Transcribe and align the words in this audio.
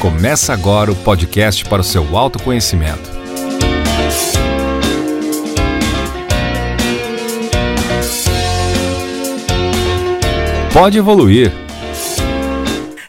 Começa 0.00 0.52
agora 0.52 0.92
o 0.92 0.94
podcast 0.94 1.64
para 1.64 1.80
o 1.80 1.84
seu 1.84 2.16
autoconhecimento. 2.16 3.10
Pode 10.72 10.98
evoluir. 10.98 11.52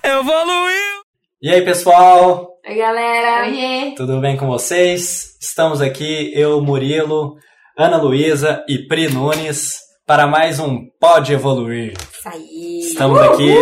Evoluiu! 0.03 1.03
E 1.39 1.51
aí, 1.51 1.61
pessoal? 1.61 2.57
Oi, 2.67 2.75
galera! 2.75 3.45
Oiê! 3.45 3.93
Tudo 3.95 4.19
bem 4.19 4.35
com 4.35 4.47
vocês? 4.47 5.37
Estamos 5.39 5.81
aqui, 5.81 6.31
eu, 6.33 6.59
Murilo, 6.59 7.35
Ana 7.77 7.97
Luísa 7.97 8.65
e 8.67 8.79
Pri 8.87 9.09
Nunes, 9.09 9.77
para 10.07 10.25
mais 10.25 10.59
um 10.59 10.87
Pode 10.99 11.33
Evoluir. 11.33 11.93
Isso 11.93 12.29
aí! 12.29 12.79
Estamos 12.79 13.21
aqui 13.21 13.53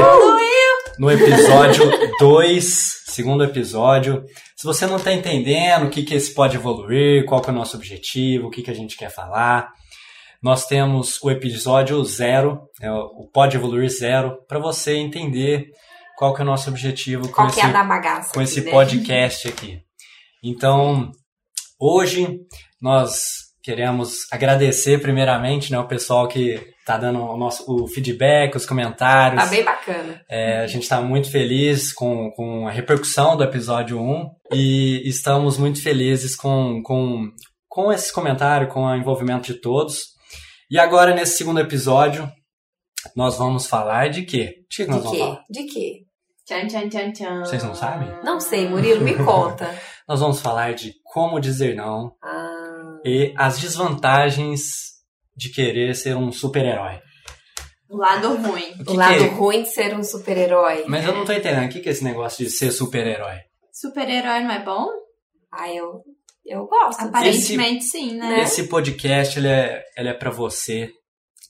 no 0.97 1.11
episódio 1.11 1.91
2, 2.19 2.96
segundo 3.17 3.43
episódio. 3.43 4.23
Se 4.55 4.63
você 4.63 4.85
não 4.85 4.97
está 4.97 5.11
entendendo 5.11 5.87
o 5.87 5.89
que, 5.89 6.03
que 6.03 6.13
é 6.13 6.17
esse 6.17 6.35
Pode 6.35 6.55
Evoluir, 6.55 7.25
qual 7.25 7.41
que 7.41 7.49
é 7.49 7.51
o 7.51 7.55
nosso 7.55 7.75
objetivo, 7.75 8.47
o 8.47 8.49
que, 8.51 8.61
que 8.61 8.69
a 8.69 8.75
gente 8.75 8.95
quer 8.95 9.09
falar, 9.09 9.71
nós 10.41 10.67
temos 10.67 11.19
o 11.23 11.31
episódio 11.31 12.03
zero, 12.03 12.69
é 12.79 12.91
o 12.91 13.27
Pode 13.33 13.57
Evoluir 13.57 13.89
zero, 13.89 14.37
para 14.47 14.59
você 14.59 14.97
entender 14.97 15.71
qual 16.15 16.31
que 16.31 16.41
é 16.41 16.43
o 16.43 16.45
nosso 16.45 16.69
objetivo 16.69 17.27
com 17.29 17.33
Qual 17.33 17.47
esse 17.47 17.59
é 17.59 17.63
com 18.31 18.39
aqui, 18.39 18.49
esse 18.49 18.61
né? 18.61 18.69
podcast 18.69 19.47
aqui. 19.47 19.81
Então, 20.43 21.11
hoje 21.79 22.39
nós 22.79 23.47
queremos 23.63 24.31
agradecer 24.31 25.01
primeiramente 25.01 25.71
né, 25.71 25.79
o 25.79 25.87
pessoal 25.87 26.27
que 26.27 26.63
está 26.87 26.97
dando 26.97 27.19
o 27.19 27.35
nosso 27.35 27.65
o 27.69 27.85
feedback, 27.85 28.55
os 28.55 28.65
comentários. 28.65 29.43
Tá 29.43 29.49
bem 29.49 29.63
bacana. 29.63 30.21
É, 30.29 30.59
a 30.59 30.67
gente 30.67 30.83
está 30.83 31.01
muito 31.01 31.29
feliz 31.29 31.91
com, 31.91 32.31
com 32.31 32.65
a 32.65 32.71
repercussão 32.71 33.35
do 33.35 33.43
episódio 33.43 33.99
1 33.99 34.31
e 34.53 35.01
estamos 35.05 35.57
muito 35.57 35.83
felizes 35.83 36.33
com, 36.33 36.81
com, 36.81 37.29
com 37.67 37.91
esse 37.91 38.11
comentário, 38.13 38.69
com 38.69 38.85
o 38.85 38.95
envolvimento 38.95 39.51
de 39.51 39.59
todos. 39.59 40.15
E 40.71 40.79
agora, 40.79 41.13
nesse 41.13 41.37
segundo 41.37 41.59
episódio, 41.59 42.31
nós 43.13 43.37
vamos 43.37 43.67
falar 43.67 44.09
de 44.09 44.23
quê? 44.23 44.63
De 44.69 44.77
que 44.77 44.85
De 44.85 44.89
nós 44.89 45.03
vamos 45.03 45.17
quê? 45.17 45.23
falar? 45.23 45.43
De 45.49 45.63
quê? 45.65 45.93
Tchan, 46.45 46.67
tchan, 46.67 46.87
tchan, 46.87 47.11
tchan. 47.11 47.39
Vocês 47.39 47.63
não 47.65 47.75
sabem? 47.75 48.07
Não 48.23 48.39
sei, 48.39 48.69
Murilo, 48.69 49.01
me 49.03 49.13
conta. 49.15 49.69
Nós 50.07 50.21
vamos 50.21 50.39
falar 50.39 50.73
de 50.73 50.93
como 51.03 51.37
dizer 51.41 51.75
não 51.75 52.13
Ah, 52.23 52.97
e 53.03 53.33
as 53.35 53.59
desvantagens 53.59 54.96
de 55.37 55.49
querer 55.49 55.95
ser 55.95 56.17
um 56.17 56.31
super-herói. 56.31 56.99
O 57.89 57.95
lado 57.97 58.35
ruim. 58.35 58.73
O 58.85 58.91
o 58.91 58.95
lado 58.95 59.17
que 59.17 59.23
é? 59.23 59.27
ruim 59.27 59.63
de 59.63 59.69
ser 59.69 59.95
um 59.95 60.03
super-herói. 60.03 60.83
Mas 60.87 61.05
eu 61.05 61.13
não 61.13 61.23
tô 61.23 61.31
entendendo. 61.31 61.67
O 61.67 61.69
que 61.69 61.79
que 61.79 61.87
é 61.87 61.91
esse 61.91 62.03
negócio 62.03 62.43
de 62.43 62.51
ser 62.51 62.71
super-herói? 62.71 63.37
Super-herói 63.71 64.41
não 64.41 64.51
é 64.51 64.63
bom? 64.63 64.87
Ah, 65.53 65.71
eu, 65.71 66.01
eu 66.45 66.65
gosto. 66.65 67.01
Aparentemente 67.01 67.85
sim, 67.85 68.17
né? 68.17 68.41
Esse 68.41 68.67
podcast, 68.67 69.39
ele 69.39 69.47
é, 69.47 69.83
ele 69.95 70.09
é 70.09 70.13
pra 70.13 70.31
você 70.31 70.89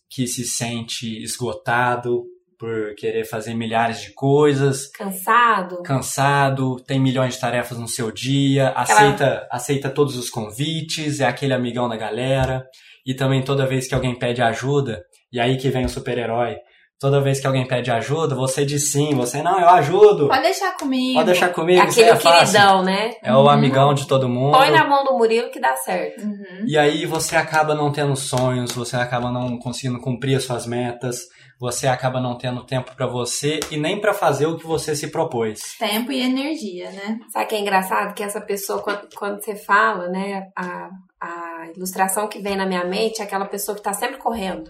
que 0.10 0.28
se 0.28 0.46
sente 0.46 1.22
esgotado 1.24 2.24
por 2.60 2.96
querer 2.96 3.24
fazer 3.26 3.54
milhares 3.54 4.02
de 4.02 4.14
coisas, 4.14 4.90
Cansado? 4.92 5.84
cansado, 5.84 6.78
tem 6.84 7.00
milhões 7.00 7.36
de 7.36 7.40
tarefas 7.40 7.78
no 7.78 7.88
seu 7.88 8.12
dia, 8.12 8.70
aceita, 8.70 9.48
aceita 9.52 9.90
todos 9.92 10.18
os 10.18 10.30
convites, 10.30 11.20
é 11.20 11.26
aquele 11.26 11.54
amigão 11.54 11.88
da 11.88 11.96
galera. 11.96 12.66
E 13.08 13.14
também 13.14 13.42
toda 13.42 13.66
vez 13.66 13.88
que 13.88 13.96
alguém 13.96 14.14
pede 14.14 14.42
ajuda, 14.42 15.02
e 15.32 15.40
aí 15.40 15.56
que 15.56 15.70
vem 15.70 15.86
o 15.86 15.90
super-herói, 15.90 16.58
toda 17.00 17.22
vez 17.22 17.40
que 17.40 17.48
alguém 17.48 17.66
pede 17.66 17.90
ajuda, 17.90 18.36
você 18.36 18.66
diz 18.66 18.92
sim, 18.92 19.16
você 19.16 19.42
não, 19.42 19.60
eu 19.60 19.70
ajudo. 19.70 20.28
Pode 20.28 20.42
deixar 20.42 20.76
comigo. 20.76 21.14
Pode 21.14 21.26
deixar 21.28 21.54
comigo, 21.54 21.82
aquele 21.82 22.10
é 22.10 22.18
queridão, 22.18 22.84
né? 22.84 23.14
É 23.24 23.34
o 23.34 23.48
amigão 23.48 23.94
de 23.94 24.06
todo 24.08 24.28
mundo. 24.28 24.58
Põe 24.58 24.72
na 24.72 24.86
mão 24.86 25.06
do 25.06 25.18
Murilo 25.18 25.50
que 25.50 25.60
dá 25.60 25.74
certo. 25.78 26.22
Uhum. 26.22 26.66
E 26.67 26.78
aí 26.78 27.06
você 27.06 27.38
acaba 27.38 27.73
não 27.73 27.92
tendo 27.94 28.16
sonhos, 28.16 28.73
você 28.73 28.98
acaba 28.98 29.32
não 29.32 29.58
conseguindo 29.58 30.02
cumprir 30.02 30.36
as 30.36 30.44
suas 30.44 30.66
metas, 30.66 31.28
você 31.60 31.88
acaba 31.88 32.20
não 32.20 32.38
tendo 32.38 32.66
tempo 32.66 32.96
pra 32.96 33.08
você 33.08 33.60
e 33.72 33.78
nem 33.78 34.00
pra 34.00 34.14
fazer 34.14 34.46
o 34.46 34.58
que 34.58 34.66
você 34.66 34.96
se 34.96 35.08
propôs. 35.08 35.60
Tempo 35.80 36.12
e 36.12 36.22
energia, 36.22 36.92
né? 36.92 37.20
Sabe 37.32 37.46
o 37.46 37.48
que 37.48 37.56
é 37.56 37.60
engraçado? 37.60 38.14
Que 38.14 38.23
essa 38.23 38.42
pessoa, 38.42 38.82
quando, 38.82 39.08
quando 39.16 39.42
você 39.42 39.56
fala, 39.56 40.08
né, 40.10 40.50
a, 40.56 40.90
a 41.22 41.47
ilustração 41.76 42.28
que 42.28 42.40
vem 42.40 42.56
na 42.56 42.66
minha 42.66 42.84
mente 42.86 43.22
é 43.22 43.26
aquela 43.26 43.45
pessoa 43.48 43.76
que 43.76 43.82
tá 43.84 43.94
sempre 43.94 44.18
correndo. 44.18 44.70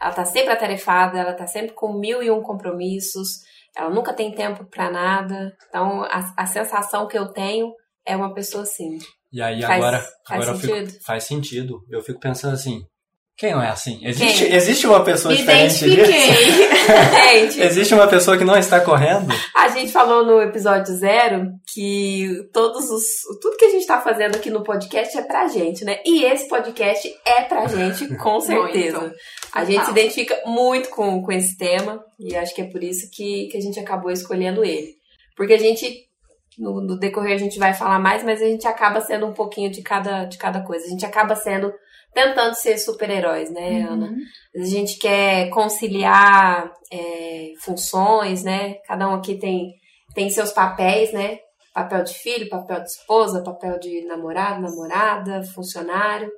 Ela 0.00 0.12
tá 0.12 0.24
sempre 0.24 0.52
atarefada, 0.52 1.18
ela 1.18 1.32
tá 1.34 1.46
sempre 1.46 1.74
com 1.74 1.98
mil 1.98 2.22
e 2.22 2.30
um 2.30 2.42
compromissos, 2.42 3.28
ela 3.76 3.88
nunca 3.88 4.12
tem 4.12 4.34
tempo 4.34 4.64
pra 4.68 4.90
nada. 4.90 5.54
Então, 5.68 6.02
a, 6.04 6.20
a 6.36 6.46
sensação 6.46 7.06
que 7.06 7.16
eu 7.16 7.32
tenho 7.32 7.72
é 8.06 8.14
uma 8.16 8.34
pessoa 8.34 8.64
assim. 8.64 8.98
E 9.32 9.40
aí 9.40 9.62
Faz- 9.62 9.72
agora, 9.82 9.98
faz 10.28 10.42
agora 10.42 10.50
eu 10.50 10.60
fico- 10.60 10.74
sentido? 10.76 10.98
faz 11.06 11.24
sentido. 11.24 11.78
Eu 11.88 12.02
fico 12.02 12.20
pensando 12.20 12.54
assim, 12.54 12.82
quem 13.36 13.52
não 13.52 13.62
é 13.62 13.68
assim? 13.68 13.98
Existe, 14.02 14.44
Quem? 14.44 14.54
existe 14.54 14.86
uma 14.86 15.02
pessoa 15.02 15.32
Me 15.32 15.38
diferente 15.40 15.72
disso? 15.72 15.86
identifiquei. 15.86 16.72
Gente, 17.32 17.60
Existe 17.62 17.94
uma 17.94 18.06
pessoa 18.06 18.36
que 18.36 18.44
não 18.44 18.56
está 18.56 18.80
correndo? 18.80 19.32
a 19.56 19.68
gente 19.68 19.90
falou 19.90 20.24
no 20.24 20.40
episódio 20.42 20.94
zero 20.96 21.48
que 21.72 22.28
todos 22.52 22.90
os. 22.90 23.02
Tudo 23.40 23.56
que 23.56 23.64
a 23.64 23.70
gente 23.70 23.86
tá 23.86 24.00
fazendo 24.00 24.36
aqui 24.36 24.50
no 24.50 24.62
podcast 24.62 25.16
é 25.16 25.22
pra 25.22 25.48
gente, 25.48 25.84
né? 25.84 25.98
E 26.04 26.24
esse 26.24 26.46
podcast 26.48 27.08
é 27.24 27.42
pra 27.42 27.66
gente, 27.66 28.06
com 28.18 28.40
certeza. 28.40 29.00
Muito. 29.00 29.14
A 29.54 29.64
gente 29.64 29.80
se 29.80 29.86
Total. 29.86 29.92
identifica 29.98 30.40
muito 30.46 30.88
com, 30.90 31.22
com 31.22 31.32
esse 31.32 31.56
tema 31.56 32.04
e 32.18 32.36
acho 32.36 32.54
que 32.54 32.62
é 32.62 32.66
por 32.70 32.82
isso 32.82 33.08
que, 33.12 33.48
que 33.50 33.56
a 33.56 33.60
gente 33.60 33.78
acabou 33.80 34.10
escolhendo 34.10 34.64
ele. 34.64 34.94
Porque 35.36 35.54
a 35.54 35.58
gente, 35.58 35.90
no, 36.58 36.80
no 36.80 36.98
decorrer, 36.98 37.34
a 37.34 37.38
gente 37.38 37.58
vai 37.58 37.72
falar 37.74 37.98
mais, 37.98 38.22
mas 38.22 38.42
a 38.42 38.46
gente 38.46 38.66
acaba 38.66 39.00
sendo 39.00 39.26
um 39.26 39.32
pouquinho 39.32 39.70
de 39.70 39.82
cada, 39.82 40.24
de 40.24 40.36
cada 40.36 40.60
coisa. 40.62 40.84
A 40.86 40.88
gente 40.90 41.06
acaba 41.06 41.34
sendo, 41.34 41.72
tentando 42.12 42.54
ser 42.54 42.78
super-heróis, 42.78 43.50
né, 43.50 43.82
Ana? 43.82 44.06
Uhum. 44.06 44.62
A 44.62 44.64
gente 44.64 44.98
quer 44.98 45.48
conciliar 45.50 46.72
é, 46.92 47.52
funções, 47.60 48.42
né? 48.42 48.74
Cada 48.86 49.08
um 49.08 49.14
aqui 49.14 49.38
tem, 49.38 49.72
tem 50.14 50.28
seus 50.30 50.52
papéis, 50.52 51.12
né? 51.12 51.38
Papel 51.74 52.04
de 52.04 52.12
filho, 52.14 52.48
papel 52.50 52.80
de 52.80 52.90
esposa, 52.90 53.42
papel 53.42 53.78
de 53.78 54.04
namorado, 54.04 54.60
namorada, 54.60 55.42
funcionário. 55.54 56.30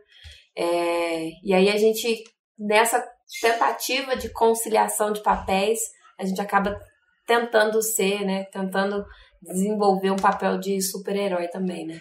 É, 0.56 1.30
e 1.42 1.52
aí 1.52 1.68
a 1.68 1.76
gente, 1.76 2.22
nessa 2.56 3.04
tentativa 3.40 4.16
de 4.16 4.32
conciliação 4.32 5.12
de 5.12 5.22
papéis, 5.22 5.80
a 6.18 6.24
gente 6.24 6.40
acaba 6.40 6.78
tentando 7.26 7.82
ser, 7.82 8.24
né? 8.24 8.44
Tentando 8.52 9.04
desenvolver 9.42 10.10
um 10.10 10.16
papel 10.16 10.58
de 10.58 10.80
super-herói 10.80 11.48
também, 11.48 11.84
né? 11.84 12.00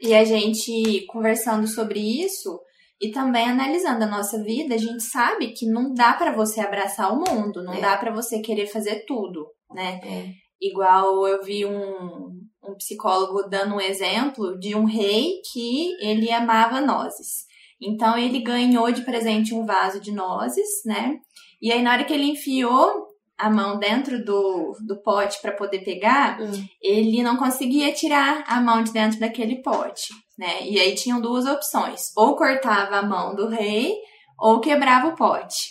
E 0.00 0.14
a 0.14 0.24
gente 0.24 1.04
conversando 1.06 1.66
sobre 1.66 1.98
isso 1.98 2.60
e 3.00 3.10
também 3.10 3.48
analisando 3.48 4.04
a 4.04 4.08
nossa 4.08 4.42
vida, 4.42 4.74
a 4.74 4.78
gente 4.78 5.02
sabe 5.02 5.52
que 5.52 5.66
não 5.66 5.94
dá 5.94 6.12
pra 6.12 6.32
você 6.34 6.60
abraçar 6.60 7.12
o 7.12 7.18
mundo, 7.18 7.62
não 7.64 7.74
É. 7.74 7.80
dá 7.80 7.96
pra 7.96 8.12
você 8.12 8.40
querer 8.40 8.66
fazer 8.66 9.04
tudo, 9.06 9.46
né? 9.72 10.00
É. 10.04 10.26
Igual 10.60 11.26
eu 11.26 11.42
vi 11.42 11.64
um, 11.64 12.28
um 12.62 12.74
psicólogo 12.76 13.48
dando 13.48 13.76
um 13.76 13.80
exemplo 13.80 14.58
de 14.58 14.74
um 14.74 14.84
rei 14.84 15.40
que 15.50 15.92
ele 16.04 16.30
amava 16.30 16.80
nozes. 16.80 17.46
Então 17.80 18.18
ele 18.18 18.40
ganhou 18.40 18.92
de 18.92 19.02
presente 19.02 19.54
um 19.54 19.64
vaso 19.64 19.98
de 20.00 20.12
nozes, 20.12 20.68
né? 20.84 21.16
E 21.62 21.72
aí 21.72 21.80
na 21.80 21.92
hora 21.92 22.04
que 22.04 22.12
ele 22.12 22.26
enfiou 22.26 23.06
a 23.40 23.48
mão 23.50 23.78
dentro 23.78 24.22
do, 24.24 24.76
do 24.86 25.00
pote 25.02 25.40
para 25.40 25.52
poder 25.52 25.80
pegar, 25.80 26.40
Hum. 26.40 26.64
ele 26.82 27.22
não 27.22 27.36
conseguia 27.36 27.92
tirar 27.92 28.44
a 28.46 28.60
mão 28.60 28.82
de 28.82 28.92
dentro 28.92 29.18
daquele 29.18 29.62
pote, 29.62 30.12
né? 30.38 30.62
E 30.62 30.78
aí 30.78 30.94
tinham 30.94 31.20
duas 31.20 31.46
opções: 31.46 32.12
ou 32.16 32.36
cortava 32.36 32.96
a 32.96 33.02
mão 33.02 33.34
do 33.34 33.48
rei 33.48 33.94
ou 34.38 34.60
quebrava 34.60 35.08
o 35.08 35.16
pote. 35.16 35.70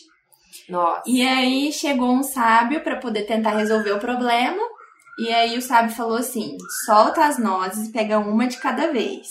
Nossa. 0.67 1.01
E 1.05 1.21
aí 1.21 1.71
chegou 1.71 2.11
um 2.11 2.23
sábio 2.23 2.83
para 2.83 2.97
poder 2.97 3.23
tentar 3.23 3.51
resolver 3.51 3.91
o 3.91 3.99
problema. 3.99 4.61
E 5.19 5.33
aí 5.33 5.57
o 5.57 5.61
sábio 5.61 5.95
falou 5.95 6.17
assim: 6.17 6.55
solta 6.85 7.25
as 7.25 7.37
nozes 7.37 7.89
e 7.89 7.91
pega 7.91 8.19
uma 8.19 8.47
de 8.47 8.57
cada 8.57 8.91
vez. 8.91 9.27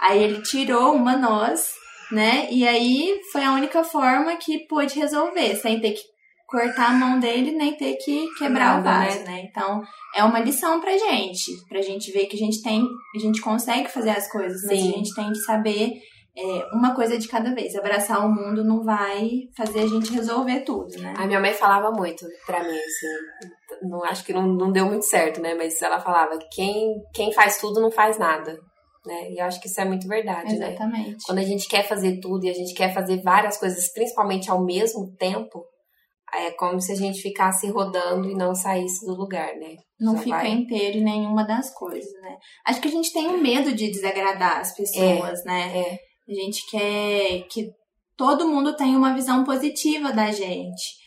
Aí 0.00 0.22
ele 0.22 0.42
tirou 0.42 0.94
uma 0.94 1.16
noz, 1.16 1.70
né? 2.10 2.48
E 2.50 2.66
aí 2.66 3.20
foi 3.32 3.44
a 3.44 3.52
única 3.52 3.84
forma 3.84 4.36
que 4.36 4.66
pôde 4.66 4.98
resolver, 4.98 5.56
sem 5.56 5.80
ter 5.80 5.92
que 5.92 6.02
cortar 6.50 6.90
a 6.90 6.92
mão 6.92 7.20
dele 7.20 7.52
nem 7.52 7.76
ter 7.76 7.94
que 7.96 8.26
quebrar 8.36 8.80
Nada, 8.80 8.80
o 8.80 8.82
vaso, 8.82 9.24
né? 9.24 9.44
Então 9.48 9.80
é 10.14 10.24
uma 10.24 10.40
lição 10.40 10.80
pra 10.80 10.98
gente, 10.98 11.52
pra 11.68 11.80
gente 11.80 12.10
ver 12.10 12.26
que 12.26 12.36
a 12.36 12.38
gente 12.38 12.60
tem, 12.60 12.84
a 13.14 13.18
gente 13.18 13.40
consegue 13.40 13.88
fazer 13.88 14.10
as 14.10 14.30
coisas, 14.30 14.62
mas 14.66 14.80
Sim. 14.80 14.88
a 14.88 14.96
gente 14.96 15.14
tem 15.14 15.28
que 15.28 15.38
saber 15.38 15.92
é, 16.36 16.74
uma 16.74 16.94
coisa 16.94 17.16
de 17.16 17.28
cada 17.28 17.54
vez. 17.54 17.74
Abraçar 17.76 18.26
o 18.26 18.28
mundo 18.28 18.64
não 18.64 18.82
vai 18.82 19.30
fazer 19.56 19.80
a 19.80 19.86
gente 19.86 20.12
resolver 20.12 20.60
tudo, 20.60 20.98
né? 20.98 21.14
A 21.16 21.26
minha 21.26 21.40
mãe 21.40 21.52
falava 21.52 21.92
muito 21.92 22.26
pra 22.44 22.62
mim, 22.62 22.76
assim. 22.76 23.88
Não, 23.88 24.04
acho 24.04 24.24
que 24.24 24.32
não, 24.32 24.42
não 24.42 24.72
deu 24.72 24.86
muito 24.86 25.04
certo, 25.04 25.40
né? 25.40 25.54
Mas 25.54 25.80
ela 25.80 26.00
falava: 26.00 26.36
quem, 26.52 26.94
quem 27.14 27.32
faz 27.32 27.60
tudo 27.60 27.80
não 27.80 27.90
faz 27.90 28.18
nada. 28.18 28.58
Né? 29.06 29.30
E 29.30 29.40
eu 29.40 29.46
acho 29.46 29.60
que 29.60 29.66
isso 29.66 29.80
é 29.80 29.84
muito 29.84 30.06
verdade, 30.06 30.58
né? 30.58 30.68
Exatamente. 30.68 31.24
Quando 31.24 31.38
a 31.38 31.44
gente 31.44 31.66
quer 31.66 31.88
fazer 31.88 32.20
tudo 32.20 32.44
e 32.44 32.50
a 32.50 32.54
gente 32.54 32.74
quer 32.74 32.92
fazer 32.92 33.22
várias 33.22 33.56
coisas, 33.56 33.90
principalmente 33.92 34.50
ao 34.50 34.62
mesmo 34.62 35.10
tempo, 35.16 35.64
é 36.34 36.50
como 36.52 36.80
se 36.80 36.92
a 36.92 36.94
gente 36.94 37.20
ficasse 37.20 37.68
rodando 37.70 38.28
e 38.30 38.34
não 38.34 38.54
saísse 38.54 39.04
do 39.06 39.14
lugar, 39.14 39.54
né? 39.56 39.76
Não 39.98 40.16
Só 40.16 40.22
fica 40.22 40.36
vai. 40.36 40.50
inteiro 40.50 40.98
em 40.98 41.04
nenhuma 41.04 41.44
das 41.44 41.72
coisas, 41.74 42.12
né? 42.22 42.36
Acho 42.66 42.80
que 42.80 42.88
a 42.88 42.90
gente 42.90 43.12
tem 43.12 43.28
um 43.28 43.40
medo 43.40 43.72
de 43.72 43.90
desagradar 43.90 44.58
as 44.58 44.74
pessoas, 44.74 45.44
né? 45.44 45.78
É, 45.78 45.98
A 46.28 46.34
gente 46.34 46.68
quer 46.70 47.46
que 47.50 47.70
todo 48.16 48.48
mundo 48.48 48.76
tenha 48.76 48.96
uma 48.96 49.14
visão 49.14 49.44
positiva 49.44 50.12
da 50.12 50.30
gente. 50.30 50.98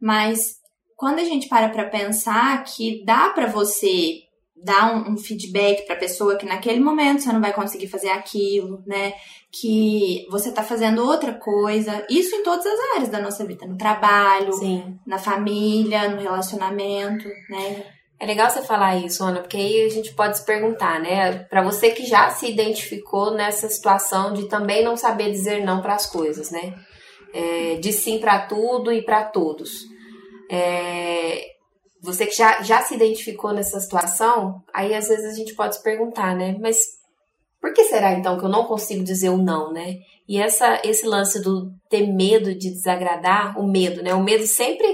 Mas 0.00 0.56
quando 0.96 1.18
a 1.18 1.24
gente 1.24 1.48
para 1.48 1.68
pra 1.68 1.88
pensar 1.88 2.64
que 2.64 3.04
dá 3.04 3.30
pra 3.30 3.46
você 3.46 4.25
dar 4.56 4.94
um, 4.94 5.12
um 5.12 5.16
feedback 5.16 5.86
pra 5.86 5.96
pessoa 5.96 6.36
que 6.36 6.46
naquele 6.46 6.80
momento 6.80 7.22
você 7.22 7.32
não 7.32 7.40
vai 7.40 7.52
conseguir 7.52 7.88
fazer 7.88 8.08
aquilo, 8.08 8.82
né? 8.86 9.12
Que 9.52 10.26
você 10.30 10.50
tá 10.50 10.62
fazendo 10.62 11.04
outra 11.04 11.34
coisa. 11.34 12.04
Isso 12.10 12.34
em 12.34 12.42
todas 12.42 12.66
as 12.66 12.80
áreas 12.94 13.08
da 13.08 13.20
nossa 13.20 13.44
vida, 13.44 13.66
no 13.66 13.76
trabalho, 13.76 14.52
sim. 14.54 14.98
na 15.06 15.18
família, 15.18 16.08
no 16.08 16.20
relacionamento, 16.20 17.28
né? 17.48 17.84
É 18.18 18.24
legal 18.24 18.48
você 18.48 18.62
falar 18.62 18.96
isso, 18.96 19.22
Ana, 19.22 19.40
porque 19.40 19.58
aí 19.58 19.84
a 19.84 19.90
gente 19.90 20.14
pode 20.14 20.38
se 20.38 20.44
perguntar, 20.44 20.98
né? 21.00 21.34
Pra 21.50 21.62
você 21.62 21.90
que 21.90 22.06
já 22.06 22.30
se 22.30 22.50
identificou 22.50 23.32
nessa 23.32 23.68
situação 23.68 24.32
de 24.32 24.48
também 24.48 24.82
não 24.82 24.96
saber 24.96 25.30
dizer 25.30 25.62
não 25.64 25.82
para 25.82 25.94
as 25.94 26.06
coisas, 26.06 26.50
né? 26.50 26.74
É, 27.34 27.74
de 27.74 27.92
sim 27.92 28.18
pra 28.18 28.46
tudo 28.46 28.90
e 28.90 29.02
pra 29.02 29.22
todos. 29.22 29.82
É, 30.50 31.55
você 32.02 32.26
que 32.26 32.36
já, 32.36 32.62
já 32.62 32.82
se 32.82 32.94
identificou 32.94 33.52
nessa 33.52 33.80
situação, 33.80 34.62
aí 34.72 34.94
às 34.94 35.08
vezes 35.08 35.32
a 35.32 35.36
gente 35.36 35.54
pode 35.54 35.76
se 35.76 35.82
perguntar, 35.82 36.34
né? 36.36 36.56
Mas 36.60 36.78
por 37.60 37.72
que 37.72 37.84
será 37.84 38.12
então 38.12 38.38
que 38.38 38.44
eu 38.44 38.48
não 38.48 38.64
consigo 38.64 39.02
dizer 39.02 39.30
o 39.30 39.38
não, 39.38 39.72
né? 39.72 39.96
E 40.28 40.38
essa, 40.38 40.80
esse 40.84 41.06
lance 41.06 41.40
do 41.40 41.70
ter 41.88 42.06
medo 42.06 42.54
de 42.54 42.70
desagradar, 42.70 43.58
o 43.58 43.66
medo, 43.66 44.02
né? 44.02 44.14
O 44.14 44.22
medo 44.22 44.46
sempre 44.46 44.86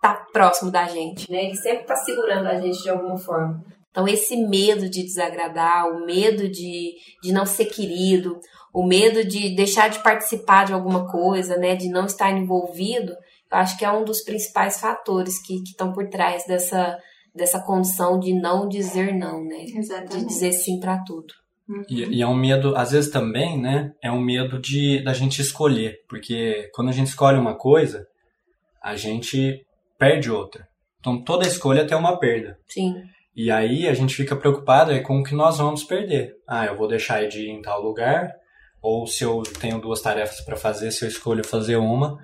tá 0.00 0.14
próximo 0.32 0.70
da 0.70 0.86
gente, 0.86 1.30
né? 1.30 1.44
Ele 1.44 1.56
sempre 1.56 1.84
tá 1.84 1.96
segurando 1.96 2.46
a 2.46 2.60
gente 2.60 2.82
de 2.82 2.90
alguma 2.90 3.18
forma. 3.18 3.64
Então, 3.90 4.06
esse 4.06 4.36
medo 4.36 4.88
de 4.88 5.02
desagradar, 5.02 5.88
o 5.88 6.04
medo 6.04 6.48
de, 6.48 6.94
de 7.22 7.32
não 7.32 7.46
ser 7.46 7.64
querido, 7.64 8.38
o 8.72 8.86
medo 8.86 9.24
de 9.24 9.56
deixar 9.56 9.88
de 9.88 10.02
participar 10.02 10.66
de 10.66 10.72
alguma 10.72 11.10
coisa, 11.10 11.56
né? 11.56 11.74
De 11.74 11.88
não 11.88 12.04
estar 12.06 12.30
envolvido, 12.30 13.14
eu 13.56 13.60
acho 13.60 13.78
que 13.78 13.84
é 13.84 13.90
um 13.90 14.04
dos 14.04 14.22
principais 14.22 14.78
fatores 14.78 15.40
que 15.40 15.62
estão 15.62 15.90
por 15.92 16.08
trás 16.08 16.44
dessa, 16.46 16.98
dessa 17.34 17.58
condição 17.60 18.20
de 18.20 18.34
não 18.34 18.68
dizer 18.68 19.14
não, 19.14 19.42
né? 19.42 19.64
De 19.64 19.78
Exatamente. 19.78 20.26
dizer 20.26 20.52
sim 20.52 20.78
pra 20.78 20.98
tudo. 20.98 21.32
E, 21.88 22.18
e 22.18 22.22
é 22.22 22.26
um 22.26 22.36
medo, 22.36 22.76
às 22.76 22.92
vezes 22.92 23.10
também, 23.10 23.58
né? 23.60 23.92
É 24.02 24.12
um 24.12 24.20
medo 24.20 24.60
de 24.60 25.02
da 25.02 25.14
gente 25.14 25.40
escolher. 25.40 26.04
Porque 26.06 26.70
quando 26.74 26.90
a 26.90 26.92
gente 26.92 27.08
escolhe 27.08 27.38
uma 27.38 27.56
coisa, 27.56 28.06
a 28.82 28.94
gente 28.94 29.64
perde 29.98 30.30
outra. 30.30 30.68
Então 31.00 31.24
toda 31.24 31.46
escolha 31.46 31.86
tem 31.86 31.96
uma 31.96 32.18
perda. 32.18 32.58
Sim, 32.68 32.94
E 33.34 33.50
aí 33.50 33.88
a 33.88 33.94
gente 33.94 34.14
fica 34.14 34.36
preocupado 34.36 34.92
é 34.92 35.00
com 35.00 35.20
o 35.20 35.24
que 35.24 35.34
nós 35.34 35.56
vamos 35.56 35.82
perder. 35.82 36.34
Ah, 36.46 36.66
eu 36.66 36.76
vou 36.76 36.86
deixar 36.86 37.26
de 37.26 37.46
ir 37.46 37.50
em 37.50 37.62
tal 37.62 37.82
lugar, 37.82 38.32
ou 38.82 39.06
se 39.06 39.24
eu 39.24 39.42
tenho 39.60 39.80
duas 39.80 40.02
tarefas 40.02 40.42
para 40.42 40.56
fazer, 40.56 40.90
se 40.90 41.04
eu 41.04 41.08
escolho 41.08 41.44
fazer 41.44 41.76
uma, 41.76 42.18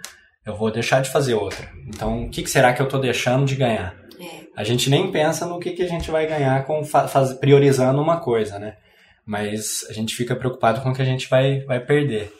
eu 0.47 0.57
vou 0.57 0.71
deixar 0.71 1.01
de 1.03 1.11
fazer 1.11 1.35
outra. 1.35 1.69
Então, 1.89 2.25
o 2.25 2.31
que, 2.31 2.43
que 2.43 2.51
será 2.51 2.73
que 2.73 2.81
eu 2.83 2.87
estou 2.87 3.01
deixando 3.01 3.45
de 3.45 3.57
ganhar? 3.57 3.95
é. 4.21 4.43
A 4.55 4.65
gente 4.65 4.91
nem 4.91 5.11
pensa 5.11 5.47
no 5.47 5.59
que, 5.59 5.71
que 5.73 5.83
a 5.83 5.89
gente 5.89 6.11
vai 6.11 6.27
ganhar 6.27 6.67
com 6.67 6.85
fa- 6.85 7.09
faz- 7.09 7.33
priorizando 7.35 8.01
uma 8.03 8.21
coisa, 8.21 8.59
né? 8.59 8.77
Mas 9.27 9.85
a 9.89 9.93
gente 9.93 10.15
fica 10.15 10.37
preocupado 10.37 10.81
com 10.83 10.91
o 10.91 10.95
que 10.95 11.01
a 11.03 11.07
gente 11.07 11.29
vai, 11.29 11.61
vai 11.61 11.81
perder. 11.81 12.31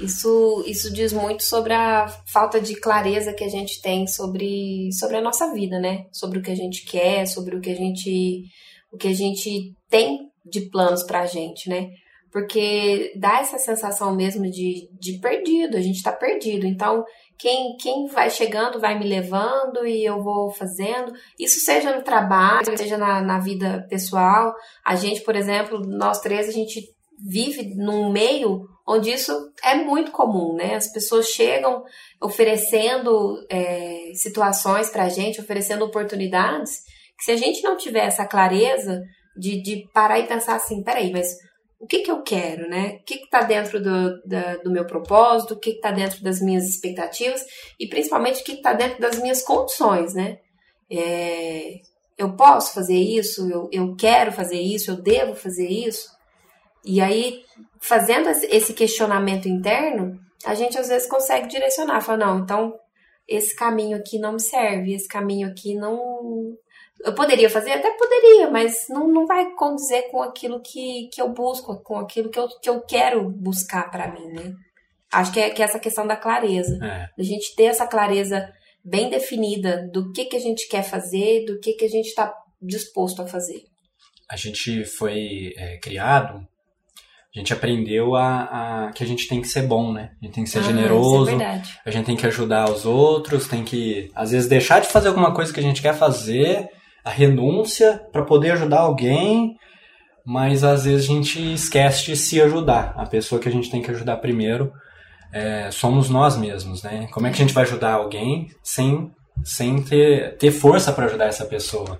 Isso, 0.00 0.64
isso 0.66 0.92
diz 0.92 1.12
muito 1.12 1.42
sobre 1.44 1.72
a 1.74 2.08
falta 2.32 2.60
de 2.60 2.74
clareza 2.74 3.34
que 3.34 3.44
a 3.44 3.48
gente 3.48 3.80
tem 3.82 4.06
sobre, 4.06 4.88
sobre 4.98 5.18
a 5.18 5.20
nossa 5.20 5.52
vida, 5.52 5.78
né? 5.78 6.04
Sobre 6.10 6.38
o 6.38 6.42
que 6.42 6.50
a 6.50 6.54
gente 6.56 6.84
quer, 6.86 7.26
sobre 7.26 7.54
o 7.54 7.60
que 7.60 7.70
a 7.70 7.74
gente, 7.76 8.42
o 8.92 8.96
que 8.96 9.08
a 9.08 9.14
gente 9.14 9.72
tem 9.90 10.18
de 10.44 10.62
planos 10.70 11.02
pra 11.02 11.26
gente, 11.26 11.68
né? 11.68 11.86
Porque 12.32 13.12
dá 13.16 13.40
essa 13.40 13.58
sensação 13.58 14.14
mesmo 14.14 14.48
de, 14.50 14.88
de 15.00 15.18
perdido, 15.18 15.76
a 15.76 15.80
gente 15.80 16.02
tá 16.02 16.12
perdido. 16.12 16.66
Então, 16.66 17.04
quem, 17.38 17.76
quem 17.76 18.06
vai 18.06 18.30
chegando 18.30 18.78
vai 18.78 18.98
me 18.98 19.06
levando 19.06 19.84
e 19.86 20.04
eu 20.04 20.22
vou 20.22 20.50
fazendo. 20.50 21.12
Isso 21.38 21.58
seja 21.60 21.94
no 21.94 22.02
trabalho, 22.02 22.76
seja 22.76 22.96
na, 22.96 23.20
na 23.20 23.38
vida 23.38 23.86
pessoal. 23.88 24.54
A 24.84 24.94
gente, 24.94 25.22
por 25.22 25.34
exemplo, 25.34 25.80
nós 25.80 26.20
três, 26.20 26.48
a 26.48 26.52
gente 26.52 26.82
vive 27.18 27.74
num 27.74 28.10
meio 28.10 28.66
onde 28.86 29.10
isso 29.10 29.32
é 29.62 29.74
muito 29.76 30.10
comum, 30.10 30.54
né? 30.54 30.74
As 30.74 30.92
pessoas 30.92 31.26
chegam 31.26 31.82
oferecendo 32.20 33.36
é, 33.48 34.12
situações 34.14 34.90
pra 34.90 35.08
gente, 35.08 35.40
oferecendo 35.40 35.84
oportunidades, 35.84 36.80
que 37.16 37.24
se 37.24 37.30
a 37.30 37.36
gente 37.36 37.62
não 37.62 37.76
tiver 37.76 38.06
essa 38.06 38.26
clareza 38.26 39.00
de, 39.36 39.62
de 39.62 39.88
parar 39.92 40.18
e 40.18 40.26
pensar 40.26 40.56
assim, 40.56 40.82
peraí, 40.82 41.12
mas 41.12 41.36
o 41.80 41.86
que 41.86 42.00
que 42.00 42.10
eu 42.10 42.22
quero, 42.22 42.68
né? 42.68 42.98
O 43.00 43.04
que 43.04 43.18
que 43.18 43.30
tá 43.30 43.42
dentro 43.42 43.82
do, 43.82 44.20
da- 44.24 44.56
do 44.58 44.70
meu 44.70 44.84
propósito, 44.86 45.54
o 45.54 45.58
que 45.58 45.72
que 45.74 45.80
tá 45.80 45.90
dentro 45.90 46.22
das 46.22 46.40
minhas 46.40 46.68
expectativas 46.68 47.42
e 47.78 47.88
principalmente 47.88 48.42
o 48.42 48.44
que 48.44 48.56
que 48.56 48.62
tá 48.62 48.72
dentro 48.74 49.00
das 49.00 49.18
minhas 49.18 49.42
condições, 49.42 50.14
né? 50.14 50.38
É, 50.90 51.74
eu 52.18 52.36
posso 52.36 52.74
fazer 52.74 52.96
isso, 52.98 53.48
eu, 53.50 53.68
eu 53.72 53.96
quero 53.96 54.30
fazer 54.32 54.60
isso, 54.60 54.90
eu 54.90 54.96
devo 55.00 55.34
fazer 55.34 55.68
isso. 55.68 56.10
E 56.84 57.00
aí, 57.00 57.42
fazendo 57.80 58.28
esse- 58.28 58.74
questionamento 58.74 59.48
interno, 59.48 60.18
a 60.44 60.54
gente 60.54 60.78
às 60.78 60.88
vezes 60.88 61.08
consegue 61.08 61.48
direcionar, 61.48 62.00
falar, 62.00 62.18
não, 62.26 62.38
então 62.40 62.74
esse 63.28 63.54
caminho 63.54 63.96
aqui 63.96 64.18
não 64.18 64.32
me 64.34 64.40
serve, 64.40 64.94
esse 64.94 65.06
caminho 65.08 65.48
aqui 65.48 65.74
não. 65.74 65.98
Eu 67.04 67.14
poderia 67.14 67.48
fazer? 67.48 67.72
Até 67.72 67.90
poderia, 67.96 68.50
mas 68.50 68.86
não, 68.88 69.08
não 69.08 69.26
vai 69.26 69.52
condizer 69.54 70.10
com 70.10 70.22
aquilo 70.22 70.60
que, 70.60 71.08
que 71.12 71.20
eu 71.20 71.28
busco, 71.30 71.80
com 71.82 71.98
aquilo 71.98 72.28
que 72.30 72.38
eu, 72.38 72.48
que 72.60 72.68
eu 72.68 72.80
quero 72.82 73.28
buscar 73.30 73.90
pra 73.90 74.12
mim, 74.12 74.26
né? 74.26 74.52
Acho 75.12 75.32
que 75.32 75.40
é, 75.40 75.50
que 75.50 75.62
é 75.62 75.64
essa 75.64 75.78
questão 75.80 76.06
da 76.06 76.16
clareza. 76.16 76.78
É. 76.84 77.08
Da 77.16 77.24
gente 77.24 77.54
ter 77.56 77.64
essa 77.64 77.86
clareza 77.86 78.48
bem 78.84 79.08
definida 79.10 79.88
do 79.92 80.12
que, 80.12 80.26
que 80.26 80.36
a 80.36 80.40
gente 80.40 80.68
quer 80.68 80.82
fazer, 80.82 81.44
do 81.46 81.58
que, 81.58 81.72
que 81.72 81.84
a 81.84 81.88
gente 81.88 82.06
está 82.08 82.32
disposto 82.60 83.22
a 83.22 83.26
fazer. 83.26 83.62
A 84.30 84.36
gente 84.36 84.84
foi 84.84 85.52
é, 85.56 85.78
criado, 85.78 86.46
a 87.34 87.38
gente 87.38 87.52
aprendeu 87.52 88.14
a, 88.14 88.86
a- 88.88 88.92
que 88.92 89.02
a 89.02 89.06
gente 89.06 89.26
tem 89.26 89.40
que 89.40 89.48
ser 89.48 89.62
bom, 89.62 89.92
né? 89.92 90.12
A 90.20 90.24
gente 90.24 90.34
tem 90.34 90.44
que 90.44 90.50
ser 90.50 90.60
Ah, 90.60 90.62
generoso, 90.62 91.22
Isso 91.24 91.34
é 91.34 91.36
verdade. 91.38 91.78
a 91.84 91.90
gente 91.90 92.06
tem 92.06 92.16
que 92.16 92.26
ajudar 92.26 92.70
os 92.70 92.84
outros, 92.86 93.48
tem 93.48 93.64
que, 93.64 94.10
às 94.14 94.30
vezes, 94.30 94.48
deixar 94.48 94.80
de 94.80 94.88
fazer 94.88 95.08
alguma 95.08 95.34
coisa 95.34 95.52
que 95.52 95.58
a 95.60 95.62
gente 95.62 95.82
quer 95.82 95.94
fazer, 95.94 96.68
a 97.04 97.10
renúncia 97.10 98.00
para 98.12 98.22
poder 98.22 98.52
ajudar 98.52 98.80
alguém, 98.80 99.56
mas 100.24 100.62
às 100.62 100.84
vezes 100.84 101.08
a 101.08 101.12
gente 101.12 101.54
esquece 101.54 102.06
de 102.06 102.16
se 102.16 102.40
ajudar. 102.40 102.94
A 102.96 103.06
pessoa 103.06 103.40
que 103.40 103.48
a 103.48 103.52
gente 103.52 103.70
tem 103.70 103.82
que 103.82 103.90
ajudar 103.90 104.18
primeiro 104.18 104.72
é, 105.32 105.70
somos 105.70 106.10
nós 106.10 106.36
mesmos, 106.36 106.82
né? 106.82 107.08
Como 107.12 107.26
é 107.26 107.30
que 107.30 107.36
a 107.36 107.46
gente 107.46 107.54
vai 107.54 107.64
ajudar 107.64 107.92
alguém 107.94 108.48
sem, 108.62 109.10
sem 109.44 109.82
ter, 109.82 110.36
ter 110.36 110.50
força 110.50 110.92
para 110.92 111.06
ajudar 111.06 111.26
essa 111.26 111.44
pessoa? 111.44 111.98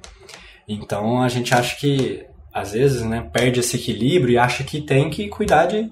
Então 0.69 1.23
a 1.23 1.29
gente 1.29 1.55
acha 1.55 1.77
que, 1.77 2.25
às 2.53 2.73
vezes, 2.73 3.03
né, 3.03 3.29
perde 3.33 3.61
esse 3.61 3.77
equilíbrio 3.77 4.35
e 4.35 4.39
acha 4.39 4.65
que 4.65 4.81
tem 4.81 5.09
que 5.11 5.29
cuidar 5.29 5.67
de, 5.67 5.91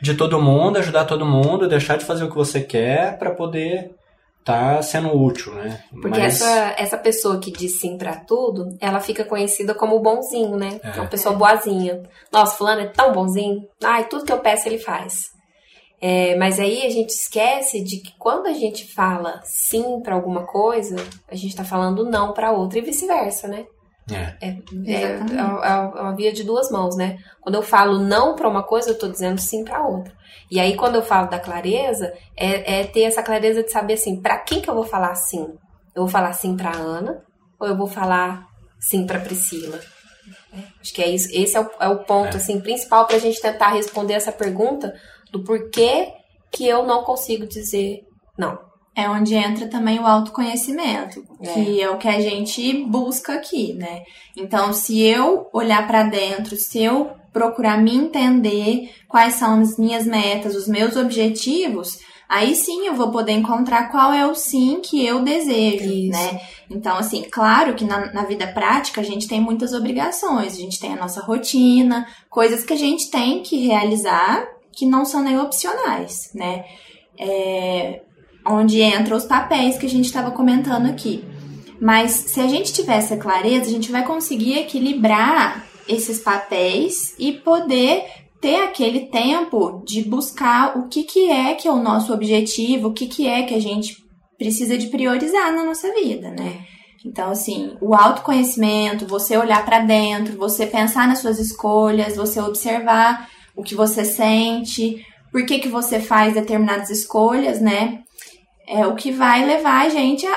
de 0.00 0.14
todo 0.14 0.40
mundo, 0.40 0.78
ajudar 0.78 1.04
todo 1.04 1.26
mundo, 1.26 1.68
deixar 1.68 1.96
de 1.96 2.04
fazer 2.04 2.24
o 2.24 2.30
que 2.30 2.36
você 2.36 2.60
quer 2.60 3.18
para 3.18 3.30
poder 3.30 3.90
estar 4.44 4.82
sendo 4.82 5.10
útil, 5.18 5.54
né? 5.54 5.82
Porque 5.90 6.20
Mas- 6.20 6.40
essa, 6.42 6.74
essa 6.76 6.98
pessoa 6.98 7.40
que 7.40 7.50
diz 7.50 7.80
sim 7.80 7.96
pra 7.96 8.16
tudo, 8.16 8.76
ela 8.78 9.00
fica 9.00 9.24
conhecida 9.24 9.74
como 9.74 9.98
bonzinho, 10.00 10.56
né? 10.56 10.78
É. 10.84 10.88
É 10.88 11.00
uma 11.00 11.08
pessoa 11.08 11.34
boazinha. 11.34 12.02
Nossa, 12.30 12.56
fulano 12.56 12.82
é 12.82 12.86
tão 12.88 13.12
bonzinho. 13.12 13.66
Ai, 13.82 14.04
tudo 14.06 14.24
que 14.26 14.32
eu 14.32 14.38
peço 14.40 14.68
ele 14.68 14.78
faz. 14.78 15.32
É, 16.00 16.36
mas 16.36 16.60
aí 16.60 16.84
a 16.86 16.90
gente 16.90 17.10
esquece 17.10 17.82
de 17.82 17.96
que 18.02 18.12
quando 18.18 18.46
a 18.46 18.52
gente 18.52 18.92
fala 18.92 19.40
sim 19.44 20.00
pra 20.02 20.14
alguma 20.14 20.44
coisa, 20.44 20.96
a 21.30 21.34
gente 21.34 21.56
tá 21.56 21.64
falando 21.64 22.04
não 22.04 22.34
pra 22.34 22.52
outra 22.52 22.78
e 22.78 22.82
vice-versa, 22.82 23.48
né? 23.48 23.64
É. 24.10 24.34
É, 24.40 24.48
é, 24.86 25.02
é 25.02 25.42
uma- 25.42 25.66
é 25.66 26.00
uma 26.02 26.14
via 26.14 26.32
de 26.32 26.44
duas 26.44 26.70
mãos, 26.70 26.94
né? 26.96 27.18
Quando 27.40 27.54
eu 27.54 27.62
falo 27.62 27.98
não 27.98 28.34
pra 28.36 28.48
uma 28.48 28.62
coisa, 28.62 28.90
eu 28.90 28.98
tô 28.98 29.08
dizendo 29.08 29.40
sim 29.40 29.64
pra 29.64 29.86
outra. 29.86 30.12
E 30.50 30.60
aí, 30.60 30.76
quando 30.76 30.96
eu 30.96 31.02
falo 31.02 31.28
da 31.28 31.38
clareza, 31.38 32.12
é, 32.36 32.80
é 32.80 32.84
ter 32.84 33.02
essa 33.04 33.22
clareza 33.22 33.62
de 33.62 33.70
saber 33.72 33.94
assim, 33.94 34.20
pra 34.20 34.36
quem 34.38 34.60
que 34.60 34.68
eu 34.68 34.74
vou 34.74 34.84
falar 34.84 35.14
sim? 35.14 35.46
Eu 35.94 36.02
vou 36.02 36.08
falar 36.08 36.32
sim 36.34 36.56
pra 36.56 36.76
Ana 36.76 37.22
ou 37.58 37.66
eu 37.66 37.76
vou 37.76 37.86
falar 37.86 38.46
sim 38.78 39.06
pra 39.06 39.18
Priscila? 39.20 39.80
É, 40.52 40.58
acho 40.80 40.92
que 40.92 41.02
é 41.02 41.08
isso. 41.08 41.28
Esse 41.32 41.56
é 41.56 41.60
o, 41.60 41.70
é 41.80 41.88
o 41.88 42.04
ponto 42.04 42.34
É. 42.34 42.36
assim 42.36 42.60
principal 42.60 43.06
pra 43.06 43.18
gente 43.18 43.40
tentar 43.40 43.68
responder 43.70 44.14
essa 44.14 44.32
pergunta 44.32 44.94
do 45.32 45.42
porquê 45.42 46.08
que 46.52 46.66
eu 46.68 46.84
não 46.84 47.02
consigo 47.04 47.46
dizer 47.46 48.00
não. 48.38 48.58
É 48.96 49.08
onde 49.08 49.34
entra 49.34 49.66
também 49.66 49.98
o 49.98 50.06
autoconhecimento, 50.06 51.24
É. 51.40 51.52
que 51.52 51.82
é 51.82 51.90
o 51.90 51.98
que 51.98 52.06
a 52.06 52.20
gente 52.20 52.84
busca 52.84 53.34
aqui, 53.34 53.72
né? 53.74 54.02
Então, 54.36 54.72
se 54.72 55.00
eu 55.00 55.48
olhar 55.52 55.86
pra 55.86 56.04
dentro, 56.04 56.56
se 56.56 56.82
eu 56.82 57.10
procurar 57.32 57.82
me 57.82 57.94
entender 57.94 58.90
quais 59.08 59.34
são 59.34 59.60
as 59.60 59.76
minhas 59.76 60.06
metas, 60.06 60.54
os 60.54 60.68
meus 60.68 60.94
objetivos, 60.94 61.98
aí 62.28 62.54
sim 62.54 62.86
eu 62.86 62.94
vou 62.94 63.10
poder 63.10 63.32
encontrar 63.32 63.90
qual 63.90 64.12
é 64.12 64.24
o 64.24 64.34
sim 64.36 64.80
que 64.80 65.04
eu 65.04 65.22
desejo, 65.22 65.92
Isso. 65.92 66.10
né? 66.12 66.40
Então, 66.70 66.96
assim, 66.96 67.24
claro 67.30 67.74
que 67.74 67.84
na, 67.84 68.12
na 68.12 68.24
vida 68.24 68.46
prática 68.46 69.00
a 69.00 69.04
gente 69.04 69.26
tem 69.26 69.40
muitas 69.40 69.72
obrigações, 69.72 70.54
a 70.54 70.60
gente 70.60 70.78
tem 70.78 70.92
a 70.92 70.96
nossa 70.96 71.20
rotina, 71.20 72.06
coisas 72.30 72.62
que 72.64 72.72
a 72.72 72.76
gente 72.76 73.10
tem 73.10 73.42
que 73.42 73.66
realizar 73.66 74.46
que 74.72 74.86
não 74.86 75.04
são 75.04 75.22
nem 75.22 75.38
opcionais, 75.38 76.30
né? 76.34 76.64
É, 77.18 78.02
onde 78.46 78.82
entram 78.82 79.16
os 79.16 79.24
papéis 79.24 79.78
que 79.78 79.86
a 79.86 79.90
gente 79.90 80.06
estava 80.06 80.30
comentando 80.30 80.86
aqui. 80.86 81.24
Mas 81.80 82.12
se 82.12 82.40
a 82.40 82.46
gente 82.46 82.72
tiver 82.72 82.96
essa 82.96 83.16
clareza, 83.16 83.66
a 83.66 83.72
gente 83.72 83.90
vai 83.90 84.04
conseguir 84.04 84.58
equilibrar 84.58 85.66
esses 85.88 86.20
papéis 86.20 87.14
e 87.18 87.32
poder 87.32 88.04
ter 88.40 88.56
aquele 88.62 89.06
tempo 89.06 89.82
de 89.86 90.02
buscar 90.02 90.76
o 90.78 90.88
que, 90.88 91.02
que 91.02 91.30
é 91.30 91.54
que 91.54 91.66
é 91.66 91.72
o 91.72 91.82
nosso 91.82 92.12
objetivo, 92.12 92.88
o 92.88 92.92
que, 92.92 93.06
que 93.06 93.26
é 93.26 93.42
que 93.42 93.54
a 93.54 93.60
gente 93.60 93.96
precisa 94.36 94.76
de 94.76 94.88
priorizar 94.88 95.52
na 95.52 95.64
nossa 95.64 95.92
vida, 95.94 96.30
né? 96.30 96.64
Então, 97.04 97.30
assim, 97.30 97.76
o 97.80 97.94
autoconhecimento, 97.94 99.06
você 99.06 99.36
olhar 99.36 99.64
para 99.64 99.80
dentro, 99.80 100.38
você 100.38 100.66
pensar 100.66 101.06
nas 101.06 101.18
suas 101.18 101.38
escolhas, 101.38 102.16
você 102.16 102.40
observar 102.40 103.28
o 103.54 103.62
que 103.62 103.74
você 103.74 104.04
sente, 104.04 105.04
por 105.30 105.44
que, 105.44 105.58
que 105.58 105.68
você 105.68 106.00
faz 106.00 106.34
determinadas 106.34 106.90
escolhas, 106.90 107.60
né? 107.60 108.02
É 108.66 108.86
o 108.86 108.94
que 108.94 109.10
vai 109.12 109.44
levar 109.44 109.86
a 109.86 109.88
gente 109.88 110.26
a, 110.26 110.32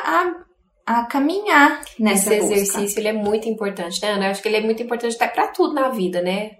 a, 0.86 1.00
a 1.00 1.05
caminhar 1.05 1.81
nessa 2.00 2.34
Esse 2.34 2.41
busca. 2.41 2.53
exercício 2.55 3.00
ele 3.00 3.07
é 3.07 3.13
muito 3.13 3.48
importante, 3.48 4.01
né, 4.01 4.12
Ana? 4.12 4.25
Eu 4.25 4.31
acho 4.31 4.41
que 4.41 4.48
ele 4.48 4.57
é 4.57 4.62
muito 4.62 4.84
importante 4.84 5.15
até 5.15 5.27
pra 5.27 5.48
tudo 5.48 5.74
na 5.74 5.89
vida, 5.89 6.22
né? 6.22 6.51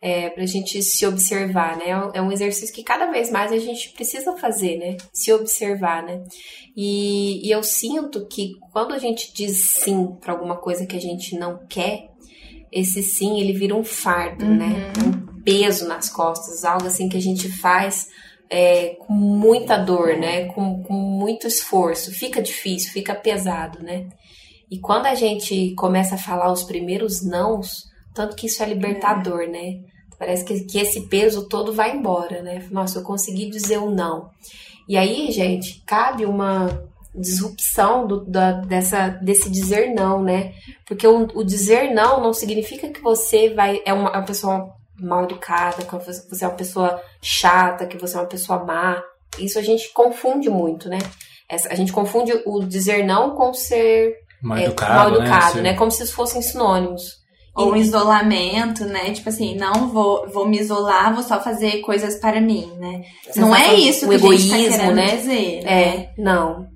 É, 0.00 0.28
pra 0.28 0.44
gente 0.44 0.82
se 0.82 1.06
observar, 1.06 1.76
né? 1.78 1.86
É 2.14 2.20
um 2.20 2.30
exercício 2.30 2.74
que 2.74 2.84
cada 2.84 3.10
vez 3.10 3.30
mais 3.30 3.50
a 3.50 3.58
gente 3.58 3.90
precisa 3.92 4.36
fazer, 4.36 4.76
né? 4.76 4.96
Se 5.12 5.32
observar, 5.32 6.02
né? 6.02 6.22
E, 6.76 7.46
e 7.46 7.50
eu 7.50 7.62
sinto 7.62 8.26
que 8.26 8.52
quando 8.72 8.92
a 8.92 8.98
gente 8.98 9.32
diz 9.32 9.70
sim 9.70 10.14
pra 10.20 10.32
alguma 10.32 10.56
coisa 10.56 10.86
que 10.86 10.96
a 10.96 11.00
gente 11.00 11.36
não 11.36 11.66
quer, 11.66 12.10
esse 12.70 13.02
sim 13.02 13.40
ele 13.40 13.54
vira 13.54 13.74
um 13.74 13.82
fardo, 13.82 14.44
né? 14.44 14.92
Um 15.02 15.42
peso 15.42 15.88
nas 15.88 16.10
costas, 16.10 16.64
algo 16.64 16.86
assim 16.86 17.08
que 17.08 17.16
a 17.16 17.22
gente 17.22 17.48
faz 17.48 18.08
é, 18.50 18.96
com 18.98 19.12
muita 19.12 19.76
dor, 19.76 20.16
né? 20.16 20.46
Com, 20.46 20.82
com 20.82 20.94
muito 20.94 21.46
esforço. 21.46 22.12
Fica 22.12 22.40
difícil, 22.40 22.92
fica 22.92 23.14
pesado, 23.14 23.82
né? 23.82 24.08
E 24.70 24.78
quando 24.78 25.06
a 25.06 25.14
gente 25.14 25.74
começa 25.74 26.16
a 26.16 26.18
falar 26.18 26.50
os 26.52 26.64
primeiros 26.64 27.24
nãos, 27.24 27.84
tanto 28.14 28.34
que 28.34 28.46
isso 28.46 28.62
é 28.62 28.66
libertador, 28.66 29.48
né? 29.48 29.80
Parece 30.18 30.44
que, 30.44 30.64
que 30.64 30.78
esse 30.78 31.02
peso 31.08 31.48
todo 31.48 31.72
vai 31.72 31.94
embora, 31.96 32.42
né? 32.42 32.66
Nossa, 32.70 32.98
eu 32.98 33.02
consegui 33.02 33.50
dizer 33.50 33.78
o 33.78 33.90
não. 33.90 34.30
E 34.88 34.96
aí, 34.96 35.30
gente, 35.30 35.82
cabe 35.86 36.24
uma 36.24 36.68
disrupção 37.14 38.06
do, 38.06 38.24
da, 38.24 38.52
dessa, 38.52 39.08
desse 39.08 39.50
dizer 39.50 39.94
não, 39.94 40.22
né? 40.22 40.52
Porque 40.86 41.06
o, 41.06 41.28
o 41.34 41.44
dizer 41.44 41.94
não 41.94 42.20
não 42.20 42.32
significa 42.32 42.88
que 42.88 43.00
você 43.00 43.50
vai 43.50 43.80
é 43.84 43.92
uma, 43.92 44.10
é 44.10 44.18
uma 44.18 44.24
pessoa 44.24 44.74
mal 45.00 45.24
educada, 45.24 45.84
que 45.84 45.94
você 45.94 46.44
é 46.44 46.48
uma 46.48 46.54
pessoa 46.54 47.00
chata, 47.22 47.86
que 47.86 47.98
você 47.98 48.16
é 48.16 48.20
uma 48.20 48.26
pessoa 48.26 48.64
má. 48.64 49.02
Isso 49.38 49.58
a 49.58 49.62
gente 49.62 49.92
confunde 49.92 50.48
muito, 50.48 50.88
né? 50.88 50.98
Essa, 51.48 51.68
a 51.72 51.74
gente 51.74 51.92
confunde 51.92 52.32
o 52.44 52.64
dizer 52.64 53.04
não 53.04 53.34
com 53.36 53.52
ser 53.54 54.14
Mal 54.42 54.58
é, 54.58 54.64
educado, 54.64 54.94
mal 54.94 55.20
educado, 55.20 55.56
né? 55.56 55.62
né? 55.72 55.74
Como 55.74 55.90
se 55.90 56.02
isso 56.02 56.14
fossem 56.14 56.42
sinônimos. 56.42 57.24
Ou 57.54 57.74
E- 57.74 57.80
isolamento, 57.80 58.84
né? 58.84 59.10
Tipo 59.12 59.28
assim, 59.30 59.56
não 59.56 59.88
vou, 59.88 60.28
vou 60.30 60.46
me 60.46 60.58
isolar, 60.58 61.14
vou 61.14 61.22
só 61.22 61.40
fazer 61.42 61.80
coisas 61.80 62.16
para 62.20 62.40
mim, 62.40 62.70
né? 62.78 63.02
não 63.36 63.54
é 63.54 63.60
sensação- 63.60 63.78
isso 63.78 64.06
o 64.06 64.08
que 64.10 64.14
a 64.14 64.18
gente 64.18 64.28
tá 64.50 64.58
egoísmo, 64.58 64.76
querendo 64.76 64.94
né? 64.94 65.16
dizer, 65.16 65.64
né? 65.64 65.82
É, 65.82 66.10
não. 66.18 66.66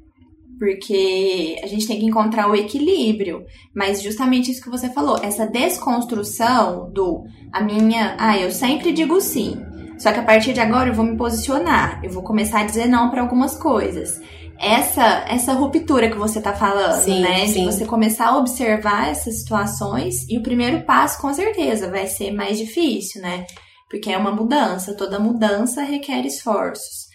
Porque 0.61 1.59
a 1.65 1.67
gente 1.67 1.87
tem 1.87 1.99
que 1.99 2.05
encontrar 2.05 2.47
o 2.47 2.55
equilíbrio. 2.55 3.47
Mas 3.75 4.03
justamente 4.03 4.51
isso 4.51 4.63
que 4.63 4.69
você 4.69 4.91
falou, 4.91 5.17
essa 5.23 5.47
desconstrução 5.47 6.93
do 6.93 7.25
a 7.51 7.63
minha, 7.63 8.15
ah, 8.19 8.37
eu 8.37 8.51
sempre 8.51 8.93
digo 8.93 9.19
sim. 9.23 9.57
Só 9.99 10.13
que 10.13 10.21
a 10.21 10.23
partir 10.23 10.53
de 10.53 10.61
agora 10.61 10.91
eu 10.91 10.95
vou 10.95 11.05
me 11.07 11.17
posicionar, 11.17 11.99
eu 12.05 12.11
vou 12.11 12.23
começar 12.23 12.61
a 12.61 12.65
dizer 12.65 12.87
não 12.87 13.09
para 13.09 13.23
algumas 13.23 13.57
coisas. 13.57 14.21
Essa 14.59 15.25
essa 15.27 15.55
ruptura 15.55 16.11
que 16.11 16.19
você 16.19 16.43
tá 16.43 16.53
falando, 16.53 17.05
Sim, 17.05 17.23
né? 17.23 17.47
sim. 17.47 17.61
De 17.61 17.73
você 17.73 17.87
começar 17.87 18.29
a 18.29 18.37
observar 18.37 19.09
essas 19.09 19.41
situações 19.41 20.29
e 20.29 20.37
o 20.37 20.43
primeiro 20.43 20.83
passo 20.83 21.23
com 21.23 21.33
certeza 21.33 21.91
vai 21.91 22.07
ser 22.07 22.33
mais 22.33 22.59
difícil, 22.59 23.23
né? 23.23 23.47
Porque 23.89 24.11
é 24.11 24.19
uma 24.19 24.31
mudança, 24.31 24.95
toda 24.95 25.19
mudança 25.19 25.83
requer 25.83 26.27
esforços. 26.27 27.09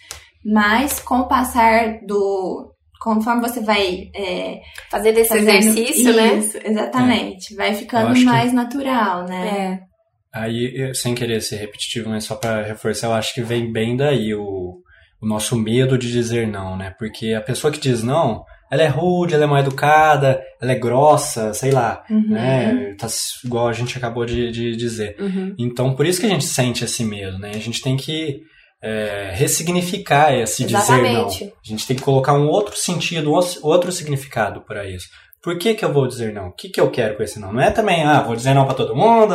Mas 0.44 0.98
com 0.98 1.20
o 1.20 1.28
passar 1.28 2.00
do 2.04 2.72
conforme 3.00 3.40
você 3.40 3.60
vai 3.60 4.10
é, 4.14 4.60
Fazer 4.90 5.10
esse 5.10 5.28
fazendo 5.28 5.48
exercício, 5.50 6.12
né? 6.14 6.34
isso, 6.36 6.58
exatamente. 6.64 7.54
Vai 7.54 7.70
Eu 7.70 7.74
ficando 7.74 8.08
acho 8.08 8.20
que- 8.20 8.26
mais 8.26 8.52
natural, 8.52 9.24
né? 9.26 9.80
É. 9.82 10.38
Aí, 10.38 10.94
sem 10.94 11.14
querer 11.14 11.40
ser 11.40 11.56
repetitivo, 11.56 12.10
mas 12.10 12.24
só 12.24 12.34
pra 12.34 12.62
reforçar, 12.62 13.06
eu 13.06 13.14
acho 13.14 13.32
que 13.34 13.40
vem 13.42 13.72
bem 13.72 13.96
daí 13.96 14.34
o, 14.34 14.76
o 15.22 15.26
nosso 15.26 15.56
medo 15.56 15.96
de 15.96 16.12
dizer 16.12 16.46
não, 16.46 16.76
né? 16.76 16.94
Porque 16.98 17.32
a 17.32 17.40
pessoa 17.40 17.72
que 17.72 17.80
diz 17.80 18.02
não, 18.02 18.44
ela 18.70 18.82
é 18.82 18.86
rude, 18.86 19.32
ela 19.34 19.44
é 19.44 19.46
mal 19.46 19.60
educada, 19.60 20.42
ela 20.60 20.72
é 20.72 20.78
grossa, 20.78 21.54
sei 21.54 21.70
lá, 21.70 22.04
Uhum. 22.10 22.28
né? 22.30 22.94
Tá 22.98 23.06
igual 23.44 23.66
a 23.68 23.72
gente 23.72 23.96
acabou 23.96 24.26
de, 24.26 24.50
de 24.50 24.76
dizer. 24.76 25.16
Uhum. 25.18 25.54
Então, 25.58 25.94
por 25.94 26.04
isso 26.04 26.20
que 26.20 26.26
a 26.26 26.30
gente 26.30 26.44
sente 26.44 26.84
esse 26.84 27.02
medo, 27.04 27.38
né? 27.38 27.52
A 27.54 27.58
gente 27.58 27.80
tem 27.80 27.96
que 27.96 28.42
é, 28.86 29.30
ressignificar 29.32 30.32
esse 30.32 30.64
dizer 30.64 31.02
não. 31.02 31.26
Exatamente. 31.26 31.44
A 31.44 31.68
gente 31.68 31.86
tem 31.86 31.96
que 31.96 32.02
colocar 32.02 32.34
um 32.34 32.46
outro 32.46 32.76
sentido, 32.76 33.32
um 33.32 33.40
outro 33.62 33.90
significado 33.90 34.60
para 34.60 34.88
isso. 34.88 35.08
Por 35.42 35.58
que, 35.58 35.74
que 35.74 35.84
eu 35.84 35.92
vou 35.92 36.06
dizer 36.06 36.32
não? 36.32 36.48
O 36.48 36.52
que, 36.52 36.68
que 36.68 36.80
eu 36.80 36.90
quero 36.90 37.16
com 37.16 37.22
esse 37.22 37.38
não? 37.40 37.52
Não 37.52 37.60
é 37.60 37.70
também, 37.70 38.04
ah, 38.04 38.20
vou 38.20 38.36
dizer 38.36 38.54
não 38.54 38.64
pra 38.64 38.74
todo 38.74 38.94
mundo. 38.96 39.34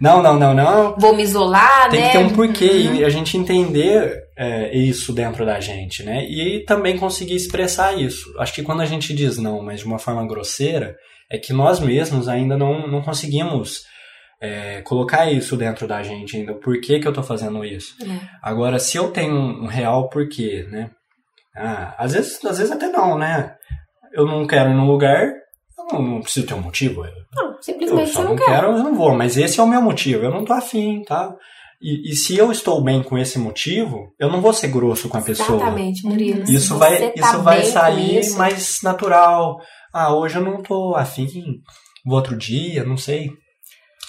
Não, 0.00 0.22
não, 0.22 0.38
não, 0.38 0.54
não. 0.54 0.94
Vou 0.98 1.14
me 1.14 1.22
isolar, 1.22 1.90
Tem 1.90 2.00
né? 2.00 2.06
que 2.06 2.18
ter 2.18 2.24
um 2.24 2.30
porquê 2.30 2.70
Uhum. 2.70 2.94
e 2.96 3.04
a 3.04 3.08
gente 3.08 3.36
entender 3.36 4.14
é, 4.36 4.76
isso 4.76 5.12
dentro 5.12 5.44
da 5.44 5.58
gente, 5.60 6.02
né? 6.02 6.24
E 6.24 6.64
também 6.64 6.98
conseguir 6.98 7.34
expressar 7.34 7.98
isso. 7.98 8.32
Acho 8.38 8.52
que 8.52 8.62
quando 8.62 8.80
a 8.82 8.86
gente 8.86 9.14
diz 9.14 9.38
não, 9.38 9.62
mas 9.62 9.80
de 9.80 9.86
uma 9.86 9.98
forma 9.98 10.26
grosseira, 10.26 10.96
é 11.30 11.38
que 11.38 11.52
nós 11.52 11.80
mesmos 11.80 12.28
ainda 12.28 12.56
não, 12.56 12.86
não 12.86 13.02
conseguimos 13.02 13.82
é, 14.42 14.82
colocar 14.82 15.30
isso 15.30 15.56
dentro 15.56 15.86
da 15.86 16.02
gente 16.02 16.36
ainda. 16.36 16.50
O 16.50 16.58
porquê 16.58 16.98
que 16.98 17.06
eu 17.06 17.12
tô 17.12 17.22
fazendo 17.22 17.64
isso? 17.64 17.94
É. 18.02 18.18
Agora, 18.42 18.80
se 18.80 18.96
eu 18.96 19.08
tenho 19.12 19.36
um 19.36 19.66
real 19.66 20.08
porquê, 20.08 20.66
né? 20.68 20.90
Ah, 21.56 21.94
às 21.96 22.12
vezes, 22.12 22.44
às 22.44 22.58
vezes 22.58 22.72
até 22.72 22.88
não, 22.88 23.16
né? 23.16 23.54
Eu 24.12 24.26
não 24.26 24.44
quero 24.44 24.70
ir 24.70 24.74
num 24.74 24.86
lugar, 24.88 25.22
eu 25.78 25.84
não, 25.92 26.02
não 26.02 26.20
preciso 26.20 26.44
ter 26.46 26.54
um 26.54 26.60
motivo. 26.60 27.04
Eu, 27.04 27.12
Não, 27.36 27.52
eu 27.52 27.62
simplesmente 27.62 28.10
só 28.10 28.18
você 28.20 28.22
não 28.24 28.30
não 28.30 28.36
quer. 28.36 28.46
quero, 28.46 28.66
eu 28.72 28.78
não 28.82 28.94
vou. 28.96 29.14
Mas 29.14 29.36
esse 29.36 29.60
é 29.60 29.62
o 29.62 29.68
meu 29.68 29.80
motivo. 29.80 30.24
Eu 30.24 30.32
não 30.32 30.44
tô 30.44 30.52
afim, 30.52 31.02
tá? 31.04 31.32
E, 31.80 32.10
e 32.10 32.16
se 32.16 32.36
eu 32.36 32.50
estou 32.50 32.82
bem 32.82 33.00
com 33.02 33.16
esse 33.16 33.38
motivo, 33.38 34.12
eu 34.18 34.28
não 34.28 34.40
vou 34.40 34.52
ser 34.52 34.68
grosso 34.68 35.08
com 35.08 35.18
a 35.18 35.22
pessoa. 35.22 35.56
Exatamente, 35.62 36.04
Murilo. 36.04 36.42
Isso 36.50 36.76
vai, 36.78 37.12
tá 37.12 37.28
isso 37.28 37.42
vai 37.42 37.62
sair 37.62 38.18
isso, 38.18 38.38
mais 38.38 38.80
natural. 38.82 39.60
Ah, 39.92 40.12
hoje 40.14 40.36
eu 40.36 40.42
não 40.42 40.62
tô 40.62 40.96
afim, 40.96 41.28
vou 42.04 42.16
outro 42.16 42.36
dia, 42.36 42.84
não 42.84 42.96
sei. 42.96 43.30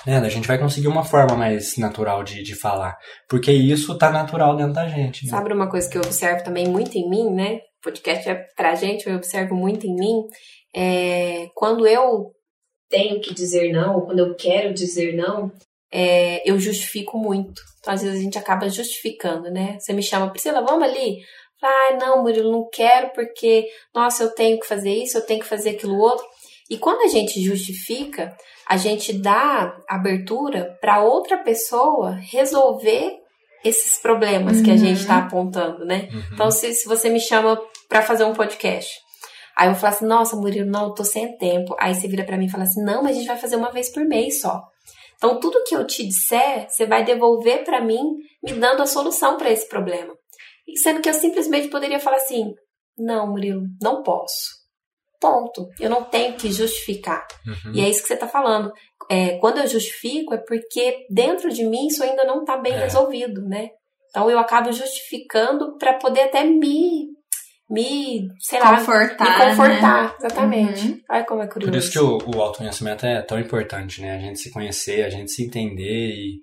É, 0.05 0.17
a 0.17 0.29
gente 0.29 0.47
vai 0.47 0.57
conseguir 0.57 0.87
uma 0.87 1.03
forma 1.03 1.35
mais 1.35 1.77
natural 1.77 2.23
de, 2.23 2.43
de 2.43 2.55
falar. 2.55 2.97
Porque 3.29 3.51
isso 3.51 3.97
tá 3.97 4.11
natural 4.11 4.55
dentro 4.55 4.73
da 4.73 4.87
gente. 4.87 5.25
Né? 5.25 5.31
Sabe 5.31 5.53
uma 5.53 5.69
coisa 5.69 5.89
que 5.89 5.97
eu 5.97 6.01
observo 6.01 6.43
também 6.43 6.67
muito 6.67 6.97
em 6.97 7.09
mim, 7.09 7.31
né? 7.31 7.59
Podcast 7.81 8.29
é 8.29 8.35
pra 8.55 8.75
gente, 8.75 9.07
eu 9.07 9.15
observo 9.15 9.55
muito 9.55 9.87
em 9.87 9.95
mim. 9.95 10.23
É, 10.75 11.47
quando 11.55 11.87
eu 11.87 12.31
tenho 12.89 13.21
que 13.21 13.33
dizer 13.33 13.71
não, 13.71 14.01
quando 14.01 14.19
eu 14.19 14.35
quero 14.35 14.73
dizer 14.73 15.15
não, 15.15 15.51
é, 15.91 16.41
eu 16.49 16.59
justifico 16.59 17.17
muito. 17.17 17.61
Então, 17.79 17.93
às 17.93 18.01
vezes, 18.01 18.19
a 18.19 18.23
gente 18.23 18.37
acaba 18.37 18.69
justificando, 18.69 19.51
né? 19.51 19.77
Você 19.79 19.93
me 19.93 20.01
chama, 20.01 20.31
Priscila, 20.31 20.61
vamos 20.61 20.87
ali? 20.87 21.19
Ah, 21.61 21.97
não, 21.99 22.23
Murilo, 22.23 22.51
não 22.51 22.67
quero 22.69 23.11
porque, 23.13 23.67
nossa, 23.95 24.23
eu 24.23 24.31
tenho 24.33 24.59
que 24.59 24.67
fazer 24.67 24.91
isso, 24.91 25.17
eu 25.17 25.25
tenho 25.25 25.39
que 25.39 25.45
fazer 25.45 25.71
aquilo 25.71 25.97
outro. 25.97 26.25
E 26.69 26.77
quando 26.77 27.01
a 27.01 27.07
gente 27.07 27.41
justifica, 27.43 28.35
a 28.67 28.77
gente 28.77 29.13
dá 29.13 29.77
abertura 29.89 30.77
para 30.81 31.03
outra 31.03 31.37
pessoa 31.37 32.11
resolver 32.31 33.17
esses 33.63 33.99
problemas 34.01 34.61
que 34.61 34.69
a 34.69 34.73
Uhum. 34.73 34.79
gente 34.79 34.99
está 35.01 35.17
apontando, 35.19 35.85
né? 35.85 36.09
Uhum. 36.11 36.23
Então, 36.33 36.51
se, 36.51 36.73
se 36.73 36.87
você 36.87 37.09
me 37.09 37.19
chama 37.19 37.59
para 37.87 38.01
fazer 38.01 38.23
um 38.25 38.33
podcast, 38.33 38.89
aí 39.57 39.69
eu 39.69 39.75
falo 39.75 39.93
assim, 39.93 40.05
nossa, 40.05 40.35
Murilo, 40.35 40.69
não, 40.69 40.87
eu 40.87 40.93
tô 40.93 41.03
sem 41.03 41.37
tempo. 41.37 41.75
Aí 41.79 41.93
você 41.95 42.07
vira 42.07 42.23
para 42.25 42.37
mim 42.37 42.45
e 42.45 42.49
fala 42.49 42.63
assim, 42.63 42.83
não, 42.83 43.01
mas 43.03 43.15
a 43.15 43.19
gente 43.19 43.27
vai 43.27 43.37
fazer 43.37 43.55
uma 43.55 43.71
vez 43.71 43.91
por 43.91 44.03
mês 44.05 44.41
só. 44.41 44.61
Então, 45.15 45.39
tudo 45.39 45.63
que 45.65 45.73
eu 45.75 45.85
te 45.87 46.05
disser, 46.05 46.67
você 46.69 46.85
vai 46.85 47.05
devolver 47.05 47.63
para 47.63 47.79
mim, 47.79 48.01
me 48.43 48.51
dando 48.53 48.81
a 48.81 48.85
solução 48.85 49.37
para 49.37 49.49
esse 49.51 49.67
problema. 49.69 50.13
E 50.67 50.77
sendo 50.77 51.01
que 51.01 51.07
eu 51.09 51.13
simplesmente 51.13 51.69
poderia 51.69 51.99
falar 51.99 52.17
assim, 52.17 52.53
não, 52.97 53.31
Murilo, 53.31 53.63
não 53.81 54.03
posso. 54.03 54.62
Ponto. 55.23 55.69
Eu 55.79 55.89
não 55.89 56.03
tenho 56.03 56.33
que 56.33 56.51
justificar. 56.51 57.25
Uhum. 57.47 57.73
E 57.73 57.79
é 57.79 57.89
isso 57.89 58.01
que 58.01 58.07
você 58.09 58.15
está 58.15 58.27
falando. 58.27 58.73
É, 59.09 59.37
quando 59.37 59.59
eu 59.59 59.67
justifico, 59.67 60.33
é 60.33 60.37
porque 60.37 61.05
dentro 61.09 61.49
de 61.49 61.63
mim 61.63 61.87
isso 61.87 62.03
ainda 62.03 62.25
não 62.25 62.41
está 62.41 62.57
bem 62.57 62.73
É. 62.73 62.79
resolvido, 62.83 63.41
né? 63.47 63.69
Então 64.09 64.29
eu 64.29 64.37
acabo 64.37 64.69
justificando 64.73 65.77
para 65.77 65.93
poder 65.93 66.23
até 66.23 66.43
me 66.43 67.07
me, 67.69 68.27
sei 68.39 68.59
confortar, 68.59 69.25
lá, 69.25 69.45
me 69.45 69.49
confortar, 69.55 70.03
né? 70.03 70.13
exatamente. 70.19 70.87
Uhum. 70.87 70.99
Olha 71.09 71.25
como 71.25 71.41
é 71.41 71.47
curioso. 71.47 71.71
Por 71.71 71.77
isso 71.77 71.91
que 71.91 71.99
o, 71.99 72.17
o 72.35 72.41
autoconhecimento 72.41 73.05
é 73.05 73.21
tão 73.21 73.39
importante, 73.39 74.01
né? 74.01 74.15
A 74.15 74.19
gente 74.19 74.39
se 74.39 74.51
conhecer, 74.51 75.03
a 75.05 75.09
gente 75.09 75.31
se 75.31 75.45
entender 75.45 76.09
e, 76.09 76.39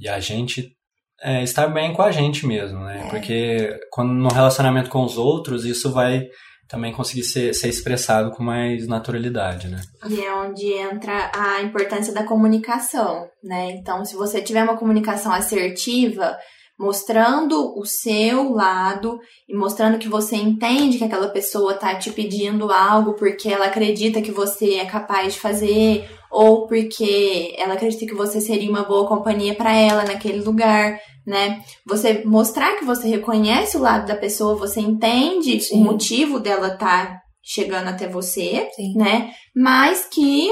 e 0.00 0.08
a 0.08 0.18
gente 0.18 0.74
é, 1.22 1.42
estar 1.42 1.68
bem 1.68 1.92
com 1.92 2.02
a 2.02 2.10
gente 2.10 2.46
mesmo, 2.46 2.80
né? 2.80 3.04
É. 3.06 3.10
Porque 3.10 3.78
quando 3.90 4.12
no 4.12 4.28
relacionamento 4.28 4.90
com 4.90 5.04
os 5.04 5.16
outros, 5.16 5.64
isso 5.64 5.92
vai 5.92 6.26
também 6.68 6.92
conseguir 6.92 7.24
ser, 7.24 7.54
ser 7.54 7.68
expressado 7.68 8.30
com 8.30 8.42
mais 8.42 8.86
naturalidade, 8.86 9.68
né? 9.68 9.80
E 10.08 10.20
é 10.20 10.34
onde 10.34 10.72
entra 10.72 11.30
a 11.34 11.62
importância 11.62 12.12
da 12.12 12.24
comunicação, 12.24 13.28
né? 13.42 13.70
Então, 13.72 14.04
se 14.04 14.16
você 14.16 14.40
tiver 14.40 14.64
uma 14.64 14.76
comunicação 14.76 15.32
assertiva, 15.32 16.36
mostrando 16.78 17.78
o 17.78 17.84
seu 17.84 18.52
lado 18.52 19.18
e 19.48 19.56
mostrando 19.56 19.98
que 19.98 20.08
você 20.08 20.36
entende 20.36 20.98
que 20.98 21.04
aquela 21.04 21.28
pessoa 21.28 21.74
tá 21.74 21.94
te 21.94 22.10
pedindo 22.10 22.70
algo 22.72 23.14
porque 23.14 23.48
ela 23.48 23.66
acredita 23.66 24.20
que 24.20 24.32
você 24.32 24.74
é 24.74 24.84
capaz 24.84 25.34
de 25.34 25.40
fazer 25.40 26.08
ou 26.34 26.66
porque 26.66 27.54
ela 27.56 27.74
acredita 27.74 28.04
que 28.04 28.14
você 28.14 28.40
seria 28.40 28.68
uma 28.68 28.82
boa 28.82 29.06
companhia 29.06 29.54
para 29.54 29.72
ela 29.72 30.02
naquele 30.02 30.42
lugar, 30.42 30.98
né? 31.24 31.62
Você 31.86 32.24
mostrar 32.24 32.76
que 32.76 32.84
você 32.84 33.08
reconhece 33.08 33.76
o 33.76 33.80
lado 33.80 34.04
da 34.08 34.16
pessoa, 34.16 34.56
você 34.56 34.80
entende 34.80 35.60
Sim. 35.60 35.76
o 35.76 35.84
motivo 35.84 36.40
dela 36.40 36.76
tá 36.76 37.20
chegando 37.40 37.88
até 37.88 38.08
você, 38.08 38.68
Sim. 38.74 38.94
né? 38.96 39.30
Mas 39.54 40.06
que 40.06 40.50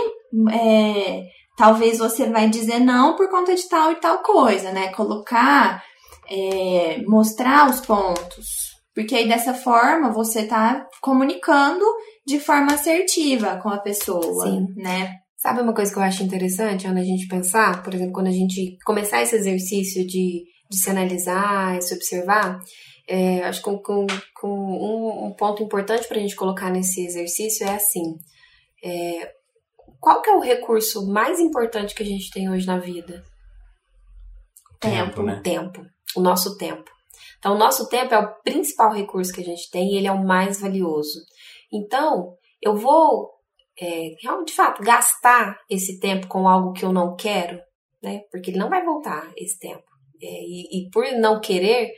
é, 0.52 1.22
talvez 1.56 1.98
você 1.98 2.26
vai 2.30 2.48
dizer 2.48 2.78
não 2.78 3.16
por 3.16 3.28
conta 3.28 3.52
de 3.52 3.68
tal 3.68 3.90
e 3.90 3.96
tal 3.96 4.18
coisa, 4.18 4.70
né? 4.70 4.92
Colocar, 4.92 5.82
é, 6.30 7.02
mostrar 7.08 7.68
os 7.68 7.80
pontos. 7.80 8.70
Porque 8.94 9.16
aí 9.16 9.26
dessa 9.26 9.52
forma 9.52 10.12
você 10.12 10.44
tá 10.46 10.86
comunicando 11.00 11.84
de 12.24 12.38
forma 12.38 12.74
assertiva 12.74 13.58
com 13.60 13.68
a 13.68 13.78
pessoa, 13.78 14.46
Sim. 14.46 14.66
né? 14.76 15.21
Sabe 15.42 15.60
uma 15.60 15.74
coisa 15.74 15.92
que 15.92 15.98
eu 15.98 16.02
acho 16.04 16.22
interessante 16.22 16.86
quando 16.86 16.98
a 16.98 17.04
gente 17.04 17.26
pensar, 17.26 17.82
por 17.82 17.92
exemplo, 17.92 18.12
quando 18.12 18.28
a 18.28 18.32
gente 18.32 18.78
começar 18.84 19.20
esse 19.22 19.34
exercício 19.34 20.06
de, 20.06 20.44
de 20.70 20.78
se 20.78 20.88
analisar, 20.88 21.82
se 21.82 21.92
observar, 21.96 22.60
é, 23.08 23.42
acho 23.42 23.58
que 23.60 23.64
com, 23.64 23.76
com, 23.82 24.06
com 24.40 24.48
um, 24.48 25.26
um 25.26 25.34
ponto 25.34 25.60
importante 25.60 26.06
para 26.06 26.16
a 26.16 26.20
gente 26.20 26.36
colocar 26.36 26.70
nesse 26.70 27.04
exercício 27.04 27.66
é 27.66 27.74
assim: 27.74 28.14
é, 28.84 29.32
qual 29.98 30.22
que 30.22 30.30
é 30.30 30.32
o 30.32 30.40
recurso 30.40 31.10
mais 31.10 31.40
importante 31.40 31.92
que 31.92 32.04
a 32.04 32.06
gente 32.06 32.30
tem 32.30 32.48
hoje 32.48 32.64
na 32.64 32.78
vida? 32.78 33.24
Tempo, 34.78 35.24
né? 35.24 35.38
O 35.38 35.42
tempo, 35.42 35.84
o 36.14 36.20
nosso 36.20 36.56
tempo. 36.56 36.88
Então, 37.40 37.56
o 37.56 37.58
nosso 37.58 37.88
tempo 37.88 38.14
é 38.14 38.18
o 38.18 38.32
principal 38.42 38.92
recurso 38.92 39.32
que 39.32 39.40
a 39.40 39.44
gente 39.44 39.68
tem 39.72 39.92
e 39.92 39.96
ele 39.96 40.06
é 40.06 40.12
o 40.12 40.24
mais 40.24 40.60
valioso. 40.60 41.18
Então, 41.72 42.36
eu 42.62 42.76
vou, 42.76 43.28
é, 43.80 44.10
de 44.44 44.52
fato, 44.52 44.82
gastar 44.82 45.58
esse 45.68 45.98
tempo 45.98 46.26
com 46.28 46.48
algo 46.48 46.72
que 46.72 46.84
eu 46.84 46.92
não 46.92 47.16
quero, 47.16 47.58
né? 48.02 48.20
Porque 48.30 48.50
ele 48.50 48.58
não 48.58 48.68
vai 48.68 48.84
voltar 48.84 49.32
esse 49.36 49.58
tempo. 49.58 49.84
É, 50.22 50.26
e, 50.26 50.86
e 50.86 50.90
por 50.90 51.04
não 51.12 51.40
querer, 51.40 51.90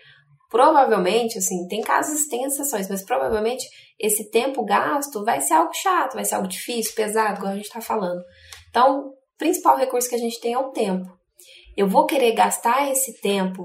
provavelmente, 0.49 1.39
assim, 1.39 1.67
tem 1.69 1.81
casos, 1.83 2.27
tem 2.29 2.45
exceções, 2.45 2.89
mas 2.89 3.05
provavelmente 3.05 3.67
esse 3.99 4.31
tempo 4.31 4.65
gasto 4.65 5.25
vai 5.25 5.41
ser 5.41 5.55
algo 5.55 5.73
chato, 5.75 6.15
vai 6.15 6.25
ser 6.25 6.37
algo 6.37 6.49
difícil, 6.49 6.95
pesado, 6.95 7.39
igual 7.39 7.53
a 7.53 7.57
gente 7.57 7.71
tá 7.71 7.81
falando. 7.81 8.23
Então, 8.71 9.09
o 9.09 9.15
principal 9.37 9.77
recurso 9.77 10.09
que 10.09 10.15
a 10.15 10.19
gente 10.19 10.41
tem 10.41 10.53
é 10.53 10.59
o 10.59 10.71
tempo. 10.71 11.07
Eu 11.77 11.89
vou 11.89 12.07
querer 12.07 12.33
gastar 12.33 12.91
esse 12.91 13.21
tempo 13.21 13.65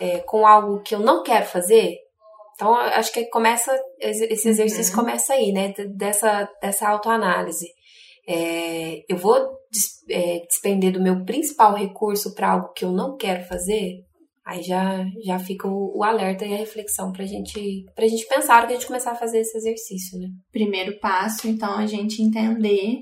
é, 0.00 0.18
com 0.20 0.46
algo 0.46 0.82
que 0.82 0.94
eu 0.94 1.00
não 1.00 1.22
quero 1.22 1.46
fazer? 1.46 1.96
Então, 2.54 2.74
acho 2.74 3.12
que 3.12 3.24
começa, 3.30 3.76
esse 4.00 4.48
exercício 4.48 4.94
Uhum. 4.96 5.00
começa 5.04 5.34
aí, 5.34 5.52
né? 5.52 5.72
Dessa, 5.96 6.48
dessa 6.62 6.88
autoanálise. 6.88 7.66
É, 8.26 9.02
eu 9.08 9.16
vou 9.18 9.34
des- 9.70 10.02
é, 10.08 10.38
despender 10.46 10.92
do 10.92 11.02
meu 11.02 11.24
principal 11.24 11.74
recurso 11.74 12.34
para 12.34 12.52
algo 12.52 12.72
que 12.72 12.84
eu 12.84 12.92
não 12.92 13.16
quero 13.16 13.44
fazer? 13.44 13.98
Aí 14.46 14.62
já, 14.62 15.04
já 15.24 15.38
fica 15.38 15.66
o, 15.66 15.98
o 15.98 16.04
alerta 16.04 16.44
e 16.44 16.52
a 16.54 16.56
reflexão 16.58 17.10
pra 17.12 17.24
gente, 17.24 17.84
pra 17.94 18.06
gente 18.06 18.26
pensar 18.26 18.66
que 18.66 18.72
a 18.72 18.76
gente 18.76 18.86
começar 18.86 19.12
a 19.12 19.16
fazer 19.16 19.38
esse 19.40 19.56
exercício, 19.56 20.18
né? 20.18 20.28
Primeiro 20.52 20.98
passo, 21.00 21.48
então, 21.48 21.76
a 21.78 21.86
gente 21.86 22.22
entender, 22.22 22.98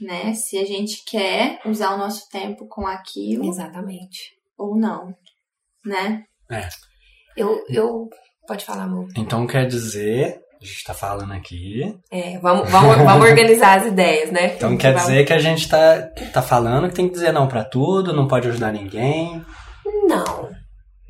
né, 0.00 0.32
se 0.34 0.58
a 0.58 0.64
gente 0.64 1.02
quer 1.04 1.60
usar 1.66 1.94
o 1.94 1.98
nosso 1.98 2.28
tempo 2.30 2.66
com 2.68 2.86
aquilo 2.86 3.46
Exatamente. 3.48 4.32
ou 4.58 4.76
não, 4.76 5.14
né? 5.84 6.24
Eu, 7.36 7.62
eu. 7.68 8.08
Pode 8.48 8.64
falar, 8.64 8.84
amor. 8.84 9.06
Então 9.16 9.46
quer 9.46 9.66
dizer, 9.66 10.40
a 10.60 10.64
gente 10.64 10.82
tá 10.84 10.94
falando 10.94 11.32
aqui, 11.34 11.94
É, 12.10 12.38
vamos, 12.38 12.68
vamos, 12.70 12.96
vamos 12.96 13.28
organizar 13.28 13.78
as 13.78 13.86
ideias, 13.86 14.30
né? 14.32 14.54
então 14.56 14.74
quer 14.76 14.94
dizer 14.94 15.24
que 15.26 15.32
a 15.34 15.38
gente 15.38 15.68
tá, 15.68 16.08
tá 16.32 16.40
falando 16.40 16.88
que 16.88 16.94
tem 16.94 17.06
que 17.06 17.12
dizer 17.14 17.30
não 17.30 17.46
pra 17.46 17.62
tudo, 17.62 18.14
não 18.14 18.26
pode 18.26 18.48
ajudar 18.48 18.72
ninguém. 18.72 19.44
Não, 20.06 20.48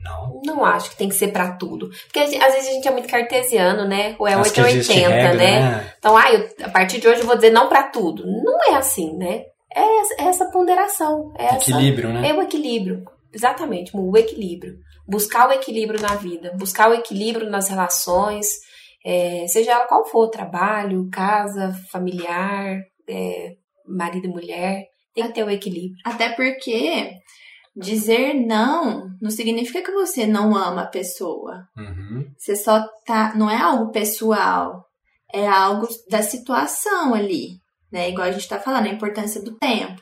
Não. 0.03 0.41
não 0.45 0.65
acho 0.65 0.91
que 0.91 0.97
tem 0.97 1.09
que 1.09 1.15
ser 1.15 1.29
pra 1.29 1.53
tudo. 1.53 1.89
Porque 2.07 2.19
às 2.19 2.31
vezes 2.55 2.69
a 2.69 2.73
gente 2.73 2.89
é 2.89 2.91
muito 2.91 3.09
cartesiano, 3.09 3.87
né? 3.87 4.17
Ou 4.19 4.27
é 4.27 4.33
que 4.33 4.39
880, 4.41 4.69
existe 4.71 4.93
regra, 4.99 5.35
né? 5.35 5.93
Então, 5.99 6.17
ah, 6.17 6.33
eu, 6.33 6.49
a 6.65 6.69
partir 6.71 7.01
de 7.01 7.07
hoje 7.07 7.21
eu 7.21 7.27
vou 7.27 7.37
dizer 7.37 7.51
não 7.51 7.69
pra 7.69 7.85
tudo. 7.85 8.25
Não 8.27 8.59
é 8.73 8.77
assim, 8.77 9.17
né? 9.17 9.43
É 9.73 10.01
essa, 10.01 10.15
é 10.19 10.25
essa 10.25 10.51
ponderação. 10.51 11.33
É 11.39 11.45
essa, 11.45 11.57
Equilíbrio, 11.71 12.13
né? 12.13 12.29
É 12.29 12.35
o 12.35 12.43
equilíbrio. 12.43 13.05
Exatamente, 13.33 13.93
o 13.95 14.17
equilíbrio. 14.17 14.79
Buscar 15.09 15.49
o 15.49 15.53
equilíbrio 15.53 16.01
na 16.01 16.15
vida, 16.15 16.53
buscar 16.59 16.91
o 16.91 16.95
equilíbrio 16.95 17.49
nas 17.49 17.69
relações, 17.69 18.47
é, 19.05 19.47
seja 19.49 19.73
ela 19.73 19.87
qual 19.87 20.05
for, 20.07 20.29
trabalho, 20.29 21.09
casa, 21.11 21.73
familiar, 21.91 22.79
é, 23.09 23.55
marido 23.87 24.27
e 24.27 24.31
mulher, 24.31 24.85
tem 25.15 25.27
que 25.27 25.33
ter 25.33 25.45
o 25.45 25.51
equilíbrio. 25.51 25.97
Até 26.05 26.29
porque 26.31 27.11
dizer 27.75 28.35
não 28.35 29.09
não 29.21 29.31
significa 29.31 29.83
que 29.83 29.93
você 29.93 30.27
não 30.27 30.57
ama 30.57 30.83
a 30.83 30.87
pessoa. 30.87 31.67
Uhum. 31.77 32.27
Você 32.37 32.57
só 32.57 32.87
tá. 33.05 33.35
Não 33.35 33.51
é 33.51 33.57
algo 33.57 33.91
pessoal. 33.91 34.85
É 35.33 35.47
algo 35.47 35.87
da 36.11 36.23
situação 36.23 37.15
ali. 37.15 37.59
Né? 37.93 38.11
Igual 38.11 38.29
a 38.29 38.33
gente 38.33 38.49
tá 38.49 38.59
falando, 38.59 38.87
a 38.87 38.93
importância 38.93 39.43
do 39.43 39.57
tempo. 39.59 40.01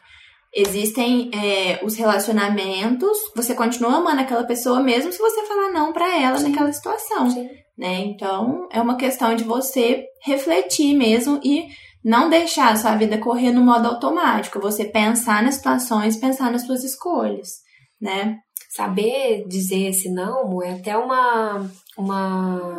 Existem 0.55 1.31
é, 1.35 1.85
os 1.85 1.97
relacionamentos, 1.97 3.19
você 3.35 3.55
continua 3.55 3.97
amando 3.97 4.23
aquela 4.23 4.45
pessoa 4.45 4.81
mesmo 4.83 5.13
se 5.13 5.19
você 5.19 5.45
falar 5.45 5.71
não 5.71 5.93
pra 5.93 6.19
ela 6.21 6.39
Sim. 6.39 6.49
naquela 6.49 6.73
situação. 6.73 7.31
Sim. 7.31 7.49
né? 7.77 8.01
Então, 8.01 8.67
é 8.73 8.81
uma 8.81 8.97
questão 8.97 9.35
de 9.35 9.45
você 9.45 10.05
refletir 10.25 10.95
mesmo 10.97 11.41
e 11.45 11.67
não 12.07 12.31
deixar 12.31 12.73
a 12.73 12.77
sua 12.77 12.95
vida 12.95 13.19
correr 13.19 13.51
no 13.51 13.61
modo 13.61 13.89
automático. 13.89 14.61
Você 14.61 14.85
pensar 14.85 15.43
nas 15.43 15.57
situações, 15.57 16.17
pensar 16.17 16.51
nas 16.53 16.65
suas 16.65 16.85
escolhas, 16.85 17.49
né? 18.01 18.39
Saber 18.71 19.45
dizer 19.49 19.89
esse 19.89 20.11
não 20.11 20.63
é 20.63 20.73
até 20.75 20.97
uma, 20.97 21.69
uma 21.99 22.77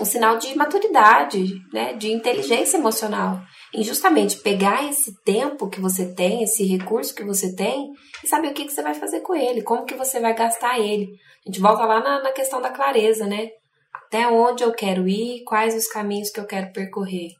um 0.00 0.04
sinal 0.04 0.38
de 0.38 0.56
maturidade, 0.56 1.44
né? 1.72 1.92
De 1.94 2.10
inteligência 2.12 2.78
emocional. 2.78 3.40
Em 3.74 3.82
justamente 3.82 4.36
pegar 4.36 4.88
esse 4.88 5.20
tempo 5.22 5.68
que 5.68 5.80
você 5.80 6.14
tem, 6.14 6.44
esse 6.44 6.64
recurso 6.64 7.12
que 7.12 7.24
você 7.24 7.56
tem, 7.56 7.92
e 8.22 8.28
saber 8.28 8.48
o 8.48 8.54
que, 8.54 8.66
que 8.66 8.72
você 8.72 8.82
vai 8.82 8.94
fazer 8.94 9.20
com 9.20 9.34
ele, 9.34 9.62
como 9.62 9.84
que 9.84 9.94
você 9.94 10.20
vai 10.20 10.32
gastar 10.32 10.78
ele. 10.78 11.08
A 11.44 11.50
gente 11.50 11.60
volta 11.60 11.84
lá 11.84 12.00
na, 12.00 12.22
na 12.22 12.32
questão 12.32 12.62
da 12.62 12.70
clareza, 12.70 13.26
né? 13.26 13.48
Até 13.92 14.28
onde 14.28 14.62
eu 14.62 14.72
quero 14.72 15.08
ir, 15.08 15.42
quais 15.42 15.74
os 15.74 15.88
caminhos 15.88 16.30
que 16.30 16.38
eu 16.38 16.46
quero 16.46 16.72
percorrer. 16.72 17.30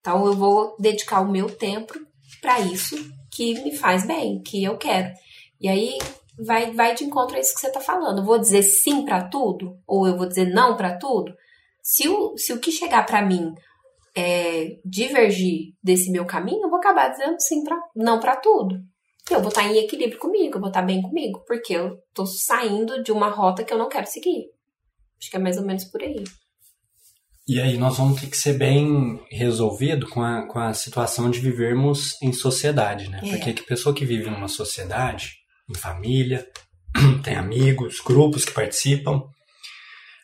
Então 0.00 0.24
eu 0.26 0.32
vou 0.32 0.76
dedicar 0.78 1.20
o 1.20 1.30
meu 1.30 1.50
tempo 1.50 1.94
para 2.40 2.60
isso 2.60 2.96
que 3.32 3.60
me 3.62 3.76
faz 3.76 4.06
bem, 4.06 4.40
que 4.40 4.62
eu 4.62 4.78
quero. 4.78 5.10
E 5.60 5.68
aí 5.68 5.98
vai, 6.38 6.70
vai 6.72 6.94
de 6.94 7.04
encontro 7.04 7.36
a 7.36 7.40
isso 7.40 7.54
que 7.54 7.60
você 7.60 7.66
está 7.66 7.80
falando. 7.80 8.18
Eu 8.18 8.24
vou 8.24 8.38
dizer 8.38 8.62
sim 8.62 9.04
para 9.04 9.28
tudo 9.28 9.76
ou 9.86 10.06
eu 10.06 10.16
vou 10.16 10.26
dizer 10.26 10.46
não 10.46 10.76
para 10.76 10.96
tudo? 10.96 11.34
Se 11.82 12.08
o, 12.08 12.36
se 12.36 12.52
o 12.52 12.60
que 12.60 12.70
chegar 12.70 13.04
para 13.04 13.22
mim 13.22 13.52
é, 14.14 14.78
divergir 14.84 15.74
desse 15.82 16.10
meu 16.10 16.24
caminho, 16.24 16.62
eu 16.62 16.70
vou 16.70 16.78
acabar 16.78 17.08
dizendo 17.08 17.36
sim 17.40 17.62
para 17.62 17.80
não 17.94 18.20
para 18.20 18.36
tudo. 18.36 18.80
Eu 19.30 19.40
vou 19.40 19.48
estar 19.48 19.64
em 19.64 19.78
equilíbrio 19.78 20.18
comigo, 20.18 20.56
eu 20.56 20.60
vou 20.60 20.70
estar 20.70 20.82
bem 20.82 21.00
comigo, 21.00 21.44
porque 21.46 21.72
eu 21.74 21.98
tô 22.12 22.26
saindo 22.26 23.02
de 23.02 23.12
uma 23.12 23.28
rota 23.28 23.62
que 23.62 23.72
eu 23.72 23.78
não 23.78 23.88
quero 23.88 24.06
seguir. 24.06 24.46
Acho 25.20 25.30
que 25.30 25.36
é 25.36 25.40
mais 25.40 25.56
ou 25.56 25.64
menos 25.64 25.84
por 25.84 26.02
aí. 26.02 26.24
E 27.46 27.60
aí 27.60 27.76
nós 27.76 27.96
vamos 27.96 28.20
ter 28.20 28.28
que 28.28 28.36
ser 28.36 28.54
bem 28.54 29.20
resolvido 29.30 30.08
com 30.08 30.22
a, 30.22 30.46
com 30.46 30.58
a 30.58 30.72
situação 30.72 31.30
de 31.30 31.40
vivermos 31.40 32.20
em 32.22 32.32
sociedade, 32.32 33.08
né? 33.08 33.20
É. 33.24 33.28
Porque 33.28 33.52
que 33.52 33.62
pessoa 33.62 33.94
que 33.94 34.04
vive 34.04 34.30
numa 34.30 34.48
sociedade, 34.48 35.38
em 35.68 35.74
família, 35.74 36.48
tem 37.24 37.34
amigos, 37.34 38.00
grupos 38.00 38.44
que 38.44 38.52
participam, 38.52 39.22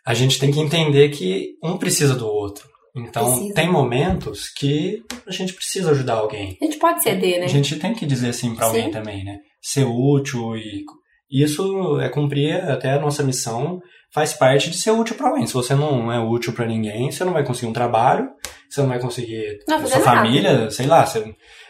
a 0.04 0.14
gente 0.14 0.38
tem 0.38 0.52
que 0.52 0.60
entender 0.60 1.08
que 1.10 1.56
um 1.62 1.76
precisa 1.76 2.14
do 2.14 2.26
outro. 2.26 2.68
Então, 2.96 3.32
Precisa. 3.32 3.54
tem 3.54 3.70
momentos 3.70 4.48
que 4.48 5.02
a 5.26 5.30
gente 5.30 5.52
precisa 5.52 5.90
ajudar 5.90 6.14
alguém. 6.14 6.56
A 6.60 6.64
gente 6.64 6.78
pode 6.78 7.02
ceder, 7.02 7.38
né? 7.40 7.44
A 7.44 7.48
gente 7.48 7.76
tem 7.76 7.92
que 7.94 8.06
dizer 8.06 8.32
sim 8.32 8.54
pra 8.54 8.66
alguém 8.66 8.90
também, 8.90 9.22
né? 9.22 9.36
Ser 9.60 9.84
útil 9.84 10.56
e, 10.56 10.82
isso 11.30 12.00
é 12.00 12.08
cumprir 12.08 12.54
até 12.54 12.92
a 12.92 13.00
nossa 13.00 13.22
missão, 13.22 13.80
faz 14.14 14.32
parte 14.32 14.70
de 14.70 14.78
ser 14.78 14.92
útil 14.92 15.16
para 15.16 15.28
alguém. 15.28 15.46
Se 15.46 15.52
você 15.52 15.74
não 15.74 16.10
é 16.10 16.18
útil 16.18 16.52
para 16.52 16.66
ninguém, 16.66 17.10
você 17.10 17.24
não 17.24 17.32
vai 17.32 17.44
conseguir 17.44 17.66
um 17.66 17.72
trabalho, 17.72 18.28
você 18.70 18.80
não 18.80 18.88
vai 18.88 19.00
conseguir 19.00 19.58
Não, 19.68 19.78
sua 19.80 19.88
fazer 19.88 20.04
nada. 20.04 20.16
família, 20.18 20.70
sei 20.70 20.86
lá, 20.86 21.04
se, 21.04 21.22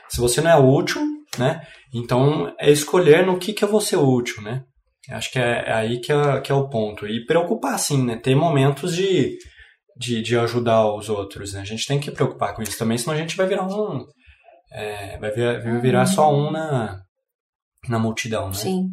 se 0.09 0.21
você 0.21 0.41
não 0.41 0.51
é 0.51 0.57
útil, 0.57 1.03
né? 1.39 1.61
Então 1.93 2.55
é 2.61 2.71
escolher 2.71 3.27
no 3.27 3.39
que 3.39 3.53
que 3.53 3.65
eu 3.65 3.69
vou 3.69 3.81
ser 3.81 3.97
útil, 3.97 4.43
né? 4.43 4.62
Acho 5.11 5.31
que 5.31 5.39
é, 5.39 5.65
é 5.67 5.73
aí 5.73 6.01
que 6.01 6.12
é, 6.12 6.41
que 6.41 6.53
é 6.53 6.55
o 6.55 6.69
ponto. 6.69 7.07
E 7.07 7.25
preocupar, 7.25 7.79
sim, 7.79 8.05
né? 8.05 8.17
Ter 8.17 8.35
momentos 8.35 8.95
de, 8.95 9.39
de, 9.96 10.22
de 10.22 10.37
ajudar 10.37 10.94
os 10.94 11.09
outros, 11.09 11.54
né? 11.54 11.61
A 11.61 11.64
gente 11.64 11.87
tem 11.87 11.98
que 11.98 12.11
preocupar 12.11 12.54
com 12.54 12.62
isso 12.62 12.78
também, 12.78 12.98
senão 12.98 13.14
a 13.14 13.18
gente 13.18 13.37
vai 13.37 13.46
virar 13.46 13.66
um... 13.66 14.04
é, 14.70 15.18
vai 15.18 15.30
virar, 15.30 15.62
vai 15.62 15.80
virar 15.80 16.06
só 16.06 16.32
um 16.32 16.50
na, 16.50 17.00
na 17.88 17.98
multidão, 17.98 18.48
né? 18.48 18.54
Sim. 18.54 18.88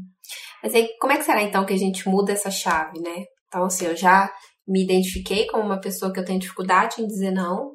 Mas 0.62 0.74
aí, 0.74 0.88
como 1.00 1.12
é 1.12 1.18
que 1.18 1.26
será 1.26 1.44
então 1.44 1.66
que 1.66 1.74
a 1.74 1.78
gente 1.78 2.08
muda 2.08 2.32
essa 2.32 2.50
chave, 2.50 3.00
né? 3.02 3.26
Então, 3.48 3.66
assim, 3.66 3.86
eu 3.86 3.96
já 3.96 4.32
me 4.66 4.84
identifiquei 4.84 5.46
como 5.48 5.64
uma 5.64 5.80
pessoa 5.80 6.12
que 6.14 6.20
eu 6.20 6.26
tenho 6.26 6.40
dificuldade 6.40 7.02
em 7.02 7.08
dizer 7.08 7.32
não. 7.32 7.72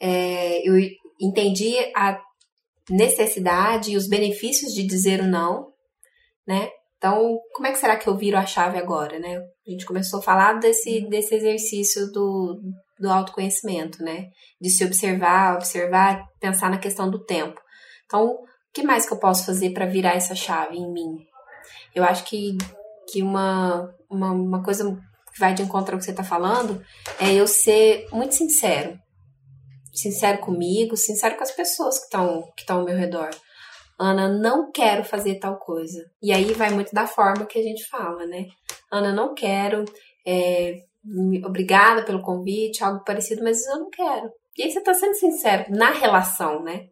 É, 0.00 0.66
eu 0.66 0.74
entendi 1.20 1.74
a 1.94 2.18
necessidade 2.88 3.92
e 3.92 3.96
os 3.96 4.08
benefícios 4.08 4.72
de 4.72 4.86
dizer 4.86 5.20
o 5.20 5.26
não, 5.26 5.68
né? 6.48 6.70
Então, 7.00 7.40
como 7.54 7.66
é 7.66 7.72
que 7.72 7.78
será 7.78 7.96
que 7.96 8.06
eu 8.06 8.14
viro 8.14 8.36
a 8.36 8.44
chave 8.44 8.76
agora, 8.76 9.18
né? 9.18 9.38
A 9.66 9.70
gente 9.70 9.86
começou 9.86 10.20
a 10.20 10.22
falar 10.22 10.60
desse, 10.60 11.00
desse 11.08 11.34
exercício 11.34 12.12
do, 12.12 12.60
do 12.98 13.10
autoconhecimento, 13.10 14.04
né? 14.04 14.28
De 14.60 14.68
se 14.68 14.84
observar, 14.84 15.54
observar, 15.54 16.26
pensar 16.38 16.68
na 16.68 16.76
questão 16.76 17.10
do 17.10 17.24
tempo. 17.24 17.58
Então, 18.04 18.26
o 18.26 18.38
que 18.70 18.82
mais 18.82 19.06
que 19.06 19.14
eu 19.14 19.18
posso 19.18 19.46
fazer 19.46 19.70
para 19.70 19.86
virar 19.86 20.14
essa 20.14 20.34
chave 20.34 20.76
em 20.76 20.92
mim? 20.92 21.16
Eu 21.94 22.04
acho 22.04 22.22
que, 22.24 22.58
que 23.10 23.22
uma, 23.22 23.90
uma, 24.10 24.32
uma 24.32 24.62
coisa 24.62 24.84
que 25.32 25.40
vai 25.40 25.54
de 25.54 25.62
encontro 25.62 25.94
ao 25.94 25.98
que 25.98 26.04
você 26.04 26.10
está 26.10 26.22
falando 26.22 26.84
é 27.18 27.32
eu 27.32 27.46
ser 27.46 28.08
muito 28.12 28.34
sincero. 28.34 28.98
Sincero 29.90 30.36
comigo, 30.36 30.98
sincero 30.98 31.34
com 31.34 31.44
as 31.44 31.50
pessoas 31.50 31.98
que 31.98 32.04
estão 32.04 32.42
que 32.54 32.60
estão 32.60 32.80
ao 32.80 32.84
meu 32.84 32.96
redor. 32.96 33.30
Ana, 34.00 34.28
não 34.28 34.72
quero 34.72 35.04
fazer 35.04 35.38
tal 35.38 35.58
coisa. 35.58 36.02
E 36.22 36.32
aí 36.32 36.52
vai 36.54 36.70
muito 36.70 36.92
da 36.92 37.06
forma 37.06 37.44
que 37.44 37.58
a 37.58 37.62
gente 37.62 37.86
fala, 37.86 38.24
né? 38.26 38.46
Ana, 38.90 39.12
não 39.12 39.34
quero, 39.34 39.84
é, 40.26 40.76
obrigada 41.44 42.02
pelo 42.04 42.22
convite, 42.22 42.82
algo 42.82 43.04
parecido, 43.04 43.44
mas 43.44 43.66
eu 43.66 43.78
não 43.78 43.90
quero. 43.90 44.30
E 44.56 44.62
aí 44.62 44.70
você 44.70 44.80
tá 44.80 44.94
sendo 44.94 45.14
sincero 45.14 45.66
na 45.68 45.90
relação, 45.90 46.62
né? 46.62 46.86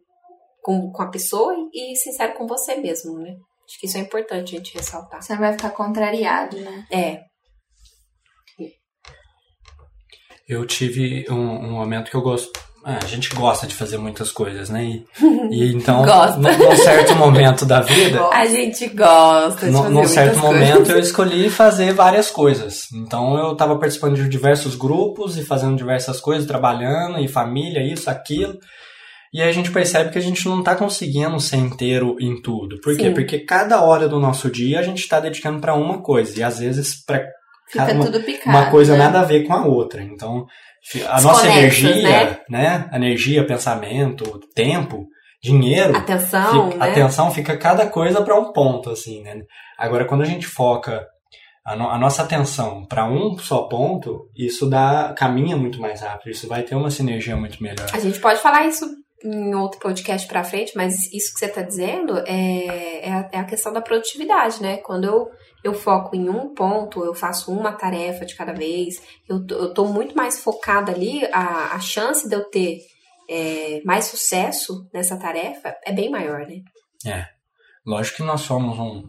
Com, 0.61 0.91
com 0.91 1.01
a 1.01 1.09
pessoa 1.09 1.55
e 1.73 1.95
sincero 1.95 2.33
com 2.33 2.45
você 2.45 2.75
mesmo, 2.75 3.17
né? 3.17 3.31
Acho 3.65 3.79
que 3.79 3.87
isso 3.87 3.97
é 3.97 4.01
importante 4.01 4.55
a 4.55 4.57
gente 4.59 4.75
ressaltar. 4.75 5.21
Você 5.21 5.33
não 5.33 5.39
vai 5.39 5.53
ficar 5.53 5.71
contrariado, 5.71 6.57
né? 6.59 6.87
É, 6.91 7.23
Eu 10.49 10.65
tive 10.65 11.25
um, 11.29 11.35
um 11.35 11.71
momento 11.73 12.09
que 12.09 12.17
eu 12.17 12.23
gosto. 12.23 12.59
Ah, 12.83 12.99
a 13.03 13.05
gente 13.05 13.29
gosta 13.35 13.67
de 13.67 13.75
fazer 13.75 13.97
muitas 13.97 14.31
coisas, 14.31 14.69
né? 14.69 14.83
E, 14.85 15.05
e 15.51 15.73
então, 15.73 16.05
num, 16.37 16.57
num 16.57 16.75
certo 16.77 17.15
momento 17.15 17.65
da 17.65 17.81
vida, 17.81 18.27
a 18.31 18.45
gente 18.45 18.87
gosta 18.87 19.65
de 19.65 19.71
num, 19.71 19.83
fazer 19.83 19.93
num 19.93 20.07
certo 20.07 20.39
momento 20.39 20.75
coisas. 20.75 20.89
eu 20.89 20.99
escolhi 20.99 21.49
fazer 21.49 21.93
várias 21.93 22.31
coisas. 22.31 22.87
Então 22.93 23.37
eu 23.37 23.51
estava 23.53 23.77
participando 23.77 24.15
de 24.15 24.29
diversos 24.29 24.75
grupos 24.75 25.37
e 25.37 25.43
fazendo 25.43 25.75
diversas 25.75 26.21
coisas, 26.21 26.47
trabalhando, 26.47 27.19
e 27.19 27.27
família, 27.27 27.83
isso, 27.83 28.09
aquilo. 28.09 28.57
E 29.31 29.41
aí 29.41 29.49
a 29.49 29.53
gente 29.53 29.71
percebe 29.71 30.09
que 30.09 30.17
a 30.17 30.21
gente 30.21 30.47
não 30.47 30.59
está 30.59 30.75
conseguindo 30.75 31.39
ser 31.39 31.57
inteiro 31.57 32.15
em 32.19 32.41
tudo. 32.41 32.79
Por 32.81 32.95
quê? 32.97 33.09
Sim. 33.09 33.13
Porque 33.13 33.39
cada 33.39 33.83
hora 33.83 34.07
do 34.07 34.19
nosso 34.19 34.49
dia 34.49 34.79
a 34.79 34.83
gente 34.83 34.99
está 34.99 35.19
dedicando 35.19 35.59
para 35.59 35.75
uma 35.75 36.01
coisa. 36.01 36.39
E 36.39 36.43
às 36.43 36.59
vezes 36.59 37.03
para 37.05 37.23
Fica 37.69 37.93
uma, 37.93 38.05
tudo 38.05 38.19
picado. 38.23 38.49
uma 38.49 38.71
coisa 38.71 38.93
né? 38.93 39.03
nada 39.03 39.19
a 39.19 39.23
ver 39.23 39.45
com 39.45 39.53
a 39.53 39.65
outra. 39.65 40.01
Então, 40.01 40.47
a 41.07 41.21
nossa 41.21 41.47
energia, 41.47 42.41
né? 42.49 42.89
Energia, 42.93 43.45
pensamento, 43.45 44.39
tempo, 44.55 45.05
dinheiro, 45.43 45.95
Atenção, 45.95 46.71
fica- 46.71 46.77
né? 46.85 46.91
atenção 46.91 47.31
fica 47.31 47.57
cada 47.57 47.87
coisa 47.87 48.21
para 48.23 48.37
um 48.39 48.51
ponto, 48.51 48.89
assim, 48.89 49.21
né? 49.23 49.41
Agora, 49.77 50.05
quando 50.05 50.21
a 50.21 50.25
gente 50.25 50.45
foca 50.45 51.05
a, 51.65 51.75
no- 51.75 51.89
a 51.89 51.97
nossa 51.97 52.23
atenção 52.23 52.85
para 52.87 53.05
um 53.05 53.37
só 53.37 53.63
ponto, 53.67 54.27
isso 54.35 54.69
dá 54.69 55.13
caminha 55.17 55.55
muito 55.55 55.79
mais 55.79 56.01
rápido. 56.01 56.31
Isso 56.31 56.47
vai 56.47 56.63
ter 56.63 56.75
uma 56.75 56.89
sinergia 56.89 57.35
muito 57.35 57.61
melhor. 57.61 57.87
A 57.93 57.99
gente 57.99 58.19
pode 58.19 58.39
falar 58.41 58.65
isso 58.65 58.85
em 59.23 59.53
outro 59.53 59.79
podcast 59.81 60.25
pra 60.27 60.43
frente, 60.45 60.71
mas 60.75 60.95
isso 61.13 61.33
que 61.33 61.39
você 61.39 61.47
tá 61.49 61.61
dizendo 61.61 62.17
é, 62.25 63.05
é, 63.07 63.11
a, 63.11 63.29
é 63.33 63.37
a 63.39 63.43
questão 63.43 63.71
da 63.73 63.81
produtividade, 63.81 64.61
né? 64.61 64.77
Quando 64.77 65.03
eu, 65.05 65.27
eu 65.63 65.73
foco 65.73 66.15
em 66.15 66.29
um 66.29 66.53
ponto, 66.53 67.03
eu 67.03 67.13
faço 67.13 67.51
uma 67.51 67.71
tarefa 67.71 68.25
de 68.25 68.35
cada 68.35 68.53
vez, 68.53 69.01
eu, 69.27 69.45
eu 69.49 69.73
tô 69.73 69.85
muito 69.85 70.15
mais 70.15 70.39
focada 70.39 70.91
ali, 70.91 71.25
a, 71.31 71.75
a 71.75 71.79
chance 71.79 72.27
de 72.27 72.35
eu 72.35 72.43
ter 72.49 72.77
é, 73.29 73.81
mais 73.85 74.05
sucesso 74.05 74.87
nessa 74.93 75.17
tarefa 75.17 75.75
é 75.85 75.91
bem 75.91 76.09
maior, 76.09 76.45
né? 76.47 77.25
Lógico 77.85 78.17
que 78.17 78.23
nós 78.23 78.41
somos 78.41 78.77
um, 78.77 79.03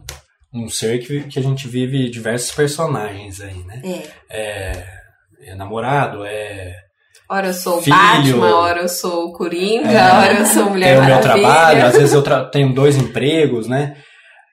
um 0.53 0.69
ser 0.69 0.99
que, 0.99 1.23
que 1.23 1.39
a 1.39 1.43
gente 1.43 1.67
vive 1.67 2.09
diversos 2.09 2.51
personagens 2.51 3.41
aí, 3.41 3.63
né? 3.63 3.81
É. 4.29 4.37
É, 4.37 4.87
é 5.51 5.55
namorado, 5.55 6.25
é 6.25 6.75
Ora 7.29 7.47
eu 7.47 7.53
sou 7.53 7.77
o 7.77 7.81
Filho. 7.81 7.95
Batman, 7.95 8.55
ora 8.57 8.81
eu 8.81 8.89
sou 8.89 9.27
o 9.27 9.33
Coringa, 9.33 9.89
É. 9.89 10.11
ora 10.11 10.33
eu 10.39 10.45
sou 10.45 10.69
Mulher 10.69 10.95
tem 10.95 10.97
o 10.97 11.05
meu 11.05 11.15
Maravilha. 11.15 11.21
trabalho, 11.47 11.85
às 11.85 11.93
vezes 11.95 12.13
eu 12.13 12.23
tenho 12.51 12.73
dois 12.73 12.97
empregos, 12.97 13.67
né? 13.67 13.95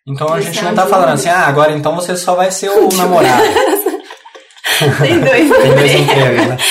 Então 0.08 0.32
a 0.32 0.40
gente 0.40 0.64
não 0.64 0.74
tá 0.74 0.86
falando 0.86 1.10
assim, 1.10 1.28
ah, 1.28 1.46
agora 1.46 1.72
então 1.72 1.94
você 1.94 2.16
só 2.16 2.34
vai 2.34 2.50
ser 2.50 2.70
o 2.70 2.88
namorado. 2.96 3.42
Tem 5.02 5.20
dois 5.20 5.50
Tem 5.56 5.74
dois 5.74 5.94
empregos, 5.94 6.46
né? 6.46 6.56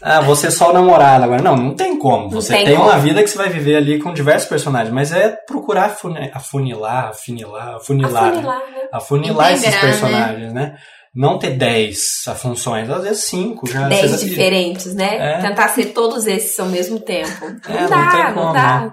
Ah, 0.00 0.20
você 0.20 0.46
é 0.46 0.50
só 0.52 0.70
o 0.70 0.72
namorado 0.72 1.24
agora. 1.24 1.42
Não, 1.42 1.56
não 1.56 1.74
tem 1.74 1.98
como. 1.98 2.30
Você 2.30 2.52
tem 2.54 2.66
tem, 2.66 2.76
como. 2.76 2.88
uma 2.88 2.98
vida 3.00 3.20
que 3.20 3.28
você 3.28 3.36
vai 3.36 3.48
viver 3.48 3.74
ali 3.74 3.98
com 3.98 4.14
diversos 4.14 4.48
personagens, 4.48 4.94
mas 4.94 5.10
é 5.10 5.30
procurar 5.44 5.86
afuni- 5.86 6.30
afunilar, 6.32 7.08
afunilar, 7.08 7.74
afunilar, 7.74 8.22
né? 8.22 8.28
Afunilar, 8.30 8.58
né? 8.60 8.88
afunilar 8.92 9.52
esses 9.52 9.66
Integrar, 9.66 9.82
né? 9.84 9.90
personagens, 9.90 10.52
né? 10.52 10.76
Não 11.12 11.36
ter 11.36 11.50
10 11.50 11.98
funções, 12.36 12.88
às 12.88 13.02
vezes 13.02 13.24
5 13.24 13.66
já. 13.68 13.88
Dez 13.88 14.12
você- 14.12 14.26
diferentes, 14.28 14.94
né? 14.94 15.16
É. 15.34 15.38
Tentar 15.40 15.66
ser 15.70 15.86
todos 15.86 16.28
esses 16.28 16.56
ao 16.60 16.66
mesmo 16.66 17.00
tempo. 17.00 17.46
Não 17.68 17.76
É, 17.76 17.80
não 17.82 17.88
dá, 17.90 18.24
não, 18.28 18.34
como, 18.34 18.52
dá. 18.52 18.80
né? 18.82 18.90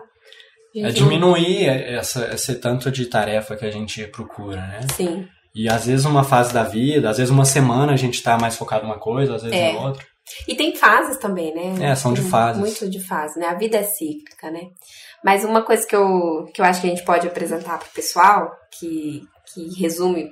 É 0.75 0.89
diminuir 0.89 1.67
essa, 1.67 2.33
esse 2.33 2.55
tanto 2.55 2.91
de 2.91 3.05
tarefa 3.05 3.55
que 3.55 3.65
a 3.65 3.71
gente 3.71 4.05
procura, 4.07 4.57
né? 4.57 4.81
Sim. 4.95 5.27
E 5.53 5.69
às 5.69 5.85
vezes 5.85 6.05
uma 6.05 6.23
fase 6.23 6.53
da 6.53 6.63
vida, 6.63 7.09
às 7.09 7.17
vezes 7.17 7.31
uma 7.31 7.45
semana 7.45 7.93
a 7.93 7.97
gente 7.97 8.21
tá 8.21 8.37
mais 8.37 8.57
focado 8.57 8.83
numa 8.83 8.99
coisa, 8.99 9.35
às 9.35 9.43
vezes 9.43 9.57
É. 9.57 9.71
em 9.71 9.77
outra. 9.77 10.05
E 10.47 10.55
tem 10.55 10.75
fases 10.75 11.17
também, 11.17 11.53
né? 11.53 11.91
É, 11.91 11.95
são 11.95 12.13
de 12.13 12.21
fases. 12.21 12.59
Muito 12.59 12.89
de 12.89 12.99
fase, 12.99 13.39
né? 13.39 13.45
A 13.47 13.53
vida 13.53 13.77
é 13.77 13.83
cíclica, 13.83 14.49
né? 14.51 14.61
Mas 15.23 15.45
uma 15.45 15.61
coisa 15.61 15.87
que 15.87 15.95
eu, 15.95 16.45
que 16.53 16.61
eu 16.61 16.65
acho 16.65 16.81
que 16.81 16.87
a 16.87 16.89
gente 16.89 17.05
pode 17.05 17.27
apresentar 17.27 17.77
pro 17.77 17.89
pessoal, 17.89 18.51
que, 18.77 19.21
que 19.53 19.79
resume, 19.79 20.29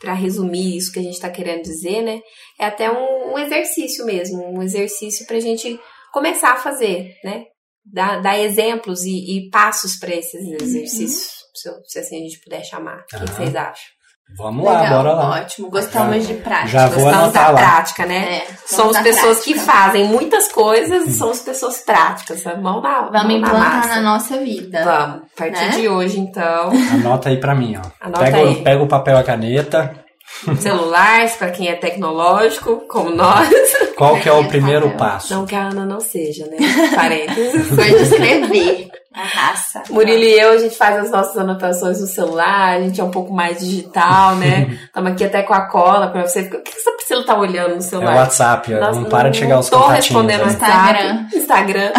pra 0.00 0.12
resumir 0.12 0.76
isso 0.76 0.92
que 0.92 0.98
a 0.98 1.02
gente 1.02 1.18
tá 1.18 1.30
querendo 1.30 1.62
dizer, 1.62 2.02
né? 2.02 2.20
É 2.60 2.66
até 2.66 2.90
um, 2.90 3.32
um 3.32 3.38
exercício 3.38 4.04
mesmo, 4.04 4.44
um 4.56 4.62
exercício 4.62 5.26
pra 5.26 5.40
gente 5.40 5.80
começar 6.12 6.52
a 6.52 6.56
fazer, 6.56 7.16
né? 7.24 7.44
Dar, 7.84 8.20
dar 8.22 8.38
exemplos 8.38 9.02
e, 9.04 9.36
e 9.38 9.50
passos 9.50 9.96
pra 9.96 10.14
esses 10.14 10.40
exercícios, 10.60 11.30
se, 11.54 11.68
eu- 11.68 11.74
se 11.86 11.98
assim 11.98 12.16
a 12.16 12.20
gente 12.20 12.40
puder 12.40 12.64
chamar. 12.64 13.00
O 13.00 13.06
que, 13.06 13.16
que 13.16 13.16
Aham. 13.16 13.26
vocês 13.26 13.54
acham? 13.56 13.94
Vamos 14.38 14.64
lá, 14.64 14.88
bora 14.88 15.12
lá. 15.12 15.30
Ótimo, 15.42 15.68
gostamos 15.68 16.26
de 16.26 16.32
prática. 16.34 16.66
já 16.68 16.86
vou 16.88 17.04
Gostamos 17.04 17.32
da 17.34 17.50
lá. 17.50 17.58
prática, 17.58 18.06
né? 18.06 18.38
É, 18.38 18.46
Somos 18.66 18.98
pessoas 19.00 19.40
que 19.44 19.52
prática. 19.52 19.72
fazem 19.72 20.04
muitas 20.08 20.50
coisas 20.50 21.06
e 21.06 21.12
somos 21.12 21.40
pessoas 21.40 21.80
práticas. 21.80 22.42
Mão 22.58 22.80
na, 22.80 23.02
Vamos 23.02 23.26
na 23.26 23.32
implantar 23.34 23.76
massa. 23.76 23.88
na 23.96 24.00
nossa 24.00 24.38
vida. 24.38 24.82
Vamos. 24.82 25.22
A 25.24 25.36
partir 25.36 25.60
Né? 25.66 25.68
de 25.72 25.88
hoje, 25.88 26.18
então, 26.18 26.70
Anota 26.94 27.28
aí 27.28 27.38
pra 27.38 27.54
mim, 27.54 27.76
ó. 27.76 27.82
Anota 28.00 28.24
pega, 28.24 28.36
aí. 28.38 28.46
o- 28.54 28.64
pega 28.64 28.82
o 28.82 28.88
papel 28.88 29.16
e 29.18 29.20
a 29.20 29.22
caneta. 29.22 30.03
celulares, 30.58 31.36
para 31.36 31.50
quem 31.50 31.68
é 31.68 31.74
tecnológico, 31.74 32.84
como 32.88 33.10
nós. 33.10 33.48
Qual 33.96 34.16
que 34.20 34.28
é 34.28 34.32
o 34.32 34.44
primeiro 34.48 34.90
papel. 34.90 34.98
passo? 34.98 35.34
Não 35.34 35.46
que 35.46 35.54
a 35.54 35.68
Ana 35.68 35.84
não 35.86 36.00
seja, 36.00 36.46
né? 36.46 36.56
Parênteses. 36.94 37.68
Foi 37.68 37.84
de 37.88 38.02
escrever. 38.02 38.88
A 39.14 39.22
raça. 39.22 39.82
Murilo 39.90 40.24
e 40.24 40.40
eu, 40.40 40.50
a 40.50 40.58
gente 40.58 40.76
faz 40.76 40.96
as 41.04 41.10
nossas 41.12 41.38
anotações 41.38 42.00
no 42.00 42.06
celular, 42.08 42.70
a 42.76 42.80
gente 42.80 43.00
é 43.00 43.04
um 43.04 43.12
pouco 43.12 43.32
mais 43.32 43.60
digital, 43.60 44.34
né? 44.34 44.76
Estamos 44.86 45.12
aqui 45.12 45.24
até 45.24 45.42
com 45.44 45.54
a 45.54 45.68
cola 45.68 46.08
pra 46.08 46.26
você. 46.26 46.40
O 46.40 46.50
que 46.50 46.58
que 46.72 46.76
essa 46.76 46.90
Priscila 46.96 47.22
tá 47.24 47.38
olhando 47.38 47.68
no 47.70 47.74
É 47.76 47.78
o 47.78 47.82
celular? 47.82 48.16
WhatsApp, 48.16 48.72
não 48.72 49.04
para 49.04 49.28
de 49.30 49.38
chegar 49.38 49.60
os 49.60 49.70
contatinhos. 49.70 50.06
respondendo 50.06 50.40
no 50.40 50.46
né? 50.46 50.58
WhatsApp. 50.60 51.36
Instagram. 51.36 51.92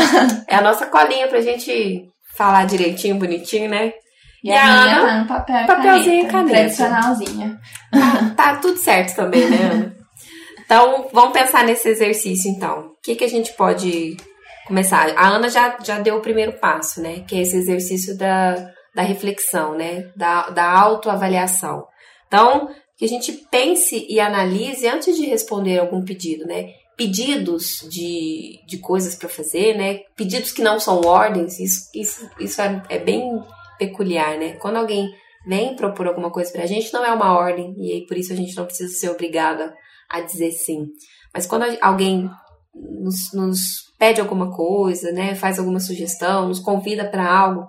É 0.50 0.56
a 0.58 0.62
nossa 0.62 0.88
colinha 0.88 1.28
pra 1.28 1.40
gente 1.40 2.04
falar 2.36 2.66
direitinho, 2.66 3.16
bonitinho, 3.16 3.70
né? 3.70 3.94
E, 4.46 4.50
E 4.50 4.54
a 4.54 5.00
Ana? 5.00 5.22
no 5.22 5.28
papel 5.28 5.64
e 5.64 5.66
Papelzinho 5.66 6.28
e 6.28 6.28
caneta. 6.28 6.32
caneta. 6.32 6.54
Tradicionalzinha. 6.76 7.60
Tá, 7.92 8.34
tá 8.36 8.56
tudo 8.58 8.78
certo 8.78 9.16
também, 9.16 9.50
né, 9.50 9.58
Ana? 9.72 9.96
Então, 10.64 11.08
vamos 11.12 11.34
pensar 11.34 11.64
nesse 11.64 11.90
exercício, 11.90 12.50
então. 12.52 12.90
O 12.90 13.02
que, 13.04 13.16
que 13.16 13.24
a 13.24 13.30
gente 13.30 13.54
pode 13.54 14.16
começar? 14.68 15.12
A 15.18 15.30
Ana 15.30 15.50
já, 15.50 15.78
já 15.84 16.00
deu 16.00 16.18
o 16.18 16.22
primeiro 16.22 16.54
passo, 16.60 17.02
né? 17.02 17.24
Que 17.28 17.36
é 17.38 17.42
esse 17.42 17.56
exercício 17.58 18.16
da, 18.18 18.72
da 18.94 19.02
reflexão, 19.02 19.76
né? 19.76 20.12
Da, 20.16 20.50
da 20.52 20.70
autoavaliação. 20.70 21.84
Então, 22.28 22.70
que 22.98 23.06
a 23.06 23.08
gente 23.08 23.32
pense 23.50 24.06
e 24.08 24.20
analise 24.20 24.88
antes 24.88 25.16
de 25.16 25.26
responder 25.26 25.80
algum 25.80 26.04
pedido, 26.04 26.46
né? 26.46 26.68
Pedidos 26.98 27.80
de, 27.90 28.60
de 28.68 28.78
coisas 28.78 29.16
para 29.16 29.28
fazer, 29.28 29.76
né? 29.76 30.00
Pedidos 30.16 30.52
que 30.52 30.62
não 30.62 30.80
são 30.80 31.02
ordens, 31.02 31.60
isso, 31.60 31.90
isso, 31.96 32.30
isso 32.40 32.62
é, 32.62 32.82
é 32.90 33.00
bem 33.00 33.22
peculiar, 33.78 34.38
né? 34.38 34.54
Quando 34.54 34.78
alguém 34.78 35.10
vem 35.46 35.76
propor 35.76 36.08
alguma 36.08 36.32
coisa 36.32 36.52
pra 36.52 36.66
gente, 36.66 36.92
não 36.94 37.06
é 37.06 37.12
uma 37.12 37.38
ordem, 37.38 37.76
e 37.78 37.92
aí 37.92 38.06
por 38.06 38.18
isso 38.18 38.34
a 38.34 38.36
gente 38.36 38.56
não 38.56 38.66
precisa 38.66 38.94
ser 38.94 39.10
obrigada 39.10 39.74
a 40.10 40.22
dizer 40.22 40.52
sim. 40.52 40.88
Mas 41.34 41.46
quando 41.46 41.66
alguém 41.82 42.30
nos, 42.74 43.32
nos 43.34 43.60
pede 43.98 44.20
alguma 44.20 44.52
coisa, 44.52 45.12
né, 45.12 45.36
faz 45.36 45.60
alguma 45.60 45.80
sugestão, 45.80 46.48
nos 46.48 46.60
convida 46.60 47.06
para 47.06 47.30
algo, 47.30 47.68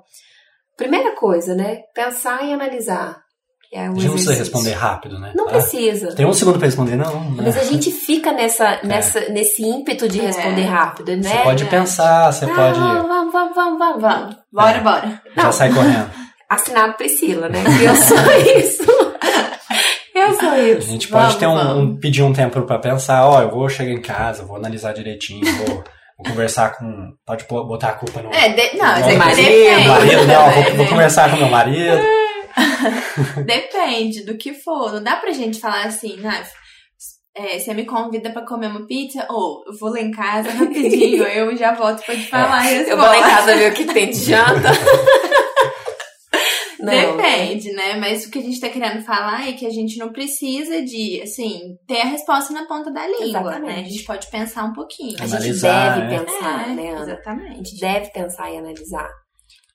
primeira 0.76 1.14
coisa, 1.14 1.54
né, 1.54 1.80
pensar 1.94 2.44
e 2.44 2.52
analisar. 2.52 3.24
É 3.72 3.90
um 3.90 3.94
não 3.94 4.12
precisa 4.12 4.32
responder 4.32 4.72
rápido, 4.72 5.18
né? 5.18 5.32
Não 5.34 5.46
ah, 5.48 5.50
precisa. 5.50 6.14
Tem 6.14 6.24
um 6.24 6.32
segundo 6.32 6.56
para 6.56 6.66
responder, 6.66 6.96
não. 6.96 7.30
Né? 7.32 7.42
Mas 7.44 7.56
a 7.56 7.64
gente 7.64 7.90
fica 7.90 8.32
nessa, 8.32 8.64
é. 8.82 8.86
nessa, 8.86 9.28
nesse 9.28 9.62
ímpeto 9.64 10.08
de 10.08 10.20
responder 10.20 10.62
é. 10.62 10.66
rápido, 10.66 11.16
né? 11.16 11.22
Você 11.22 11.42
pode 11.42 11.64
pensar, 11.64 12.32
você 12.32 12.44
ah, 12.44 12.54
pode. 12.54 12.78
Vamos, 13.36 13.54
vamos, 13.54 13.78
vamos, 13.78 14.00
vamos. 14.00 14.36
Bora, 14.50 14.78
é. 14.78 14.80
bora. 14.80 15.22
Já 15.36 15.42
não. 15.42 15.52
sai 15.52 15.70
correndo. 15.70 16.10
Assinado 16.48 16.94
Priscila, 16.94 17.50
né? 17.50 17.58
Eu 17.84 17.94
sou 17.94 18.16
isso. 18.56 18.82
Eu 20.14 20.32
sou 20.40 20.56
isso. 20.56 20.88
A 20.88 20.92
gente 20.92 21.08
pode 21.08 21.24
vamos, 21.24 21.36
ter 21.36 21.46
um, 21.46 21.78
um, 21.78 21.96
pedir 22.00 22.22
um 22.22 22.32
tempo 22.32 22.62
para 22.62 22.78
pensar, 22.78 23.26
ó, 23.26 23.36
oh, 23.36 23.42
eu 23.42 23.50
vou 23.50 23.68
chegar 23.68 23.90
em 23.90 24.00
casa, 24.00 24.42
vou 24.44 24.56
analisar 24.56 24.94
direitinho, 24.94 25.44
vou 25.66 25.84
Vou 26.18 26.30
conversar 26.30 26.78
com. 26.78 27.12
Pode 27.26 27.44
botar 27.44 27.90
a 27.90 27.92
culpa 27.92 28.22
no. 28.22 28.32
É, 28.32 28.48
de, 28.48 28.78
não, 28.78 29.00
no, 29.00 29.06
é 29.06 29.16
marido, 29.16 29.88
marido, 29.88 30.26
não, 30.26 30.50
vou, 30.50 30.76
vou 30.76 30.86
conversar 30.88 31.30
com 31.30 31.36
meu 31.36 31.50
marido. 31.50 32.00
Depende 33.44 34.24
do 34.24 34.34
que 34.38 34.54
for. 34.54 34.94
Não 34.94 35.02
dá 35.02 35.16
pra 35.16 35.32
gente 35.32 35.60
falar 35.60 35.84
assim, 35.84 36.16
Naf. 36.16 36.50
É, 37.38 37.58
você 37.58 37.74
me 37.74 37.84
convida 37.84 38.30
pra 38.30 38.46
comer 38.46 38.68
uma 38.68 38.86
pizza, 38.86 39.26
ou 39.28 39.62
eu 39.66 39.78
vou 39.78 39.90
lá 39.90 40.00
em 40.00 40.10
casa 40.10 40.48
rapidinho, 40.50 41.22
eu 41.28 41.54
já 41.54 41.74
volto 41.74 42.02
pra 42.02 42.14
te 42.14 42.26
falar. 42.28 42.66
É, 42.66 42.90
eu 42.90 42.96
vou 42.96 43.04
lá 43.04 43.18
em 43.18 43.20
casa 43.20 43.54
ver 43.54 43.72
o 43.72 43.74
que 43.74 43.84
tem 43.84 44.08
de 44.08 44.16
janta. 44.16 44.70
Não. 46.80 47.16
Depende, 47.16 47.72
né? 47.72 47.96
Mas 47.96 48.24
o 48.24 48.30
que 48.30 48.38
a 48.38 48.42
gente 48.42 48.60
tá 48.60 48.68
querendo 48.68 49.02
falar 49.02 49.48
é 49.48 49.52
que 49.52 49.66
a 49.66 49.70
gente 49.70 49.98
não 49.98 50.12
precisa 50.12 50.82
de, 50.82 51.20
assim, 51.20 51.76
ter 51.86 52.02
a 52.02 52.04
resposta 52.04 52.52
na 52.52 52.64
ponta 52.66 52.92
da 52.92 53.04
língua, 53.06 53.40
exatamente. 53.40 53.66
né? 53.66 53.80
A 53.80 53.88
gente 53.88 54.04
pode 54.04 54.30
pensar 54.30 54.64
um 54.64 54.72
pouquinho. 54.72 55.16
A 55.20 55.26
gente 55.26 55.60
deve 55.60 56.00
né? 56.00 56.18
pensar, 56.18 56.70
é, 56.70 56.74
né, 56.74 56.90
Ana? 56.90 57.02
Exatamente. 57.02 57.50
A 57.50 57.56
gente 57.56 57.80
deve 57.80 58.10
pensar 58.12 58.52
e 58.52 58.58
analisar. 58.58 59.08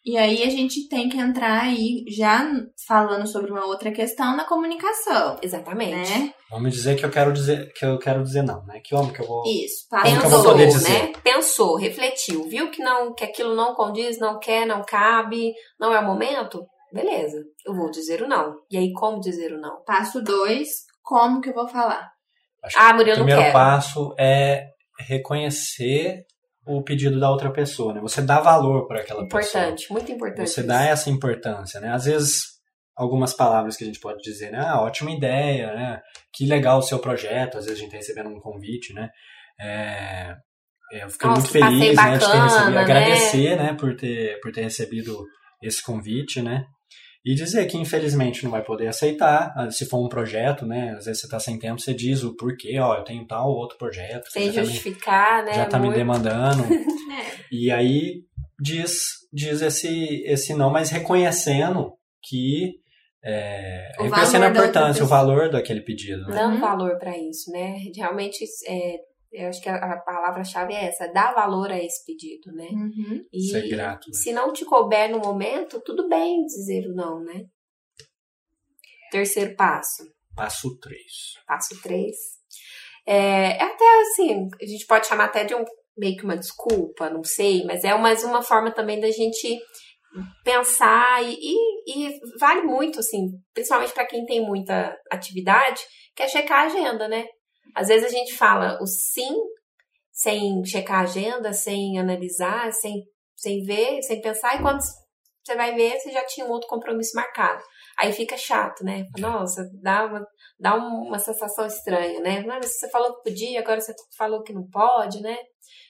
E 0.03 0.17
aí 0.17 0.41
a 0.43 0.49
gente 0.49 0.87
tem 0.89 1.07
que 1.07 1.17
entrar 1.17 1.61
aí 1.61 2.03
já 2.07 2.43
falando 2.87 3.27
sobre 3.27 3.51
uma 3.51 3.65
outra 3.65 3.91
questão 3.91 4.35
na 4.35 4.45
comunicação. 4.45 5.37
Exatamente. 5.41 6.09
Né? 6.09 6.33
Vamos 6.49 6.73
dizer 6.73 6.95
que 6.95 7.05
eu 7.05 7.11
quero 7.11 7.31
dizer 7.31 7.71
que 7.73 7.85
eu 7.85 7.99
quero 7.99 8.23
dizer 8.23 8.41
não, 8.41 8.65
né? 8.65 8.81
Que 8.83 8.95
homem 8.95 9.13
que 9.13 9.21
eu 9.21 9.27
vou 9.27 9.43
Isso, 9.45 9.87
pensou, 9.89 10.19
que 10.19 10.25
eu 10.25 10.29
vou 10.29 10.43
poder 10.43 10.67
dizer. 10.67 10.89
né? 10.89 11.13
Pensou, 11.23 11.77
refletiu, 11.77 12.43
viu 12.49 12.71
que 12.71 12.81
não 12.83 13.13
que 13.13 13.23
aquilo 13.23 13.55
não 13.55 13.75
condiz, 13.75 14.19
não 14.19 14.39
quer, 14.39 14.65
não 14.65 14.83
cabe, 14.83 15.53
não 15.79 15.93
é 15.93 15.99
o 15.99 16.05
momento? 16.05 16.65
Beleza, 16.91 17.37
eu 17.65 17.73
vou 17.73 17.89
dizer 17.91 18.21
o 18.23 18.27
não. 18.27 18.55
E 18.69 18.77
aí, 18.77 18.91
como 18.93 19.19
dizer 19.19 19.53
o 19.53 19.61
não? 19.61 19.83
Passo 19.85 20.21
dois, 20.21 20.67
como 21.03 21.39
que 21.39 21.49
eu 21.49 21.53
vou 21.53 21.67
falar? 21.67 22.09
Acho 22.63 22.77
ah, 22.77 22.93
Murilo, 22.93 23.21
O 23.21 23.25
primeiro 23.25 23.53
passo 23.53 24.13
é 24.19 24.65
reconhecer 24.99 26.25
o 26.65 26.83
pedido 26.83 27.19
da 27.19 27.29
outra 27.29 27.51
pessoa, 27.51 27.93
né? 27.93 28.01
Você 28.01 28.21
dá 28.21 28.39
valor 28.39 28.87
para 28.87 29.01
aquela 29.01 29.23
importante, 29.23 29.45
pessoa. 29.45 29.63
Importante, 29.63 29.91
muito 29.91 30.11
importante. 30.11 30.49
Você 30.49 30.59
isso. 30.61 30.67
dá 30.67 30.83
essa 30.83 31.09
importância, 31.09 31.79
né? 31.79 31.89
Às 31.91 32.05
vezes, 32.05 32.43
algumas 32.95 33.33
palavras 33.33 33.75
que 33.75 33.83
a 33.83 33.87
gente 33.87 33.99
pode 33.99 34.21
dizer, 34.21 34.51
né? 34.51 34.59
Ah, 34.59 34.81
ótima 34.81 35.11
ideia, 35.11 35.73
né? 35.73 36.01
Que 36.33 36.45
legal 36.45 36.79
o 36.79 36.83
seu 36.83 36.99
projeto. 36.99 37.57
Às 37.57 37.65
vezes 37.65 37.79
a 37.79 37.81
gente 37.81 37.91
tá 37.91 37.97
recebendo 37.97 38.29
um 38.29 38.39
convite, 38.39 38.93
né? 38.93 39.09
É, 39.59 40.35
eu 40.91 41.09
fiquei 41.09 41.29
Nossa, 41.29 41.41
muito 41.41 41.51
feliz, 41.51 41.95
bacana, 41.95 42.11
né? 42.11 42.17
De 42.17 42.31
ter 42.31 42.41
recebido. 42.41 42.71
Né? 42.71 42.81
Agradecer, 42.81 43.57
né? 43.57 43.73
Por 43.73 43.95
ter, 43.95 44.39
por 44.41 44.51
ter 44.51 44.61
recebido 44.61 45.25
esse 45.61 45.83
convite, 45.83 46.41
né? 46.41 46.65
E 47.23 47.35
dizer 47.35 47.67
que 47.67 47.77
infelizmente 47.77 48.43
não 48.43 48.49
vai 48.49 48.63
poder 48.63 48.87
aceitar, 48.87 49.53
ah, 49.55 49.69
se 49.69 49.85
for 49.85 50.03
um 50.03 50.09
projeto, 50.09 50.65
né? 50.65 50.95
Às 50.97 51.05
vezes 51.05 51.21
você 51.21 51.27
está 51.27 51.39
sem 51.39 51.59
tempo, 51.59 51.79
você 51.79 51.93
diz 51.93 52.23
o 52.23 52.35
porquê, 52.35 52.79
ó, 52.79 52.95
eu 52.95 53.03
tenho 53.03 53.25
tal 53.27 53.49
outro 53.49 53.77
projeto. 53.77 54.27
Sem 54.31 54.51
justificar, 54.51 55.37
tá 55.37 55.43
me, 55.43 55.49
né? 55.49 55.55
Já 55.55 55.63
está 55.65 55.79
me 55.79 55.93
demandando. 55.93 56.63
é. 56.73 57.45
E 57.51 57.69
aí 57.69 58.23
diz, 58.59 59.03
diz 59.31 59.61
esse, 59.61 60.23
esse 60.25 60.55
não, 60.55 60.71
mas 60.71 60.89
reconhecendo 60.89 61.93
que 62.23 62.81
é, 63.23 63.91
reconhecendo 63.99 64.45
a 64.45 64.49
importância, 64.49 65.03
o 65.03 65.07
valor 65.07 65.49
daquele 65.49 65.81
pedido. 65.81 66.23
Né? 66.23 66.35
Dando 66.35 66.59
valor 66.59 66.97
para 66.97 67.15
isso, 67.17 67.51
né? 67.51 67.77
Realmente 67.95 68.43
é, 68.67 68.97
eu 69.31 69.47
acho 69.47 69.61
que 69.61 69.69
a, 69.69 69.75
a 69.75 69.99
palavra-chave 70.01 70.73
é 70.73 70.85
essa, 70.85 71.07
dar 71.07 71.33
valor 71.33 71.71
a 71.71 71.81
esse 71.81 72.05
pedido, 72.05 72.51
né? 72.51 72.67
Uhum. 72.69 73.25
E 73.31 73.49
Ser 73.49 73.69
grato. 73.69 74.07
Né? 74.07 74.13
se 74.13 74.33
não 74.33 74.51
te 74.51 74.65
couber 74.65 75.09
no 75.09 75.19
momento, 75.19 75.81
tudo 75.81 76.07
bem 76.09 76.43
dizer 76.45 76.87
o 76.87 76.93
não, 76.93 77.23
né? 77.23 77.45
Terceiro 79.09 79.55
passo. 79.55 80.03
Passo 80.35 80.77
3. 80.79 81.01
Passo 81.45 81.81
3. 81.81 82.15
É, 83.05 83.57
é 83.57 83.63
até 83.63 84.01
assim, 84.01 84.47
a 84.61 84.65
gente 84.65 84.85
pode 84.85 85.07
chamar 85.07 85.25
até 85.25 85.43
de 85.43 85.55
um 85.55 85.63
meio 85.97 86.15
que 86.15 86.23
uma 86.23 86.37
desculpa, 86.37 87.09
não 87.09 87.23
sei, 87.23 87.63
mas 87.65 87.83
é 87.83 87.97
mais 87.97 88.23
uma 88.23 88.41
forma 88.41 88.71
também 88.71 88.99
da 88.99 89.11
gente 89.11 89.59
pensar 90.43 91.23
e, 91.23 91.37
e, 91.39 92.07
e 92.07 92.19
vale 92.39 92.63
muito, 92.63 92.99
assim, 92.99 93.31
principalmente 93.53 93.93
para 93.93 94.05
quem 94.05 94.25
tem 94.25 94.45
muita 94.45 94.97
atividade, 95.11 95.81
que 96.15 96.23
é 96.23 96.27
checar 96.27 96.59
a 96.59 96.65
agenda, 96.67 97.07
né? 97.07 97.25
Às 97.75 97.87
vezes 97.87 98.05
a 98.05 98.09
gente 98.09 98.33
fala 98.35 98.77
o 98.81 98.85
sim 98.85 99.35
sem 100.11 100.63
checar 100.65 100.99
a 100.99 101.03
agenda, 101.03 101.53
sem 101.53 101.97
analisar, 101.97 102.71
sem, 102.73 103.03
sem 103.35 103.63
ver, 103.63 104.01
sem 104.03 104.21
pensar, 104.21 104.55
e 104.55 104.61
quando 104.61 104.81
você 105.43 105.55
vai 105.55 105.73
ver, 105.73 105.99
você 105.99 106.11
já 106.11 106.23
tinha 106.25 106.45
um 106.45 106.51
outro 106.51 106.67
compromisso 106.67 107.15
marcado. 107.15 107.63
Aí 107.97 108.13
fica 108.13 108.37
chato, 108.37 108.83
né? 108.83 109.05
Nossa, 109.17 109.67
dá 109.81 110.05
uma, 110.05 110.27
dá 110.59 110.75
uma 110.75 111.17
sensação 111.17 111.65
estranha, 111.65 112.19
né? 112.19 112.43
Mas 112.45 112.77
você 112.77 112.89
falou 112.89 113.15
que 113.15 113.29
podia, 113.29 113.59
agora 113.59 113.81
você 113.81 113.93
falou 114.15 114.43
que 114.43 114.53
não 114.53 114.67
pode, 114.69 115.19
né? 115.21 115.37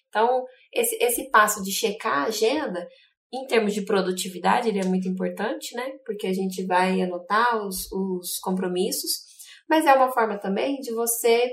Então, 0.07 0.45
esse, 0.73 0.95
esse 1.01 1.29
passo 1.29 1.61
de 1.61 1.71
checar 1.71 2.19
a 2.19 2.27
agenda, 2.27 2.87
em 3.33 3.45
termos 3.45 3.73
de 3.73 3.83
produtividade, 3.83 4.69
ele 4.69 4.79
é 4.79 4.85
muito 4.85 5.07
importante, 5.07 5.75
né? 5.75 5.89
Porque 6.05 6.27
a 6.27 6.33
gente 6.33 6.65
vai 6.65 7.01
anotar 7.01 7.65
os, 7.65 7.91
os 7.91 8.39
compromissos, 8.39 9.11
mas 9.69 9.85
é 9.85 9.93
uma 9.93 10.11
forma 10.11 10.37
também 10.37 10.77
de 10.79 10.93
você 10.93 11.49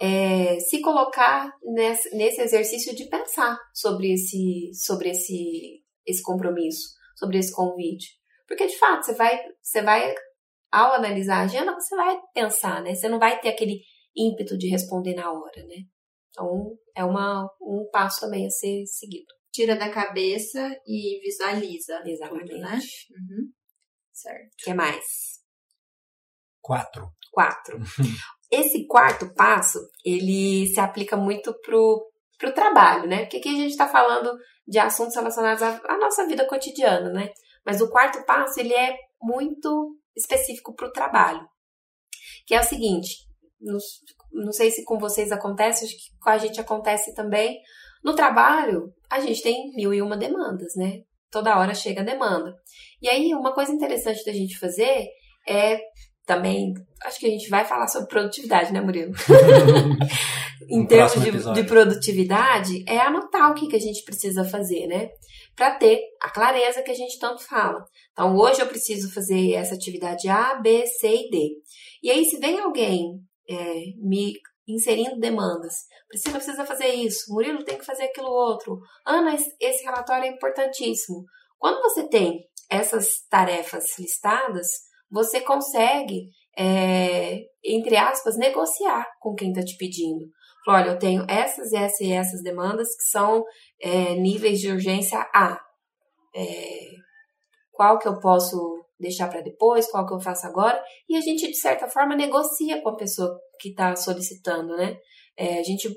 é, 0.00 0.58
se 0.60 0.80
colocar 0.80 1.50
nesse, 1.62 2.14
nesse 2.14 2.40
exercício 2.40 2.94
de 2.94 3.08
pensar 3.08 3.58
sobre 3.74 4.12
esse, 4.12 4.70
sobre 4.74 5.10
esse, 5.10 5.82
esse 6.06 6.22
compromisso, 6.22 6.88
sobre 7.16 7.38
esse 7.38 7.52
convite. 7.52 8.14
Porque, 8.46 8.66
de 8.66 8.78
fato, 8.78 9.04
você 9.04 9.14
vai, 9.14 9.38
você 9.60 9.82
vai, 9.82 10.14
ao 10.70 10.94
analisar 10.94 11.38
a 11.38 11.44
agenda, 11.44 11.74
você 11.74 11.96
vai 11.96 12.16
pensar, 12.34 12.82
né? 12.82 12.94
Você 12.94 13.08
não 13.08 13.18
vai 13.18 13.40
ter 13.40 13.48
aquele 13.48 13.80
ímpeto 14.14 14.56
de 14.56 14.68
responder 14.68 15.14
na 15.14 15.30
hora, 15.30 15.66
né? 15.66 15.76
Então, 16.30 16.76
é 16.94 17.04
uma, 17.04 17.48
um 17.60 17.88
passo 17.90 18.20
também 18.20 18.46
a 18.46 18.50
ser 18.50 18.84
seguido. 18.86 19.34
Tira 19.52 19.74
da 19.74 19.90
cabeça 19.90 20.60
e 20.86 21.18
visualiza. 21.22 22.02
Exatamente. 22.04 22.50
Tudo, 22.50 22.60
né? 22.60 22.78
Uhum. 23.10 23.50
Certo. 24.12 24.52
O 24.52 24.64
que 24.64 24.74
mais? 24.74 25.04
Quatro. 26.60 27.10
Quatro. 27.32 27.78
Esse 28.50 28.86
quarto 28.86 29.32
passo, 29.34 29.78
ele 30.04 30.66
se 30.66 30.78
aplica 30.78 31.16
muito 31.16 31.52
pro, 31.60 32.10
pro 32.38 32.54
trabalho, 32.54 33.08
né? 33.08 33.20
Porque 33.20 33.38
aqui 33.38 33.48
a 33.48 33.58
gente 33.58 33.70
está 33.70 33.88
falando 33.88 34.36
de 34.66 34.78
assuntos 34.78 35.14
relacionados 35.14 35.62
à, 35.62 35.80
à, 35.88 35.98
nossa 35.98 36.26
vida 36.26 36.46
cotidiana, 36.46 37.10
né? 37.10 37.30
Mas 37.64 37.80
o 37.80 37.90
quarto 37.90 38.24
passo, 38.24 38.60
ele 38.60 38.74
é 38.74 38.96
muito 39.20 39.96
específico 40.16 40.74
pro 40.74 40.92
trabalho. 40.92 41.46
Que 42.46 42.54
é 42.54 42.60
o 42.60 42.64
seguinte, 42.64 43.26
não, 43.60 43.78
não 44.32 44.52
sei 44.52 44.70
se 44.70 44.84
com 44.84 44.98
vocês 44.98 45.32
acontece, 45.32 45.84
acho 45.84 45.94
que 45.94 46.16
com 46.20 46.30
a 46.30 46.38
gente 46.38 46.60
acontece 46.60 47.14
também. 47.14 47.60
No 48.04 48.14
trabalho, 48.14 48.94
a 49.10 49.20
gente 49.20 49.42
tem 49.42 49.72
mil 49.74 49.92
e 49.92 50.00
uma 50.00 50.16
demandas, 50.16 50.74
né? 50.76 51.02
Toda 51.30 51.58
hora 51.58 51.74
chega 51.74 52.04
demanda. 52.04 52.54
E 53.02 53.08
aí, 53.08 53.34
uma 53.34 53.52
coisa 53.52 53.72
interessante 53.72 54.24
da 54.24 54.32
gente 54.32 54.58
fazer 54.58 55.08
é 55.48 55.80
também, 56.26 56.74
acho 57.04 57.20
que 57.20 57.26
a 57.26 57.30
gente 57.30 57.48
vai 57.48 57.64
falar 57.64 57.86
sobre 57.86 58.08
produtividade, 58.08 58.72
né, 58.72 58.80
Murilo? 58.80 59.12
em 60.68 60.84
termos 60.86 61.12
de, 61.14 61.52
de, 61.54 61.64
produtividade, 61.64 62.84
é 62.86 62.98
anotar 62.98 63.50
o 63.50 63.54
que, 63.54 63.68
que 63.68 63.76
a 63.76 63.80
gente 63.80 64.02
precisa 64.02 64.44
fazer, 64.44 64.86
né? 64.88 65.08
Para 65.54 65.76
ter 65.76 66.00
a 66.20 66.28
clareza 66.28 66.82
que 66.82 66.90
a 66.90 66.94
gente 66.94 67.18
tanto 67.18 67.42
fala. 67.42 67.84
Então, 68.12 68.36
hoje 68.36 68.60
eu 68.60 68.66
preciso 68.66 69.12
fazer 69.12 69.52
essa 69.52 69.74
atividade 69.74 70.28
A, 70.28 70.56
B, 70.56 70.84
C 70.86 71.08
e 71.08 71.30
D. 71.30 71.50
E 72.02 72.10
aí, 72.10 72.24
se 72.24 72.38
vem 72.38 72.58
alguém 72.58 73.20
é, 73.48 73.74
me 73.96 74.34
inserindo 74.68 75.20
demandas, 75.20 75.74
Priscila 76.08 76.36
precisa 76.36 76.64
fazer 76.64 76.88
isso, 76.88 77.32
Murilo 77.32 77.64
tem 77.64 77.78
que 77.78 77.84
fazer 77.84 78.04
aquilo 78.04 78.28
outro, 78.28 78.80
Ana, 79.06 79.36
esse 79.60 79.84
relatório 79.84 80.24
é 80.24 80.28
importantíssimo. 80.28 81.24
Quando 81.56 81.80
você 81.82 82.08
tem 82.08 82.44
essas 82.68 83.24
tarefas 83.30 83.96
listadas, 83.96 84.66
você 85.10 85.40
consegue, 85.40 86.28
é, 86.58 87.40
entre 87.64 87.96
aspas, 87.96 88.36
negociar 88.36 89.06
com 89.20 89.34
quem 89.34 89.50
está 89.50 89.62
te 89.62 89.76
pedindo. 89.76 90.24
Olha, 90.68 90.90
eu 90.90 90.98
tenho 90.98 91.24
essas, 91.28 91.72
essas 91.72 92.00
e 92.00 92.12
essas 92.12 92.42
demandas 92.42 92.88
que 92.96 93.04
são 93.04 93.44
é, 93.80 94.14
níveis 94.14 94.58
de 94.60 94.70
urgência 94.70 95.18
A. 95.32 95.58
É, 96.34 96.80
qual 97.72 97.98
que 97.98 98.08
eu 98.08 98.18
posso 98.18 98.84
deixar 98.98 99.28
para 99.28 99.42
depois, 99.42 99.88
qual 99.90 100.06
que 100.06 100.14
eu 100.14 100.20
faço 100.20 100.46
agora? 100.46 100.82
E 101.08 101.16
a 101.16 101.20
gente, 101.20 101.46
de 101.46 101.56
certa 101.56 101.88
forma, 101.88 102.16
negocia 102.16 102.82
com 102.82 102.88
a 102.88 102.96
pessoa 102.96 103.38
que 103.60 103.68
está 103.68 103.94
solicitando, 103.94 104.76
né? 104.76 104.96
É, 105.38 105.58
a 105.60 105.62
gente 105.62 105.88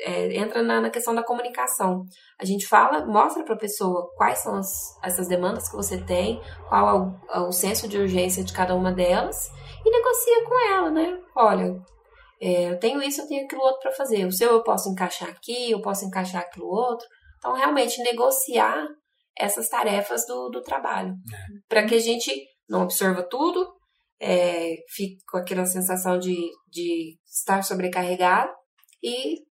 é, 0.00 0.36
entra 0.36 0.62
na, 0.62 0.80
na, 0.80 0.90
questão 0.90 1.14
da 1.14 1.22
comunicação. 1.22 2.04
A 2.40 2.44
gente 2.44 2.66
fala, 2.66 3.04
mostra 3.06 3.44
para 3.44 3.54
a 3.54 3.58
pessoa 3.58 4.10
quais 4.16 4.38
são 4.38 4.54
as, 4.54 4.68
essas 5.02 5.28
demandas 5.28 5.68
que 5.68 5.76
você 5.76 6.02
tem, 6.04 6.40
qual 6.68 6.88
é 6.88 7.00
o, 7.00 7.40
é 7.40 7.40
o, 7.48 7.52
senso 7.52 7.88
de 7.88 7.98
urgência 7.98 8.44
de 8.44 8.52
cada 8.52 8.74
uma 8.74 8.92
delas 8.92 9.50
e 9.84 9.90
negocia 9.90 10.44
com 10.44 10.74
ela, 10.74 10.90
né? 10.90 11.18
Olha, 11.36 11.80
é, 12.40 12.70
eu 12.70 12.78
tenho 12.78 13.02
isso, 13.02 13.22
eu 13.22 13.26
tenho 13.26 13.44
aquilo 13.44 13.62
outro 13.62 13.80
para 13.80 13.92
fazer. 13.92 14.24
O 14.24 14.32
seu 14.32 14.52
eu 14.52 14.62
posso 14.62 14.88
encaixar 14.88 15.28
aqui, 15.28 15.70
eu 15.70 15.82
posso 15.82 16.04
encaixar 16.04 16.42
aquilo 16.42 16.66
outro. 16.66 17.06
Então, 17.38 17.52
realmente, 17.54 18.02
negociar 18.02 18.86
essas 19.36 19.68
tarefas 19.68 20.26
do, 20.26 20.48
do 20.48 20.62
trabalho. 20.62 21.10
É. 21.10 21.58
Para 21.68 21.86
que 21.86 21.94
a 21.94 22.00
gente 22.00 22.32
não 22.68 22.82
absorva 22.82 23.22
tudo, 23.22 23.66
é, 24.20 24.76
fique 24.88 25.18
com 25.28 25.38
aquela 25.38 25.64
sensação 25.64 26.18
de, 26.18 26.36
de 26.68 27.16
estar 27.24 27.62
sobrecarregado 27.62 28.50
e 29.02 29.47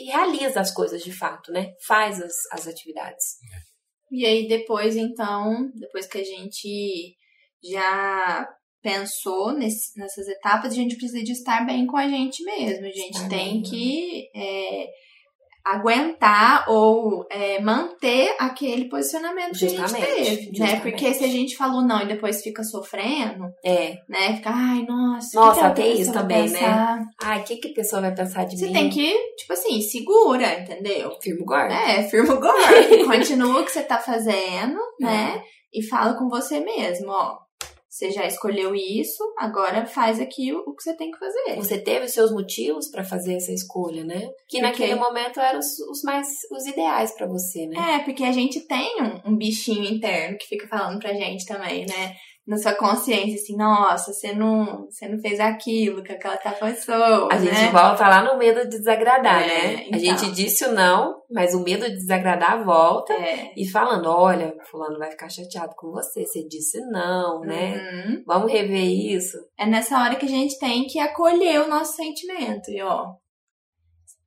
e 0.00 0.06
realiza 0.06 0.60
as 0.60 0.72
coisas 0.72 1.02
de 1.02 1.12
fato, 1.12 1.52
né? 1.52 1.72
Faz 1.86 2.20
as, 2.20 2.34
as 2.52 2.66
atividades. 2.66 3.24
E 4.10 4.26
aí 4.26 4.48
depois, 4.48 4.96
então, 4.96 5.70
depois 5.74 6.06
que 6.06 6.18
a 6.18 6.24
gente 6.24 7.14
já 7.62 8.48
pensou 8.82 9.52
nesse, 9.52 9.98
nessas 9.98 10.26
etapas, 10.26 10.72
a 10.72 10.76
gente 10.76 10.96
precisa 10.96 11.22
de 11.22 11.32
estar 11.32 11.64
bem 11.66 11.86
com 11.86 11.96
a 11.96 12.08
gente 12.08 12.42
mesmo. 12.44 12.86
A 12.86 12.90
gente 12.90 13.28
tem 13.28 13.62
que 13.62 14.28
é, 14.34 14.86
aguentar 15.64 16.64
ou 16.68 17.26
é, 17.30 17.60
manter 17.60 18.34
aquele 18.38 18.88
posicionamento 18.88 19.56
justamente, 19.56 19.94
que 19.94 20.02
a 20.02 20.06
gente 20.06 20.16
teve, 20.16 20.30
né? 20.30 20.42
justamente. 20.42 20.60
né? 20.60 20.80
Porque 20.80 21.14
se 21.14 21.24
a 21.24 21.28
gente 21.28 21.56
falou 21.56 21.82
não 21.82 22.02
e 22.02 22.06
depois 22.06 22.42
fica 22.42 22.62
sofrendo, 22.62 23.44
é, 23.64 23.96
né? 24.08 24.36
Fica, 24.36 24.50
ai, 24.50 24.84
nossa, 24.86 25.38
nossa, 25.38 25.70
que 25.70 25.82
tem 25.82 26.00
isso 26.00 26.12
também, 26.12 26.48
né? 26.48 26.98
Ai, 27.22 27.40
o 27.40 27.44
que, 27.44 27.56
que 27.56 27.68
a 27.68 27.74
pessoa 27.74 28.02
vai 28.02 28.14
pensar 28.14 28.44
de 28.44 28.58
Você 28.58 28.66
mim? 28.66 28.72
Você 28.72 28.78
tem 28.78 28.90
que, 28.90 29.34
tipo 29.36 29.52
assim, 29.52 29.80
segura, 29.80 30.60
entendeu? 30.60 31.12
Firme 31.22 31.44
guarda. 31.44 31.74
É, 31.74 32.02
firme 32.04 32.34
guarda. 32.36 33.04
Continua 33.04 33.60
o 33.60 33.64
que 33.64 33.72
você 33.72 33.82
tá 33.82 33.98
fazendo, 33.98 34.78
né? 34.98 35.42
E 35.72 35.86
fala 35.86 36.14
com 36.14 36.28
você 36.28 36.60
mesmo, 36.60 37.10
ó 37.10 37.49
você 37.90 38.12
já 38.12 38.24
escolheu 38.24 38.72
isso, 38.72 39.20
agora 39.36 39.84
faz 39.84 40.20
aqui 40.20 40.54
o, 40.54 40.72
que 40.72 40.80
você 40.80 40.94
tem 40.94 41.10
que 41.10 41.18
fazer. 41.18 41.56
Você 41.56 41.76
teve 41.76 42.06
os 42.06 42.12
seus 42.12 42.30
motivos 42.30 42.88
para 42.88 43.02
fazer 43.02 43.34
essa 43.34 43.52
escolha, 43.52 44.04
né? 44.04 44.20
Que 44.46 44.60
porque... 44.60 44.60
naquele 44.60 44.94
momento 44.94 45.40
eram 45.40 45.58
os, 45.58 45.76
os 45.80 46.04
mais 46.04 46.28
os 46.52 46.64
ideais 46.66 47.12
para 47.12 47.26
você, 47.26 47.66
né? 47.66 47.96
É, 47.96 47.98
porque 48.04 48.22
a 48.22 48.30
gente 48.30 48.60
tem 48.60 49.02
um, 49.02 49.32
um, 49.32 49.36
bichinho 49.36 49.92
interno 49.92 50.38
que 50.38 50.46
fica 50.46 50.68
falando 50.68 51.00
pra 51.00 51.12
gente 51.14 51.44
também, 51.44 51.84
né? 51.84 52.14
Na 52.46 52.56
sua 52.56 52.74
consciência, 52.74 53.34
assim, 53.34 53.56
nossa, 53.56 54.12
você 54.12 54.32
não, 54.32 54.86
você 54.86 55.06
não 55.06 55.20
fez 55.20 55.38
aquilo 55.38 56.02
que 56.02 56.12
aquela 56.12 56.36
tá 56.36 56.50
pessoa. 56.52 57.28
A 57.30 57.38
né? 57.38 57.54
gente 57.54 57.70
volta 57.70 58.08
lá 58.08 58.22
no 58.24 58.38
medo 58.38 58.62
de 58.62 58.78
desagradar, 58.78 59.42
é, 59.42 59.46
né? 59.46 59.84
Então. 59.86 59.96
A 59.96 59.98
gente 59.98 60.32
disse 60.32 60.64
o 60.64 60.72
não, 60.72 61.20
mas 61.30 61.54
o 61.54 61.62
medo 61.62 61.88
de 61.88 61.94
desagradar 61.94 62.64
volta 62.64 63.12
é. 63.12 63.52
e 63.56 63.68
falando, 63.68 64.06
olha, 64.06 64.54
fulano 64.70 64.98
vai 64.98 65.10
ficar 65.10 65.28
chateado 65.28 65.74
com 65.76 65.90
você, 65.90 66.24
você 66.26 66.46
disse 66.48 66.80
não, 66.90 67.40
né? 67.40 67.76
Uhum. 67.76 68.24
Vamos 68.26 68.50
rever 68.50 68.88
isso. 68.88 69.36
É 69.58 69.66
nessa 69.66 70.00
hora 70.00 70.16
que 70.16 70.26
a 70.26 70.28
gente 70.30 70.58
tem 70.58 70.86
que 70.86 70.98
acolher 70.98 71.60
o 71.60 71.68
nosso 71.68 71.94
sentimento. 71.94 72.70
E 72.70 72.82
ó, 72.82 73.14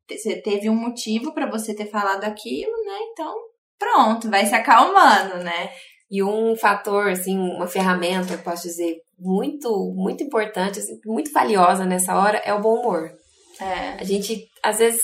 você 0.09 0.41
teve 0.41 0.69
um 0.69 0.75
motivo 0.75 1.33
para 1.33 1.49
você 1.49 1.75
ter 1.75 1.87
falado 1.87 2.23
aquilo, 2.23 2.71
né? 2.85 2.99
Então, 3.11 3.33
pronto, 3.77 4.29
vai 4.29 4.45
se 4.45 4.55
acalmando, 4.55 5.43
né? 5.43 5.69
E 6.13 6.21
um 6.21 6.55
fator, 6.55 7.09
assim, 7.09 7.35
uma 7.39 7.65
ferramenta, 7.65 8.33
eu 8.33 8.37
posso 8.37 8.67
dizer, 8.67 8.97
muito, 9.17 9.91
muito 9.95 10.23
importante, 10.23 10.77
assim, 10.77 10.99
muito 11.03 11.31
valiosa 11.31 11.87
nessa 11.87 12.15
hora 12.15 12.37
é 12.45 12.53
o 12.53 12.61
bom 12.61 12.81
humor. 12.81 13.09
É. 13.59 13.99
A 13.99 14.03
gente, 14.03 14.47
às 14.61 14.77
vezes, 14.77 15.01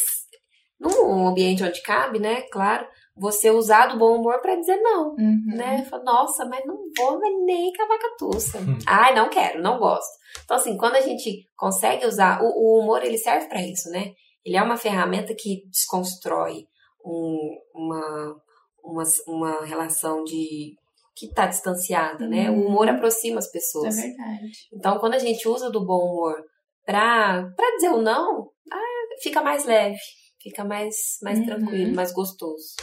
num 0.79 1.27
ambiente 1.27 1.63
onde 1.63 1.81
cabe, 1.81 2.19
né, 2.19 2.43
claro, 2.51 2.85
você 3.17 3.49
usar 3.49 3.87
do 3.87 3.97
bom 3.97 4.19
humor 4.19 4.39
para 4.39 4.55
dizer 4.55 4.77
não, 4.77 5.15
uhum. 5.17 5.41
né? 5.47 5.83
Fala, 5.85 6.03
Nossa, 6.03 6.45
mas 6.45 6.63
não 6.63 6.77
vou 6.95 7.19
nem 7.43 7.71
cavacatuça. 7.71 8.59
Hum. 8.59 8.77
Ai, 8.85 9.15
não 9.15 9.31
quero, 9.31 9.63
não 9.63 9.79
gosto. 9.79 10.15
Então, 10.45 10.57
assim, 10.57 10.77
quando 10.77 10.95
a 10.95 11.01
gente 11.01 11.43
consegue 11.57 12.05
usar, 12.05 12.39
o, 12.43 12.45
o 12.45 12.83
humor, 12.83 13.03
ele 13.03 13.17
serve 13.17 13.47
para 13.47 13.63
isso, 13.63 13.89
né? 13.89 14.11
Ele 14.45 14.57
é 14.57 14.61
uma 14.61 14.77
ferramenta 14.77 15.33
que 15.35 15.63
desconstrói 15.71 16.67
um, 17.03 17.57
uma, 17.73 18.35
uma, 18.83 19.03
uma 19.27 19.65
relação 19.65 20.23
de 20.23 20.77
que 21.19 21.25
está 21.27 21.45
distanciada, 21.45 22.23
uhum. 22.23 22.29
né? 22.29 22.49
O 22.49 22.67
humor 22.67 22.87
Uhum. 22.87 22.95
aproxima 22.95 23.39
as 23.39 23.51
pessoas. 23.51 23.97
É 23.97 24.01
verdade. 24.03 24.51
Então, 24.73 24.97
quando 24.99 25.15
a 25.15 25.19
gente 25.19 25.47
usa 25.47 25.69
do 25.69 25.85
bom 25.85 25.99
humor 26.13 26.35
pra, 26.85 27.51
pra 27.55 27.71
dizer 27.75 27.89
o 27.89 28.01
não, 28.01 28.49
ah, 28.71 29.21
fica 29.21 29.41
mais 29.41 29.65
leve, 29.65 29.97
fica 30.41 30.63
mais, 30.63 30.95
mais 31.21 31.39
Uhum. 31.39 31.45
tranquilo, 31.45 31.95
mais 31.95 32.13
gostoso. 32.13 32.75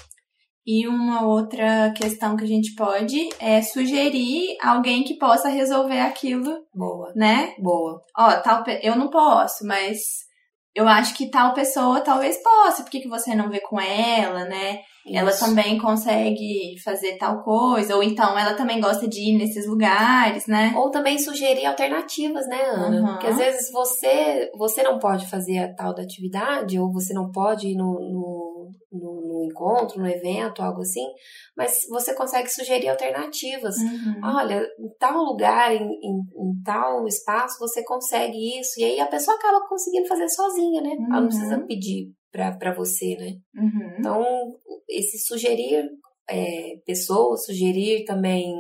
E 0.68 0.87
uma 0.88 1.25
outra 1.25 1.92
questão 1.96 2.37
que 2.37 2.42
a 2.42 2.46
gente 2.49 2.75
pode 2.75 3.29
é 3.38 3.62
sugerir 3.62 4.57
alguém 4.61 5.05
que 5.05 5.16
possa 5.16 5.49
resolver 5.49 6.01
aquilo, 6.01 6.59
Boa, 6.75 7.12
né? 7.14 7.55
boa. 7.59 8.03
Ó, 8.18 8.33
tal, 8.40 8.64
eu 8.83 8.96
não 8.96 9.09
posso, 9.09 9.64
mas 9.64 9.96
eu 10.75 10.88
acho 10.88 11.14
que 11.16 11.31
tal 11.31 11.55
pessoa 11.55 12.01
talvez 12.01 12.42
possa. 12.42 12.83
Por 12.83 12.90
que, 12.90 13.01
que 13.01 13.09
você 13.09 13.33
não 13.35 13.49
vê 13.49 13.61
com 13.61 13.81
ela, 13.81 14.44
né? 14.44 14.81
Ela 15.09 15.31
também 15.33 15.79
consegue 15.79 16.75
fazer 16.83 17.16
tal 17.16 17.42
coisa, 17.42 17.95
ou 17.95 18.03
então 18.03 18.37
ela 18.38 18.55
também 18.55 18.81
gosta 18.81 19.07
de 19.07 19.21
ir 19.31 19.38
nesses 19.38 19.66
lugares, 19.66 20.47
né? 20.47 20.73
Ou 20.77 20.90
também 20.90 21.19
sugerir 21.19 21.64
alternativas, 21.66 22.47
né, 22.49 22.61
Ana? 22.71 23.01
Uhum. 23.01 23.07
Porque 23.12 23.27
às 23.29 23.37
vezes 23.37 23.71
você, 23.71 24.51
você 24.57 24.83
não 24.83 24.99
pode 24.99 25.27
fazer 25.29 25.59
a 25.59 25.75
tal 25.75 25.95
da 25.95 26.03
atividade, 26.03 26.79
ou 26.79 26.92
você 26.92 27.12
não 27.14 27.31
pode 27.31 27.69
ir 27.69 27.77
no, 27.77 27.92
no, 27.92 28.71
no, 28.92 29.29
no 29.29 29.45
encontro, 29.45 30.01
no 30.01 30.09
evento, 30.09 30.62
algo 30.62 30.81
assim, 30.83 31.07
mas 31.57 31.87
você 31.88 32.14
consegue 32.14 32.49
sugerir 32.51 32.88
alternativas. 32.88 33.77
Uhum. 33.77 34.21
olha, 34.25 34.61
em 34.79 34.88
tal 34.99 35.23
lugar, 35.23 35.73
em, 35.73 35.83
em, 35.85 36.19
em 36.19 36.62
tal 36.64 37.07
espaço, 37.07 37.59
você 37.61 37.85
consegue 37.85 38.59
isso. 38.59 38.81
E 38.81 38.85
aí 38.85 39.01
a 39.01 39.07
pessoa 39.07 39.37
acaba 39.37 39.66
conseguindo 39.69 40.09
fazer 40.09 40.29
sozinha, 40.29 40.81
né? 40.83 40.90
Ela 40.90 41.01
Uhum. 41.16 41.21
não 41.21 41.29
precisa 41.29 41.59
pedir 41.61 42.09
pra, 42.33 42.53
pra 42.57 42.75
você, 42.75 43.17
né? 43.17 43.33
Uhum. 43.55 43.97
Então, 43.99 44.25
esse 44.89 45.19
sugerir 45.19 45.89
é, 46.29 46.75
pessoas, 46.85 47.45
sugerir 47.45 48.05
também 48.05 48.53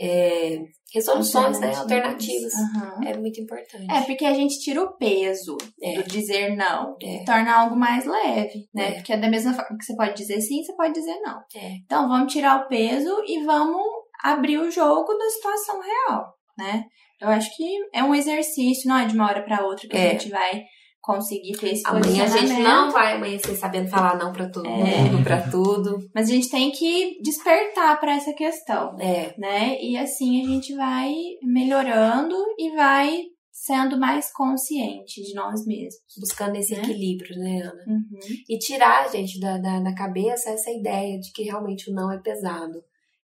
é, 0.00 0.60
resoluções, 0.94 1.58
né? 1.60 1.74
Alternativas. 1.74 2.52
Uhum. 2.54 3.08
É 3.08 3.16
muito 3.16 3.40
importante. 3.40 3.86
É, 3.90 4.02
porque 4.02 4.24
a 4.24 4.32
gente 4.32 4.58
tira 4.60 4.82
o 4.82 4.96
peso 4.96 5.56
É. 5.82 5.94
do 5.94 6.04
dizer 6.04 6.54
não. 6.56 6.96
É. 7.02 7.24
Torna 7.24 7.62
algo 7.62 7.76
mais 7.76 8.06
leve, 8.06 8.68
né? 8.72 8.90
É. 8.90 8.92
Porque 8.94 9.12
é 9.12 9.16
da 9.18 9.28
mesma 9.28 9.52
forma 9.52 9.76
que 9.76 9.84
você 9.84 9.96
pode 9.96 10.14
dizer 10.14 10.40
sim, 10.40 10.62
você 10.62 10.74
pode 10.74 10.94
dizer 10.94 11.18
não. 11.20 11.38
É. 11.54 11.72
Então, 11.84 12.08
vamos 12.08 12.32
tirar 12.32 12.64
o 12.64 12.68
peso 12.68 13.22
e 13.26 13.44
vamos 13.44 13.82
abrir 14.22 14.58
o 14.58 14.70
jogo 14.70 15.12
da 15.14 15.30
situação 15.30 15.80
real, 15.80 16.34
né? 16.56 16.84
Eu 17.20 17.28
acho 17.28 17.54
que 17.56 17.78
é 17.92 18.02
um 18.02 18.14
exercício, 18.14 18.88
não 18.88 18.96
é 18.98 19.04
de 19.04 19.14
uma 19.14 19.26
hora 19.26 19.42
para 19.42 19.66
outra 19.66 19.88
que 19.88 19.96
a 19.96 20.10
gente 20.10 20.28
vai 20.28 20.62
conseguir 21.08 21.56
ter 21.56 21.72
esse 21.72 21.82
Amanhã 21.86 22.24
a 22.24 22.26
gente 22.26 22.60
não 22.60 22.90
vai 22.90 23.16
amanhecer 23.16 23.56
sabendo 23.56 23.88
falar 23.88 24.18
não 24.18 24.30
pra 24.30 24.50
todo 24.50 24.66
É. 24.68 24.70
mundo, 25.04 25.24
pra 25.24 25.40
tudo. 25.50 25.98
Mas 26.14 26.28
a 26.28 26.32
gente 26.34 26.50
tem 26.50 26.70
que 26.70 27.18
despertar 27.22 27.98
para 27.98 28.14
essa 28.14 28.34
questão, 28.34 28.94
É, 29.00 29.34
né? 29.38 29.80
E 29.82 29.96
assim 29.96 30.42
a 30.42 30.46
gente 30.46 30.74
vai 30.76 31.10
melhorando 31.42 32.36
e 32.58 32.70
vai 32.76 33.22
sendo 33.50 33.98
mais 33.98 34.30
consciente 34.32 35.22
de 35.22 35.34
nós 35.34 35.66
mesmos. 35.66 35.96
buscando 36.20 36.56
esse 36.56 36.74
Né? 36.74 36.80
equilíbrio, 36.82 37.38
né, 37.38 37.62
Ana? 37.62 37.84
Uhum. 37.86 38.18
E 38.48 38.58
tirar, 38.58 39.10
gente, 39.10 39.40
da, 39.40 39.56
da, 39.58 39.80
da 39.80 39.94
cabeça 39.94 40.50
essa 40.50 40.70
ideia 40.70 41.18
de 41.18 41.32
que 41.32 41.42
realmente 41.42 41.90
o 41.90 41.94
não 41.94 42.12
é 42.12 42.18
pesado, 42.18 42.82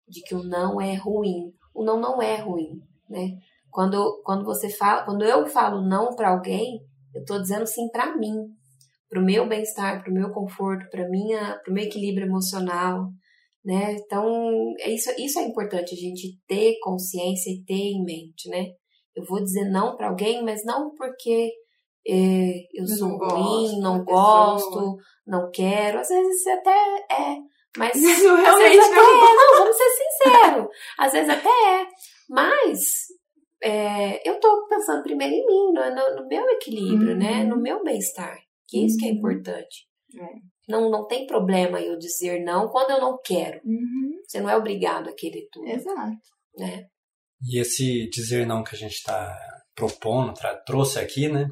de 0.09 0.21
que 0.23 0.33
o 0.35 0.43
não 0.43 0.81
é 0.81 0.95
ruim. 0.95 1.51
O 1.73 1.83
não 1.83 1.99
não 2.01 2.19
é 2.21 2.35
ruim, 2.37 2.81
né? 3.09 3.37
Quando, 3.71 4.21
quando 4.25 4.43
você 4.45 4.69
fala, 4.69 5.03
quando 5.03 5.23
eu 5.23 5.45
falo 5.47 5.81
não 5.87 6.15
pra 6.15 6.29
alguém, 6.29 6.79
eu 7.15 7.23
tô 7.25 7.39
dizendo 7.41 7.65
sim 7.65 7.89
pra 7.89 8.15
mim, 8.17 8.35
pro 9.09 9.21
meu 9.21 9.47
bem-estar, 9.47 10.03
pro 10.03 10.13
meu 10.13 10.31
conforto, 10.31 10.89
para 10.89 11.07
minha, 11.09 11.59
pro 11.63 11.73
meu 11.73 11.83
equilíbrio 11.85 12.27
emocional, 12.27 13.07
né? 13.63 13.93
Então, 13.93 14.25
é 14.79 14.91
isso, 14.91 15.09
isso 15.17 15.39
é 15.39 15.43
importante 15.43 15.93
a 15.93 15.97
gente 15.97 16.37
ter 16.47 16.75
consciência 16.83 17.49
e 17.49 17.63
ter 17.63 17.73
em 17.73 18.03
mente, 18.03 18.49
né? 18.49 18.65
Eu 19.15 19.23
vou 19.25 19.41
dizer 19.43 19.69
não 19.71 19.95
pra 19.95 20.09
alguém, 20.09 20.43
mas 20.43 20.63
não 20.65 20.93
porque 20.93 21.51
é, 22.07 22.13
eu 22.73 22.83
Eu 22.83 22.87
sou 22.87 23.07
não 23.09 23.17
ruim, 23.17 23.79
gosto 23.79 23.81
não 23.81 23.97
da 23.99 24.05
pessoa. 24.05 24.53
gosto, 24.53 24.97
não 25.25 25.49
quero. 25.51 25.99
Às 25.99 26.09
vezes 26.09 26.47
até 26.47 27.05
é, 27.11 27.37
mas 27.77 27.91
às 27.95 28.01
realmente 28.21 28.77
não 28.77 29.25
é. 29.25 29.35
Não, 29.35 29.59
vamos 29.59 29.77
ser 29.77 29.89
sinceros. 29.89 30.67
Às 30.99 31.11
vezes 31.13 31.29
até 31.29 31.49
é, 31.49 31.87
mas 32.29 32.79
é, 33.63 34.27
eu 34.29 34.39
tô 34.39 34.67
pensando 34.67 35.03
primeiro 35.03 35.33
em 35.33 35.45
mim, 35.45 35.73
no, 35.73 36.15
no, 36.21 36.27
meu 36.27 36.43
equilíbrio, 36.51 37.11
Uhum. 37.13 37.17
né? 37.17 37.43
No 37.43 37.57
meu 37.61 37.83
bem-estar. 37.83 38.37
Que 38.67 38.85
isso 38.85 38.97
que 38.97 39.05
é 39.05 39.09
Uhum. 39.11 39.17
importante. 39.17 39.87
É. 40.19 40.27
Não, 40.67 40.89
não 40.89 41.05
tem 41.07 41.27
problema 41.27 41.79
eu 41.79 41.97
dizer 41.97 42.43
não 42.43 42.67
quando 42.69 42.91
eu 42.91 42.99
não 43.01 43.19
quero. 43.23 43.59
Uhum, 43.63 44.19
Você 44.27 44.39
não 44.41 44.49
é 44.49 44.57
obrigado 44.57 45.09
a 45.09 45.13
querer 45.15 45.47
tudo, 45.51 45.67
exato. 45.67 46.17
né? 46.57 46.85
E 47.47 47.59
esse 47.59 48.09
dizer 48.09 48.47
não 48.47 48.63
que 48.63 48.75
a 48.75 48.77
gente 48.77 48.93
está 48.95 49.37
propondo, 49.75 50.33
trouxe 50.65 50.97
aqui, 50.99 51.27
né? 51.27 51.47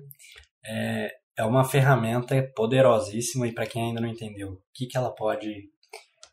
É, 0.66 1.12
é 1.38 1.44
uma 1.44 1.64
ferramenta 1.64 2.42
poderosíssima 2.56 3.48
e 3.48 3.54
para 3.54 3.68
quem 3.68 3.88
ainda 3.90 4.02
não 4.02 4.08
entendeu, 4.10 4.54
o 4.54 4.62
que, 4.74 4.88
que 4.88 4.98
ela 4.98 5.14
pode 5.14 5.70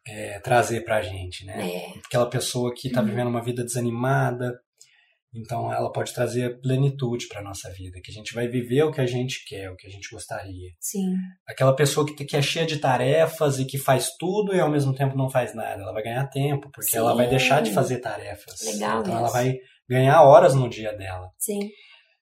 é, 0.09 0.39
trazer 0.41 0.83
para 0.85 0.97
a 0.99 1.03
gente, 1.03 1.45
né? 1.45 1.69
É, 1.71 1.99
Aquela 2.07 2.31
pessoa 2.31 2.73
que 2.75 2.89
está 2.89 3.01
Uhum. 3.01 3.07
vivendo 3.09 3.29
uma 3.29 3.45
vida 3.45 3.63
desanimada, 3.65 4.59
então 5.35 5.73
ela 5.73 5.93
pode 5.93 6.13
trazer 6.13 6.61
plenitude 6.61 7.29
para 7.29 7.43
nossa 7.43 7.71
vida, 7.71 8.01
que 8.03 8.11
a 8.11 8.15
gente 8.15 8.35
vai 8.35 8.49
viver 8.49 8.83
o 8.83 8.91
que 8.91 9.01
a 9.01 9.07
gente 9.07 9.45
quer, 9.47 9.71
o 9.71 9.77
que 9.77 9.87
a 9.87 9.91
gente 9.91 10.09
gostaria. 10.11 10.71
sim. 10.81 11.15
Aquela 11.49 11.75
pessoa 11.75 12.07
que, 12.07 12.25
que 12.25 12.37
é 12.37 12.43
cheia 12.43 12.67
de 12.67 12.79
tarefas 12.79 13.59
e 13.59 13.65
que 13.65 13.79
faz 13.79 14.11
tudo 14.19 14.55
e 14.55 14.61
ao 14.61 14.71
mesmo 14.71 14.95
tempo 14.95 15.17
não 15.17 15.31
faz 15.31 15.55
nada, 15.55 15.83
ela 15.83 15.93
vai 15.93 16.03
ganhar 16.03 16.27
tempo, 16.29 16.71
porque 16.73 16.91
Sim. 16.91 16.99
ela 16.99 17.15
vai 17.15 17.29
deixar 17.29 17.63
de 17.63 17.73
fazer 17.73 17.99
tarefas. 17.99 18.61
Legal 18.65 19.01
então 19.01 19.17
ela 19.17 19.27
isso. 19.27 19.33
vai 19.33 19.57
ganhar 19.89 20.23
horas 20.23 20.55
no 20.55 20.69
dia 20.69 20.97
dela. 20.97 21.29
Sim. 21.39 21.71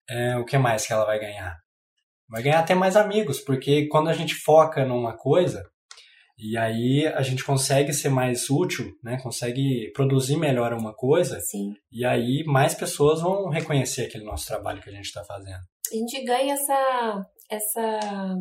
É, 0.08 0.36
o 0.36 0.44
que 0.44 0.56
mais 0.56 0.86
que 0.86 0.92
ela 0.92 1.04
vai 1.04 1.18
ganhar? 1.18 1.56
Vai 2.28 2.42
ganhar 2.42 2.60
até 2.60 2.74
mais 2.74 2.96
amigos, 2.96 3.40
porque 3.40 3.88
quando 3.88 4.08
a 4.08 4.12
gente 4.12 4.34
foca 4.34 4.84
numa 4.84 5.16
coisa, 5.16 5.62
e 6.38 6.56
aí 6.56 7.06
a 7.06 7.22
gente 7.22 7.44
consegue 7.44 7.92
ser 7.92 8.08
mais 8.10 8.48
útil, 8.48 8.86
né? 9.02 9.18
Consegue 9.20 9.90
produzir 9.92 10.36
melhor 10.36 10.72
uma 10.72 10.94
coisa, 10.94 11.40
Sim. 11.40 11.74
e 11.90 12.04
aí 12.04 12.44
mais 12.46 12.74
pessoas 12.74 13.20
vão 13.20 13.48
reconhecer 13.48 14.06
aquele 14.06 14.24
nosso 14.24 14.46
trabalho 14.46 14.80
que 14.80 14.88
a 14.88 14.92
gente 14.92 15.06
está 15.06 15.24
fazendo. 15.24 15.58
A 15.92 15.96
gente 15.96 16.24
ganha 16.24 16.54
essa, 16.54 17.26
essa, 17.50 18.36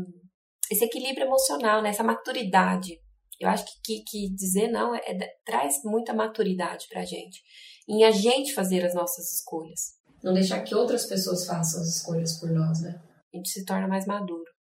esse 0.69 0.85
equilíbrio 0.85 1.25
emocional, 1.25 1.81
né? 1.81 1.89
Essa 1.89 2.03
maturidade. 2.03 2.99
Eu 3.39 3.49
acho 3.49 3.65
que, 3.65 3.81
que, 3.83 4.03
que 4.03 4.35
dizer 4.35 4.67
não 4.67 4.93
é, 4.93 4.99
é- 4.99 5.35
traz 5.45 5.75
muita 5.83 6.13
maturidade 6.13 6.85
pra 6.89 7.03
gente. 7.05 7.41
Em 7.89 8.03
a 8.03 8.11
gente 8.11 8.53
fazer 8.53 8.85
as 8.85 8.93
nossas 8.93 9.33
escolhas. 9.33 9.97
Não 10.23 10.33
deixar 10.33 10.61
que 10.61 10.75
outras 10.75 11.05
pessoas 11.05 11.45
façam 11.45 11.81
as 11.81 11.87
escolhas 11.97 12.39
por 12.39 12.49
nós, 12.51 12.81
né? 12.81 13.01
A 13.33 13.37
gente 13.37 13.49
se 13.49 13.65
torna 13.65 13.87
mais 13.87 14.05
maduro. 14.05 14.56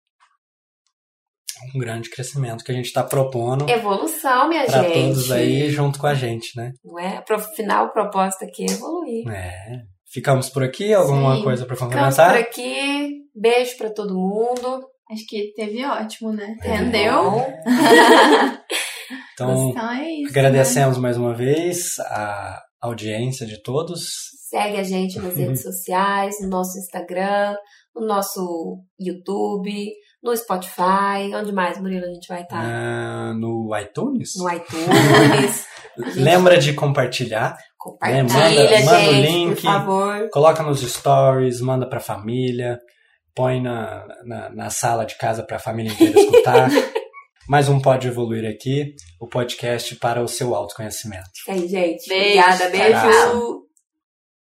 Um 1.76 1.80
grande 1.80 2.10
crescimento 2.10 2.64
que 2.64 2.72
a 2.72 2.76
gente 2.76 2.86
está 2.86 3.04
propondo 3.04 3.70
Evolução, 3.70 4.48
minha 4.50 4.66
para 4.66 4.84
gente. 4.84 4.94
todos 4.94 5.32
aí 5.32 5.70
junto 5.70 6.00
com 6.00 6.08
a 6.08 6.14
gente, 6.14 6.56
né? 6.58 6.72
Não 6.84 7.00
é? 7.00 7.22
Pro 7.22 7.40
final, 7.40 7.86
a 7.86 7.90
proposta 7.90 8.46
aqui 8.46 8.64
é 8.70 8.72
evoluir. 8.74 9.28
É. 9.30 9.82
Ficamos 10.12 10.50
por 10.50 10.64
aqui? 10.64 10.94
Alguma 10.94 11.38
Sim. 11.38 11.44
coisa 11.44 11.66
para 11.66 11.76
Ficamos 11.76 11.94
complementar? 11.96 12.32
por 12.34 12.40
aqui. 12.42 13.10
Beijo 13.36 13.78
pra 13.78 13.90
todo 13.90 14.14
mundo. 14.14 14.86
Acho 15.12 15.26
que 15.28 15.54
teve 15.56 15.86
ótimo, 15.86 16.32
né? 16.34 16.56
Entendeu? 16.60 17.22
Bom, 17.22 17.54
Então, 19.34 19.70
Então 19.70 19.92
é 19.92 20.10
isso. 20.12 20.30
agradecemos 20.30 20.98
mais 20.98 21.18
uma 21.18 21.34
vez 21.34 22.00
a 22.00 22.60
audiência 22.82 23.46
de 23.46 23.62
todos. 23.62 24.02
Segue 24.50 24.78
a 24.78 24.84
gente 24.84 25.18
nas 25.20 25.36
redes 25.36 25.62
sociais, 25.64 26.36
no 26.42 26.50
nosso 26.50 26.78
Instagram, 26.78 27.56
no 27.96 28.06
nosso 28.06 28.80
YouTube, 29.00 29.92
no 30.24 30.36
Spotify. 30.36 31.34
Onde 31.36 31.52
mais, 31.52 31.80
Murilo, 31.80 32.06
a 32.06 32.14
gente 32.14 32.28
vai 32.28 32.42
estar? 32.44 32.60
Ah, 32.64 33.34
no 33.34 33.70
iTunes. 33.78 34.32
No 34.38 34.50
iTunes. 34.52 35.66
Lembra 36.16 36.58
de 36.58 36.74
compartilhar. 36.74 37.58
Compartilha, 37.78 38.24
manda- 38.24 38.86
manda 38.86 39.10
o 39.10 39.14
link. 39.14 39.56
por 39.56 39.62
favor. 39.62 40.30
Coloca 40.32 40.64
nos 40.64 40.82
stories, 40.82 41.60
manda 41.62 41.88
pra 41.90 42.00
família. 42.00 42.80
Põe 43.36 43.62
na, 43.62 44.06
na, 44.26 44.50
na 44.50 44.70
sala 44.70 45.06
de 45.06 45.18
casa 45.18 45.42
pra 45.44 45.58
família 45.58 45.92
inteira 45.92 46.20
escutar. 46.20 46.70
Mais 47.50 47.68
um 47.68 47.80
Pode 47.82 48.08
Evoluir 48.08 48.48
aqui, 48.50 48.94
o 49.20 49.28
podcast 49.28 49.96
para 49.96 50.22
o 50.22 50.28
seu 50.28 50.54
autoconhecimento. 50.56 51.28
É 51.50 51.56
isso 51.56 51.62
aí, 51.62 51.68
gente. 51.68 52.08
Beijo, 52.08 52.40
Obrigada, 52.40 52.70
beijo. 52.70 52.92
tchau. 53.00 53.62